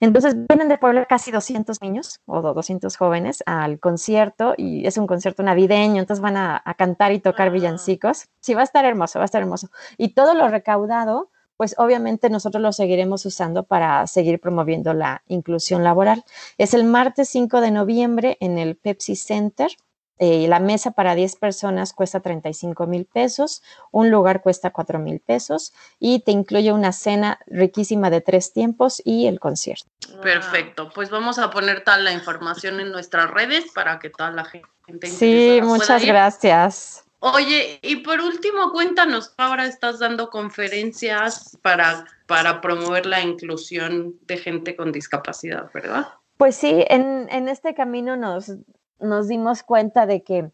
Entonces 0.00 0.36
vienen 0.48 0.68
de 0.68 0.78
Puebla 0.78 1.06
casi 1.06 1.30
200 1.32 1.82
niños 1.82 2.20
o 2.26 2.40
200 2.40 2.96
jóvenes 2.96 3.42
al 3.46 3.80
concierto 3.80 4.54
y 4.56 4.86
es 4.86 4.96
un 4.96 5.06
concierto 5.06 5.42
navideño, 5.42 6.00
entonces 6.00 6.22
van 6.22 6.36
a, 6.36 6.62
cantar 6.76 7.12
y 7.12 7.18
tocar 7.18 7.50
villancicos. 7.50 8.28
Sí, 8.40 8.54
va 8.54 8.60
a 8.60 8.64
estar 8.64 8.84
hermoso, 8.84 9.18
va 9.18 9.24
a 9.24 9.26
estar 9.26 9.42
hermoso. 9.42 9.70
Y 9.96 10.10
todo 10.14 10.34
lo 10.34 10.48
recaudado, 10.48 11.30
pues 11.56 11.74
obviamente 11.78 12.30
nosotros 12.30 12.62
lo 12.62 12.72
seguiremos 12.72 13.26
usando 13.26 13.64
para 13.64 14.06
seguir 14.06 14.40
promoviendo 14.40 14.94
la 14.94 15.22
inclusión 15.26 15.82
laboral. 15.82 16.24
Es 16.58 16.74
el 16.74 16.84
martes 16.84 17.28
5 17.30 17.60
de 17.60 17.72
noviembre 17.72 18.36
en 18.40 18.58
el 18.58 18.76
Pepsi 18.76 19.16
Center 19.16 19.70
eh, 20.18 20.46
la 20.48 20.60
mesa 20.60 20.90
para 20.90 21.14
10 21.14 21.36
personas 21.36 21.92
cuesta 21.92 22.20
35 22.20 22.86
mil 22.86 23.04
pesos, 23.04 23.62
un 23.90 24.10
lugar 24.10 24.42
cuesta 24.42 24.70
4 24.70 24.98
mil 24.98 25.20
pesos 25.20 25.72
y 26.00 26.20
te 26.20 26.32
incluye 26.32 26.72
una 26.72 26.92
cena 26.92 27.38
riquísima 27.46 28.10
de 28.10 28.20
tres 28.20 28.52
tiempos 28.52 29.00
y 29.04 29.26
el 29.26 29.38
concierto. 29.40 29.86
Perfecto, 30.22 30.90
pues 30.94 31.10
vamos 31.10 31.38
a 31.38 31.50
poner 31.50 31.84
toda 31.84 31.98
la 31.98 32.12
información 32.12 32.80
en 32.80 32.90
nuestras 32.90 33.30
redes 33.30 33.66
para 33.74 33.98
que 33.98 34.10
toda 34.10 34.30
la 34.30 34.44
gente... 34.44 35.06
Sí, 35.06 35.60
muchas 35.62 36.04
gracias. 36.04 37.04
Oye, 37.20 37.80
y 37.82 37.96
por 37.96 38.20
último, 38.20 38.70
cuéntanos, 38.70 39.34
ahora 39.38 39.66
estás 39.66 39.98
dando 39.98 40.30
conferencias 40.30 41.58
para, 41.62 42.04
para 42.26 42.60
promover 42.60 43.06
la 43.06 43.20
inclusión 43.20 44.14
de 44.26 44.36
gente 44.36 44.76
con 44.76 44.92
discapacidad, 44.92 45.68
¿verdad? 45.74 46.08
Pues 46.36 46.54
sí, 46.54 46.84
en, 46.88 47.28
en 47.30 47.48
este 47.48 47.74
camino 47.74 48.16
nos, 48.16 48.52
nos 49.00 49.28
dimos 49.28 49.62
cuenta 49.62 50.06
de 50.06 50.22
que 50.22 50.50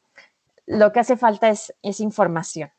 lo 0.67 0.93
que 0.93 1.01
hace 1.01 1.17
falta 1.17 1.49
es, 1.49 1.75
es 1.83 2.01
información. 2.01 2.71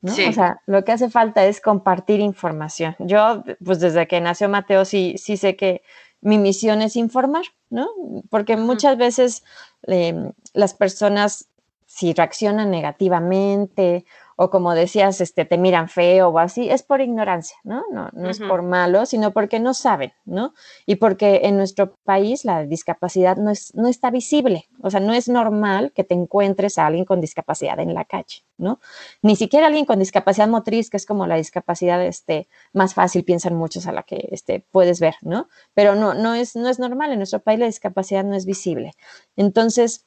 ¿no? 0.00 0.12
O 0.12 0.32
sea, 0.32 0.60
lo 0.66 0.84
que 0.84 0.92
hace 0.92 1.08
falta 1.10 1.46
es 1.46 1.60
compartir 1.60 2.20
información. 2.20 2.96
Yo, 2.98 3.44
pues 3.64 3.78
desde 3.78 4.08
que 4.08 4.20
nació 4.20 4.48
Mateo, 4.48 4.84
sí, 4.84 5.14
sí 5.16 5.36
sé 5.36 5.54
que 5.54 5.82
mi 6.20 6.38
misión 6.38 6.82
es 6.82 6.96
informar, 6.96 7.44
¿no? 7.70 7.88
Porque 8.28 8.56
muchas 8.56 8.96
veces 8.96 9.44
em, 9.84 10.32
las 10.54 10.74
personas, 10.74 11.48
si 11.86 12.12
reaccionan 12.12 12.70
negativamente 12.70 14.04
o 14.36 14.50
como 14.50 14.74
decías, 14.74 15.20
este, 15.20 15.44
te 15.44 15.58
miran 15.58 15.88
feo 15.88 16.28
o 16.28 16.38
así, 16.38 16.70
es 16.70 16.82
por 16.82 17.00
ignorancia, 17.00 17.56
¿no? 17.64 17.82
No, 17.92 18.08
no 18.12 18.30
es 18.30 18.38
por 18.38 18.62
malo, 18.62 19.06
sino 19.06 19.32
porque 19.32 19.60
no 19.60 19.74
saben, 19.74 20.12
¿no? 20.24 20.54
Y 20.86 20.96
porque 20.96 21.42
en 21.44 21.56
nuestro 21.56 21.94
país 22.04 22.44
la 22.44 22.64
discapacidad 22.64 23.36
no, 23.36 23.50
es, 23.50 23.74
no 23.74 23.88
está 23.88 24.10
visible, 24.10 24.68
o 24.82 24.90
sea, 24.90 25.00
no 25.00 25.12
es 25.12 25.28
normal 25.28 25.92
que 25.92 26.04
te 26.04 26.14
encuentres 26.14 26.78
a 26.78 26.86
alguien 26.86 27.04
con 27.04 27.20
discapacidad 27.20 27.78
en 27.80 27.94
la 27.94 28.04
calle, 28.04 28.44
¿no? 28.58 28.80
Ni 29.22 29.36
siquiera 29.36 29.66
alguien 29.66 29.84
con 29.84 29.98
discapacidad 29.98 30.48
motriz, 30.48 30.90
que 30.90 30.96
es 30.96 31.06
como 31.06 31.26
la 31.26 31.36
discapacidad 31.36 32.04
este, 32.04 32.48
más 32.72 32.94
fácil, 32.94 33.24
piensan 33.24 33.54
muchos 33.54 33.86
a 33.86 33.92
la 33.92 34.02
que 34.02 34.28
este, 34.30 34.64
puedes 34.70 35.00
ver, 35.00 35.14
¿no? 35.22 35.48
Pero 35.74 35.94
no, 35.94 36.14
no, 36.14 36.34
es, 36.34 36.56
no 36.56 36.68
es 36.68 36.78
normal, 36.78 37.12
en 37.12 37.18
nuestro 37.18 37.40
país 37.40 37.58
la 37.58 37.66
discapacidad 37.66 38.24
no 38.24 38.34
es 38.34 38.46
visible. 38.46 38.92
Entonces, 39.36 40.06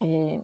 eh, 0.00 0.42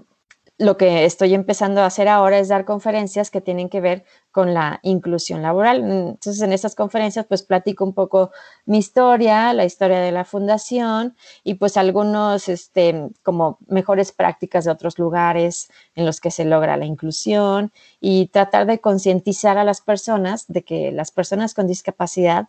lo 0.58 0.76
que 0.76 1.04
estoy 1.04 1.34
empezando 1.34 1.82
a 1.82 1.86
hacer 1.86 2.08
ahora 2.08 2.40
es 2.40 2.48
dar 2.48 2.64
conferencias 2.64 3.30
que 3.30 3.40
tienen 3.40 3.68
que 3.68 3.80
ver 3.80 4.04
con 4.32 4.54
la 4.54 4.80
inclusión 4.82 5.40
laboral. 5.40 5.78
Entonces, 5.78 6.42
en 6.42 6.52
estas 6.52 6.74
conferencias, 6.74 7.26
pues 7.26 7.44
platico 7.44 7.84
un 7.84 7.94
poco 7.94 8.32
mi 8.66 8.78
historia, 8.78 9.52
la 9.54 9.64
historia 9.64 10.00
de 10.00 10.10
la 10.10 10.24
fundación 10.24 11.16
y 11.44 11.54
pues 11.54 11.76
algunos, 11.76 12.48
este, 12.48 13.08
como 13.22 13.58
mejores 13.68 14.10
prácticas 14.10 14.64
de 14.64 14.72
otros 14.72 14.98
lugares 14.98 15.70
en 15.94 16.04
los 16.04 16.20
que 16.20 16.32
se 16.32 16.44
logra 16.44 16.76
la 16.76 16.86
inclusión 16.86 17.72
y 18.00 18.26
tratar 18.26 18.66
de 18.66 18.80
concientizar 18.80 19.58
a 19.58 19.64
las 19.64 19.80
personas 19.80 20.48
de 20.48 20.64
que 20.64 20.90
las 20.90 21.12
personas 21.12 21.54
con 21.54 21.68
discapacidad 21.68 22.48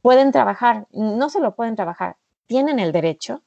pueden 0.00 0.30
trabajar, 0.30 0.86
no 0.92 1.28
solo 1.28 1.56
pueden 1.56 1.74
trabajar, 1.74 2.16
tienen 2.46 2.78
el 2.78 2.92
derecho 2.92 3.42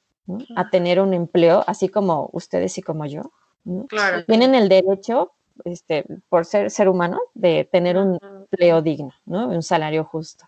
a 0.57 0.69
tener 0.69 0.99
un 0.99 1.13
empleo, 1.13 1.63
así 1.65 1.87
como 1.87 2.29
ustedes 2.33 2.77
y 2.77 2.81
como 2.81 3.05
yo 3.05 3.31
tienen 4.27 4.55
el 4.55 4.69
derecho, 4.69 5.33
este, 5.63 6.05
por 6.29 6.45
ser 6.45 6.69
ser 6.71 6.89
humano, 6.89 7.19
de 7.33 7.67
tener 7.71 7.97
un 7.97 8.19
empleo 8.21 8.81
digno, 8.81 9.13
¿no? 9.25 9.47
Un 9.47 9.63
salario 9.63 10.03
justo. 10.03 10.45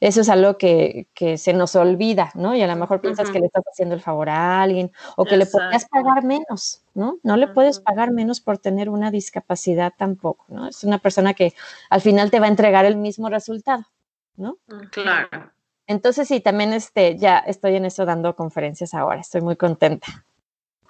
Eso 0.00 0.20
es 0.20 0.28
algo 0.28 0.56
que, 0.58 1.08
se 1.36 1.52
nos 1.52 1.74
olvida, 1.76 2.30
¿no? 2.34 2.54
Y 2.54 2.62
a 2.62 2.66
lo 2.66 2.76
mejor 2.76 3.00
piensas 3.00 3.30
que 3.30 3.40
le 3.40 3.46
estás 3.46 3.64
haciendo 3.70 3.94
el 3.94 4.00
favor 4.00 4.28
a 4.28 4.62
alguien 4.62 4.92
o 5.16 5.24
que 5.24 5.36
le 5.36 5.46
podrías 5.46 5.86
pagar 5.86 6.24
menos, 6.24 6.82
¿no? 6.94 7.18
No 7.22 7.36
le 7.36 7.48
puedes 7.48 7.80
pagar 7.80 8.12
menos 8.12 8.40
por 8.40 8.58
tener 8.58 8.88
una 8.88 9.10
discapacidad 9.10 9.92
tampoco, 9.96 10.44
¿no? 10.48 10.68
Es 10.68 10.84
una 10.84 10.98
persona 10.98 11.34
que 11.34 11.54
al 11.90 12.00
final 12.00 12.30
te 12.30 12.40
va 12.40 12.46
a 12.46 12.50
entregar 12.50 12.84
el 12.84 12.96
mismo 12.96 13.28
resultado, 13.28 13.84
¿no? 14.36 14.58
Claro. 14.90 15.52
Entonces 15.86 16.28
sí, 16.28 16.40
también 16.40 16.72
este, 16.72 17.16
ya 17.16 17.38
estoy 17.38 17.76
en 17.76 17.84
eso 17.84 18.04
dando 18.04 18.34
conferencias 18.34 18.94
ahora, 18.94 19.20
estoy 19.20 19.40
muy 19.40 19.56
contenta. 19.56 20.24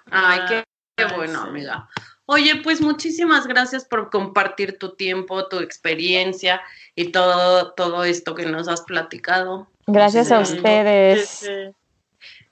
Ay, 0.09 0.39
qué 0.47 0.63
Qué 0.97 1.05
bueno, 1.15 1.41
amiga. 1.41 1.87
Oye, 2.25 2.59
pues 2.61 2.81
muchísimas 2.81 3.47
gracias 3.47 3.85
por 3.85 4.09
compartir 4.09 4.77
tu 4.77 4.95
tiempo, 4.95 5.47
tu 5.47 5.59
experiencia 5.59 6.61
y 6.95 7.11
todo, 7.11 7.71
todo 7.73 8.03
esto 8.03 8.35
que 8.35 8.45
nos 8.45 8.67
has 8.67 8.81
platicado. 8.81 9.67
Gracias 9.85 10.31
a 10.31 10.39
ustedes. 10.39 11.47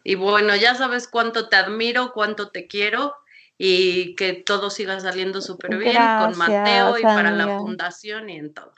Y 0.04 0.16
bueno, 0.16 0.56
ya 0.56 0.76
sabes 0.76 1.08
cuánto 1.08 1.50
te 1.50 1.56
admiro, 1.56 2.14
cuánto 2.14 2.50
te 2.52 2.68
quiero 2.68 3.16
y 3.58 4.16
que 4.16 4.34
todo 4.34 4.70
siga 4.70 5.00
saliendo 5.00 5.41
súper 5.41 5.78
bien 5.78 5.98
con 6.20 6.38
Mateo 6.38 7.00
y 7.00 7.02
para 7.02 7.32
la 7.32 7.58
fundación 7.58 8.30
y 8.30 8.38
en 8.38 8.54
todo. 8.54 8.72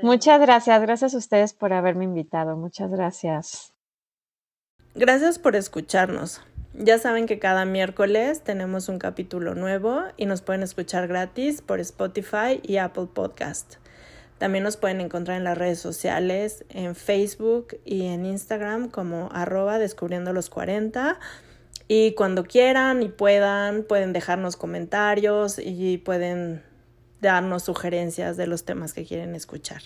Muchas 0.00 0.40
gracias, 0.40 0.80
gracias 0.80 1.14
a 1.14 1.18
ustedes 1.18 1.52
por 1.52 1.74
haberme 1.74 2.04
invitado, 2.04 2.56
muchas 2.56 2.90
gracias. 2.90 3.74
Gracias 4.94 5.38
por 5.38 5.54
escucharnos. 5.54 6.40
Ya 6.74 6.98
saben 6.98 7.26
que 7.26 7.38
cada 7.38 7.66
miércoles 7.66 8.42
tenemos 8.42 8.88
un 8.88 8.98
capítulo 8.98 9.54
nuevo 9.54 10.04
y 10.16 10.24
nos 10.24 10.40
pueden 10.40 10.62
escuchar 10.62 11.06
gratis 11.06 11.60
por 11.60 11.80
Spotify 11.80 12.60
y 12.62 12.78
Apple 12.78 13.08
Podcast. 13.12 13.74
También 14.38 14.64
nos 14.64 14.78
pueden 14.78 15.02
encontrar 15.02 15.36
en 15.36 15.44
las 15.44 15.58
redes 15.58 15.78
sociales, 15.78 16.64
en 16.70 16.94
Facebook 16.94 17.76
y 17.84 18.06
en 18.06 18.24
Instagram 18.24 18.88
como 18.88 19.28
arroba 19.32 19.78
descubriendo 19.78 20.32
los 20.32 20.48
40. 20.48 21.20
Y 21.88 22.14
cuando 22.14 22.44
quieran 22.44 23.02
y 23.02 23.10
puedan, 23.10 23.82
pueden 23.82 24.14
dejarnos 24.14 24.56
comentarios 24.56 25.58
y 25.58 25.98
pueden 25.98 26.62
darnos 27.20 27.64
sugerencias 27.64 28.38
de 28.38 28.46
los 28.46 28.64
temas 28.64 28.94
que 28.94 29.04
quieren 29.04 29.34
escuchar. 29.34 29.82